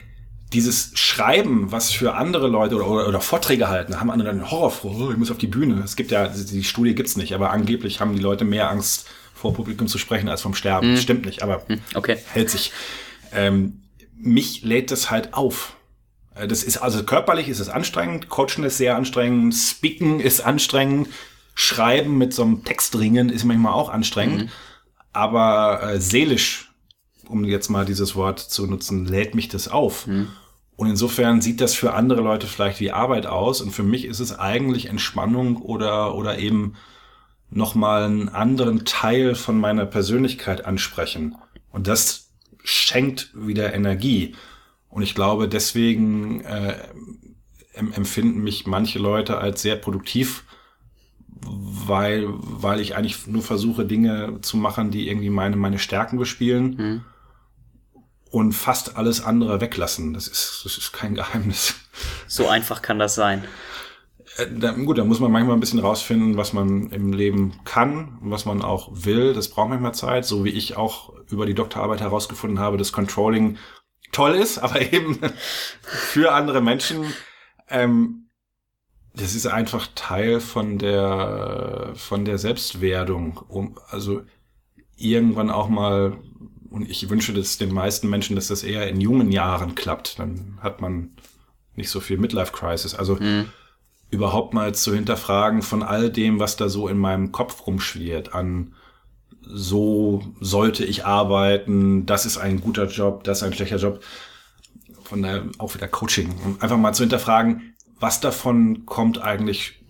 dieses 0.53 0.91
Schreiben, 0.97 1.73
was 1.73 1.91
für 1.91 2.13
andere 2.15 2.47
Leute 2.47 2.75
oder, 2.75 2.87
oder, 2.87 3.07
oder 3.09 3.19
Vorträge 3.19 3.67
halten, 3.67 3.99
haben 3.99 4.09
andere 4.09 4.29
dann 4.29 4.49
Horror 4.49 4.71
vor, 4.71 4.95
oh, 4.95 5.11
ich 5.11 5.17
muss 5.17 5.31
auf 5.31 5.39
die 5.39 5.47
Bühne. 5.47 5.81
Es 5.83 5.97
gibt 5.97 6.11
ja, 6.11 6.29
die 6.29 6.63
Studie 6.63 6.95
gibt's 6.95 7.17
nicht, 7.17 7.33
aber 7.35 7.49
angeblich 7.49 7.99
haben 7.99 8.15
die 8.15 8.21
Leute 8.21 8.45
mehr 8.45 8.69
Angst 8.69 9.09
vor 9.43 9.53
Publikum 9.53 9.87
zu 9.87 9.97
sprechen 9.97 10.29
als 10.29 10.41
vom 10.41 10.55
Sterben. 10.55 10.91
Mhm. 10.91 10.97
Stimmt 10.97 11.25
nicht, 11.25 11.43
aber 11.43 11.63
mhm. 11.67 11.81
okay. 11.95 12.17
hält 12.31 12.49
sich. 12.49 12.71
Ähm, 13.33 13.81
mich 14.15 14.63
lädt 14.63 14.89
das 14.89 15.11
halt 15.11 15.33
auf. 15.33 15.75
Äh, 16.33 16.47
das 16.47 16.63
ist 16.63 16.77
also 16.77 17.03
körperlich 17.03 17.49
ist 17.49 17.59
es 17.59 17.67
anstrengend, 17.67 18.29
Coachen 18.29 18.63
ist 18.63 18.77
sehr 18.77 18.95
anstrengend, 18.95 19.53
Speaken 19.53 20.21
ist 20.21 20.39
anstrengend, 20.39 21.09
Schreiben 21.55 22.17
mit 22.17 22.33
so 22.33 22.43
einem 22.43 22.63
Textringen 22.63 23.29
ist 23.29 23.43
manchmal 23.43 23.73
auch 23.73 23.89
anstrengend, 23.89 24.43
mhm. 24.43 24.49
aber 25.11 25.83
äh, 25.83 25.99
seelisch, 25.99 26.71
um 27.27 27.43
jetzt 27.43 27.69
mal 27.69 27.83
dieses 27.83 28.15
Wort 28.15 28.39
zu 28.39 28.65
nutzen, 28.65 29.05
lädt 29.05 29.35
mich 29.35 29.49
das 29.49 29.67
auf. 29.67 30.07
Mhm. 30.07 30.29
Und 30.77 30.89
insofern 30.89 31.41
sieht 31.41 31.59
das 31.59 31.75
für 31.75 31.93
andere 31.93 32.21
Leute 32.21 32.47
vielleicht 32.47 32.79
wie 32.79 32.91
Arbeit 32.91 33.25
aus 33.25 33.59
und 33.59 33.71
für 33.71 33.83
mich 33.83 34.05
ist 34.05 34.21
es 34.21 34.39
eigentlich 34.39 34.85
Entspannung 34.85 35.57
oder 35.57 36.15
oder 36.15 36.39
eben 36.39 36.75
nochmal 37.53 38.03
einen 38.03 38.29
anderen 38.29 38.85
Teil 38.85 39.35
von 39.35 39.59
meiner 39.59 39.85
Persönlichkeit 39.85 40.65
ansprechen. 40.65 41.35
Und 41.71 41.87
das 41.87 42.31
schenkt 42.63 43.29
wieder 43.33 43.73
Energie. 43.73 44.35
Und 44.89 45.03
ich 45.03 45.15
glaube, 45.15 45.47
deswegen 45.47 46.41
äh, 46.41 46.75
empfinden 47.73 48.43
mich 48.43 48.65
manche 48.65 48.99
Leute 48.99 49.37
als 49.37 49.61
sehr 49.61 49.75
produktiv, 49.75 50.43
weil, 51.45 52.25
weil 52.27 52.79
ich 52.79 52.95
eigentlich 52.95 53.27
nur 53.27 53.41
versuche, 53.41 53.85
Dinge 53.85 54.39
zu 54.41 54.57
machen, 54.57 54.91
die 54.91 55.09
irgendwie 55.09 55.29
meine, 55.29 55.55
meine 55.55 55.79
Stärken 55.79 56.17
bespielen. 56.17 56.75
Mhm. 56.75 57.05
Und 58.29 58.53
fast 58.53 58.97
alles 58.97 59.23
andere 59.23 59.61
weglassen. 59.61 60.13
Das 60.13 60.27
ist, 60.27 60.61
das 60.65 60.77
ist 60.77 60.91
kein 60.91 61.13
Geheimnis. 61.13 61.75
So 62.27 62.47
einfach 62.47 62.81
kann 62.81 62.97
das 62.97 63.13
sein. 63.13 63.43
Äh, 64.37 64.73
gut, 64.85 64.97
da 64.97 65.03
muss 65.03 65.19
man 65.19 65.31
manchmal 65.31 65.55
ein 65.55 65.59
bisschen 65.59 65.79
rausfinden, 65.79 66.37
was 66.37 66.53
man 66.53 66.89
im 66.89 67.13
Leben 67.13 67.53
kann 67.65 68.17
was 68.21 68.45
man 68.45 68.61
auch 68.61 68.89
will. 68.91 69.33
Das 69.33 69.49
braucht 69.49 69.69
manchmal 69.69 69.93
Zeit, 69.93 70.25
so 70.25 70.43
wie 70.43 70.49
ich 70.49 70.77
auch 70.77 71.13
über 71.29 71.45
die 71.45 71.53
Doktorarbeit 71.53 72.01
herausgefunden 72.01 72.59
habe, 72.59 72.77
dass 72.77 72.91
Controlling 72.91 73.57
toll 74.11 74.33
ist, 74.35 74.57
aber 74.59 74.81
eben 74.81 75.19
für 75.81 76.33
andere 76.33 76.61
Menschen. 76.61 77.05
Ähm, 77.69 78.29
das 79.15 79.35
ist 79.35 79.45
einfach 79.45 79.87
Teil 79.93 80.39
von 80.39 80.79
der 80.79 81.91
von 81.95 82.25
der 82.25 82.39
Selbstwerdung, 82.39 83.37
um 83.47 83.77
also 83.89 84.23
irgendwann 84.95 85.51
auch 85.51 85.69
mal 85.69 86.17
und 86.71 86.89
ich 86.89 87.07
wünsche 87.07 87.33
das 87.33 87.59
den 87.59 87.71
meisten 87.71 88.09
Menschen, 88.09 88.35
dass 88.35 88.47
das 88.47 88.63
eher 88.63 88.87
in 88.87 88.99
jungen 88.99 89.31
Jahren 89.31 89.75
klappt. 89.75 90.17
Dann 90.17 90.57
hat 90.59 90.81
man 90.81 91.11
nicht 91.75 91.91
so 91.91 91.99
viel 91.99 92.17
Midlife 92.17 92.51
Crisis. 92.51 92.95
Also 92.95 93.15
mhm. 93.15 93.51
Überhaupt 94.13 94.53
mal 94.53 94.73
zu 94.73 94.93
hinterfragen 94.93 95.61
von 95.61 95.83
all 95.83 96.09
dem, 96.09 96.39
was 96.39 96.55
da 96.55 96.69
so 96.69 96.87
in 96.87 96.97
meinem 96.97 97.31
Kopf 97.31 97.67
rumschwirrt 97.67 98.33
an 98.33 98.73
so 99.45 100.23
sollte 100.39 100.85
ich 100.85 101.05
arbeiten, 101.05 102.05
das 102.05 102.25
ist 102.25 102.37
ein 102.37 102.61
guter 102.61 102.87
Job, 102.87 103.23
das 103.23 103.39
ist 103.39 103.43
ein 103.43 103.53
schlechter 103.53 103.77
Job. 103.77 104.01
Von 105.03 105.21
daher 105.21 105.43
auch 105.57 105.75
wieder 105.75 105.87
Coaching. 105.87 106.33
Um 106.45 106.57
einfach 106.61 106.77
mal 106.77 106.93
zu 106.93 107.03
hinterfragen, 107.03 107.73
was 107.99 108.21
davon 108.21 108.85
kommt 108.85 109.21
eigentlich 109.21 109.83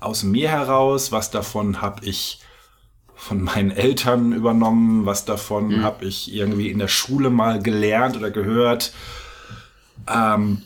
aus 0.00 0.24
mir 0.24 0.48
heraus, 0.48 1.12
was 1.12 1.30
davon 1.30 1.80
habe 1.80 2.04
ich 2.04 2.40
von 3.14 3.42
meinen 3.42 3.70
Eltern 3.70 4.32
übernommen, 4.32 5.06
was 5.06 5.24
davon 5.24 5.68
mhm. 5.68 5.82
habe 5.82 6.04
ich 6.04 6.32
irgendwie 6.34 6.70
in 6.70 6.78
der 6.78 6.88
Schule 6.88 7.30
mal 7.30 7.62
gelernt 7.62 8.16
oder 8.16 8.30
gehört. 8.30 8.92
Ähm, 10.08 10.62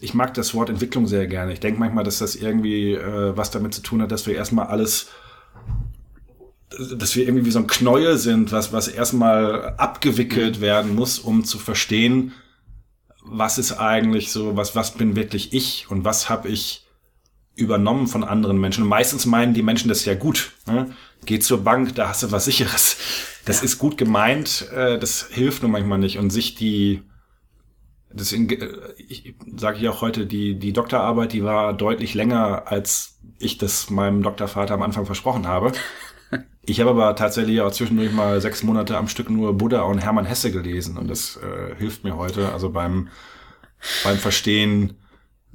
ich 0.00 0.14
mag 0.14 0.34
das 0.34 0.54
Wort 0.54 0.70
Entwicklung 0.70 1.06
sehr 1.06 1.26
gerne. 1.26 1.52
Ich 1.52 1.60
denke 1.60 1.80
manchmal, 1.80 2.04
dass 2.04 2.18
das 2.18 2.36
irgendwie 2.36 2.92
äh, 2.92 3.36
was 3.36 3.50
damit 3.50 3.74
zu 3.74 3.82
tun 3.82 4.02
hat, 4.02 4.12
dass 4.12 4.26
wir 4.26 4.34
erstmal 4.34 4.66
alles 4.66 5.08
dass 6.96 7.14
wir 7.14 7.24
irgendwie 7.24 7.46
wie 7.46 7.50
so 7.50 7.60
ein 7.60 7.66
Knäuel 7.66 8.18
sind, 8.18 8.52
was, 8.52 8.72
was 8.72 8.88
erstmal 8.88 9.74
abgewickelt 9.76 10.60
werden 10.60 10.94
muss, 10.94 11.18
um 11.18 11.44
zu 11.44 11.58
verstehen, 11.58 12.32
was 13.24 13.58
ist 13.58 13.72
eigentlich 13.72 14.30
so, 14.32 14.56
was, 14.56 14.76
was 14.76 14.92
bin 14.92 15.16
wirklich 15.16 15.52
ich 15.52 15.86
und 15.88 16.04
was 16.04 16.28
habe 16.28 16.48
ich 16.48 16.86
übernommen 17.54 18.06
von 18.06 18.24
anderen 18.24 18.58
Menschen. 18.58 18.82
Und 18.82 18.88
meistens 18.88 19.26
meinen 19.26 19.54
die 19.54 19.62
Menschen 19.62 19.88
das 19.88 20.04
ja 20.04 20.14
gut. 20.14 20.52
Ne? 20.66 20.94
Geh 21.24 21.38
zur 21.38 21.62
Bank, 21.62 21.94
da 21.94 22.08
hast 22.08 22.22
du 22.22 22.32
was 22.32 22.46
Sicheres. 22.46 22.96
Das 23.44 23.58
ja. 23.58 23.64
ist 23.64 23.78
gut 23.78 23.96
gemeint, 23.96 24.68
äh, 24.74 24.98
das 24.98 25.28
hilft 25.30 25.62
nur 25.62 25.70
manchmal 25.70 25.98
nicht. 25.98 26.18
Und 26.18 26.30
sich 26.30 26.54
die, 26.54 27.02
deswegen 28.14 28.48
äh, 28.48 28.68
ich, 29.08 29.34
sage 29.56 29.78
ich 29.78 29.88
auch 29.88 30.00
heute, 30.00 30.26
die, 30.26 30.58
die 30.58 30.72
Doktorarbeit, 30.72 31.32
die 31.32 31.44
war 31.44 31.72
deutlich 31.74 32.14
länger, 32.14 32.64
als 32.66 33.18
ich 33.38 33.58
das 33.58 33.90
meinem 33.90 34.22
Doktorvater 34.22 34.74
am 34.74 34.82
Anfang 34.82 35.06
versprochen 35.06 35.46
habe. 35.46 35.72
Ich 36.66 36.80
habe 36.80 36.90
aber 36.90 37.14
tatsächlich 37.14 37.60
auch 37.60 37.72
zwischendurch 37.72 38.10
mal 38.10 38.40
sechs 38.40 38.62
Monate 38.62 38.96
am 38.96 39.06
Stück 39.06 39.28
nur 39.28 39.52
Buddha 39.52 39.82
und 39.82 39.98
Hermann 39.98 40.24
Hesse 40.24 40.50
gelesen 40.50 40.96
und 40.96 41.08
das 41.08 41.36
äh, 41.36 41.74
hilft 41.76 42.04
mir 42.04 42.16
heute, 42.16 42.52
also 42.52 42.70
beim, 42.70 43.08
beim 44.02 44.16
Verstehen, 44.16 44.94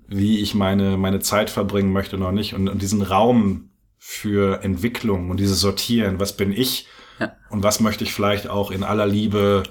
wie 0.07 0.39
ich 0.39 0.53
meine, 0.53 0.97
meine 0.97 1.19
Zeit 1.19 1.49
verbringen 1.49 1.91
möchte 1.93 2.19
noch 2.19 2.31
nicht 2.31 2.53
und, 2.53 2.69
und 2.69 2.83
diesen 2.83 3.01
Raum 3.01 3.71
für 3.97 4.63
Entwicklung 4.63 5.31
und 5.31 5.39
dieses 5.39 5.59
Sortieren, 5.59 6.19
was 6.19 6.37
bin 6.37 6.51
ich 6.51 6.87
ja. 7.19 7.35
und 7.49 7.63
was 7.63 7.79
möchte 7.79 8.03
ich 8.03 8.13
vielleicht 8.13 8.47
auch 8.47 8.69
in 8.69 8.83
aller 8.83 9.07
Liebe 9.07 9.63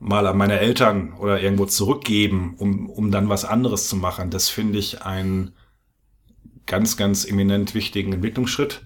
mal 0.00 0.26
an 0.26 0.36
meine 0.36 0.58
Eltern 0.58 1.14
oder 1.14 1.40
irgendwo 1.40 1.66
zurückgeben, 1.66 2.54
um, 2.58 2.90
um 2.90 3.10
dann 3.10 3.28
was 3.28 3.44
anderes 3.44 3.88
zu 3.88 3.96
machen. 3.96 4.30
Das 4.30 4.48
finde 4.48 4.78
ich 4.78 5.02
einen 5.02 5.52
ganz, 6.66 6.96
ganz 6.96 7.24
eminent 7.24 7.74
wichtigen 7.74 8.12
Entwicklungsschritt. 8.12 8.82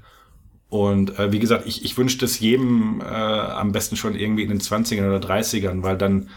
Und 0.69 1.19
äh, 1.19 1.33
wie 1.33 1.39
gesagt, 1.39 1.67
ich, 1.67 1.85
ich 1.85 1.97
wünsche 1.97 2.19
das 2.19 2.41
jedem 2.41 3.01
äh, 3.01 3.05
am 3.05 3.73
besten 3.73 3.97
schon 3.97 4.15
irgendwie 4.15 4.43
in 4.43 4.51
den 4.51 4.61
20ern 4.61 5.09
oder 5.09 5.27
30ern, 5.27 5.83
weil 5.83 5.97
dann 5.97 6.29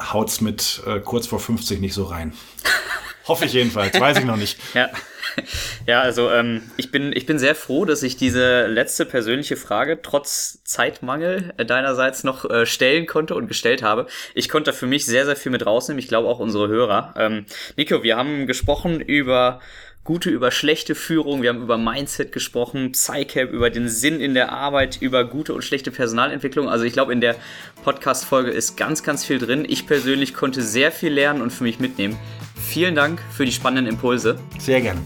haut's 0.00 0.40
mit 0.40 0.82
äh, 0.86 1.00
kurz 1.00 1.26
vor 1.26 1.40
50 1.40 1.80
nicht 1.80 1.94
so 1.94 2.04
rein. 2.04 2.32
Hoffe 3.28 3.44
ich 3.44 3.52
jedenfalls, 3.52 3.98
weiß 3.98 4.18
ich 4.18 4.24
noch 4.24 4.36
nicht. 4.36 4.58
Ja. 4.74 4.88
Ja, 5.86 6.00
also 6.00 6.32
ähm, 6.32 6.62
ich, 6.76 6.90
bin, 6.90 7.12
ich 7.14 7.26
bin 7.26 7.38
sehr 7.38 7.54
froh, 7.54 7.84
dass 7.84 8.02
ich 8.02 8.16
diese 8.16 8.66
letzte 8.66 9.06
persönliche 9.06 9.56
Frage 9.56 10.00
trotz 10.02 10.60
Zeitmangel 10.64 11.54
äh, 11.58 11.64
deinerseits 11.64 12.24
noch 12.24 12.48
äh, 12.50 12.66
stellen 12.66 13.06
konnte 13.06 13.36
und 13.36 13.46
gestellt 13.46 13.82
habe. 13.82 14.08
Ich 14.34 14.48
konnte 14.48 14.72
für 14.72 14.86
mich 14.86 15.06
sehr, 15.06 15.26
sehr 15.26 15.36
viel 15.36 15.52
mit 15.52 15.64
rausnehmen. 15.64 16.00
Ich 16.00 16.08
glaube 16.08 16.28
auch 16.28 16.40
unsere 16.40 16.66
Hörer. 16.66 17.14
Ähm, 17.16 17.46
Nico, 17.76 18.02
wir 18.02 18.16
haben 18.16 18.48
gesprochen 18.48 19.00
über 19.00 19.60
gute 20.06 20.30
über 20.30 20.52
schlechte 20.52 20.94
Führung, 20.94 21.42
wir 21.42 21.50
haben 21.50 21.62
über 21.62 21.76
Mindset 21.78 22.30
gesprochen, 22.30 22.92
PsyCap, 22.92 23.50
über 23.50 23.70
den 23.70 23.88
Sinn 23.88 24.20
in 24.20 24.34
der 24.34 24.52
Arbeit, 24.52 24.98
über 25.00 25.24
gute 25.24 25.52
und 25.52 25.62
schlechte 25.62 25.90
Personalentwicklung. 25.90 26.68
Also 26.68 26.84
ich 26.84 26.92
glaube, 26.92 27.12
in 27.12 27.20
der 27.20 27.34
Podcast-Folge 27.82 28.52
ist 28.52 28.76
ganz, 28.76 29.02
ganz 29.02 29.24
viel 29.24 29.38
drin. 29.38 29.66
Ich 29.68 29.86
persönlich 29.86 30.32
konnte 30.32 30.62
sehr 30.62 30.92
viel 30.92 31.12
lernen 31.12 31.42
und 31.42 31.52
für 31.52 31.64
mich 31.64 31.80
mitnehmen. 31.80 32.16
Vielen 32.56 32.94
Dank 32.94 33.22
für 33.30 33.44
die 33.44 33.52
spannenden 33.52 33.94
Impulse. 33.94 34.38
Sehr 34.58 34.80
gern. 34.80 34.98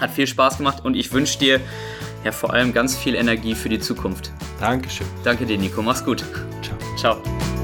Hat 0.00 0.10
viel 0.10 0.26
Spaß 0.26 0.58
gemacht 0.58 0.84
und 0.84 0.94
ich 0.94 1.12
wünsche 1.12 1.38
dir 1.38 1.60
ja 2.24 2.32
vor 2.32 2.52
allem 2.52 2.72
ganz 2.72 2.96
viel 2.96 3.14
Energie 3.14 3.54
für 3.54 3.68
die 3.68 3.78
Zukunft. 3.78 4.30
Dankeschön. 4.60 5.06
Danke 5.24 5.46
dir, 5.46 5.58
Nico. 5.58 5.82
Mach's 5.82 6.04
gut. 6.04 6.24
Ciao. 6.62 6.76
Ciao. 6.96 7.55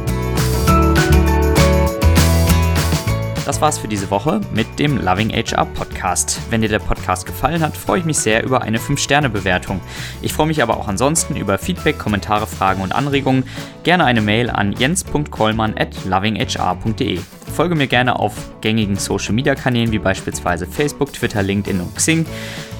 Das 3.44 3.60
war's 3.60 3.76
für 3.76 3.88
diese 3.88 4.08
Woche 4.10 4.40
mit 4.54 4.78
dem 4.78 4.98
Loving 4.98 5.30
HR 5.30 5.64
Podcast. 5.64 6.38
Wenn 6.50 6.60
dir 6.62 6.68
der 6.68 6.78
Podcast 6.78 7.26
gefallen 7.26 7.60
hat, 7.60 7.76
freue 7.76 7.98
ich 7.98 8.04
mich 8.04 8.18
sehr 8.18 8.44
über 8.44 8.62
eine 8.62 8.78
5-Sterne-Bewertung. 8.78 9.80
Ich 10.22 10.32
freue 10.32 10.46
mich 10.46 10.62
aber 10.62 10.76
auch 10.76 10.86
ansonsten 10.86 11.34
über 11.34 11.58
Feedback, 11.58 11.98
Kommentare, 11.98 12.46
Fragen 12.46 12.82
und 12.82 12.94
Anregungen. 12.94 13.42
Gerne 13.82 14.04
eine 14.04 14.20
Mail 14.20 14.48
an 14.48 14.72
jens.kollmann 14.72 15.74
at 15.76 16.04
lovinghr.de. 16.04 17.18
Folge 17.52 17.74
mir 17.74 17.88
gerne 17.88 18.18
auf 18.18 18.32
gängigen 18.60 18.96
Social 18.96 19.32
Media 19.32 19.56
Kanälen 19.56 19.90
wie 19.90 19.98
beispielsweise 19.98 20.66
Facebook, 20.66 21.12
Twitter, 21.12 21.42
LinkedIn 21.42 21.80
und 21.80 21.96
Xing. 21.96 22.24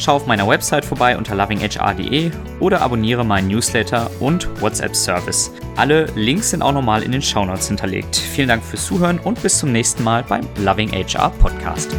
Schau 0.03 0.17
auf 0.17 0.27
meiner 0.27 0.49
Website 0.49 0.85
vorbei 0.85 1.17
unter 1.17 1.37
lovinghr.de 1.37 2.33
oder 2.59 2.81
abonniere 2.81 3.25
meinen 3.25 3.47
Newsletter 3.47 4.11
und 4.19 4.49
WhatsApp 4.61 4.97
Service. 4.97 5.53
Alle 5.77 6.07
Links 6.17 6.51
sind 6.51 6.61
auch 6.61 6.73
nochmal 6.73 7.05
in 7.05 7.13
den 7.13 7.23
Shownotes 7.23 7.69
hinterlegt. 7.69 8.17
Vielen 8.17 8.49
Dank 8.49 8.65
fürs 8.65 8.85
Zuhören 8.85 9.21
und 9.21 9.41
bis 9.41 9.59
zum 9.59 9.71
nächsten 9.71 10.03
Mal 10.03 10.25
beim 10.25 10.45
Loving 10.59 10.91
HR 10.91 11.31
Podcast. 11.31 11.95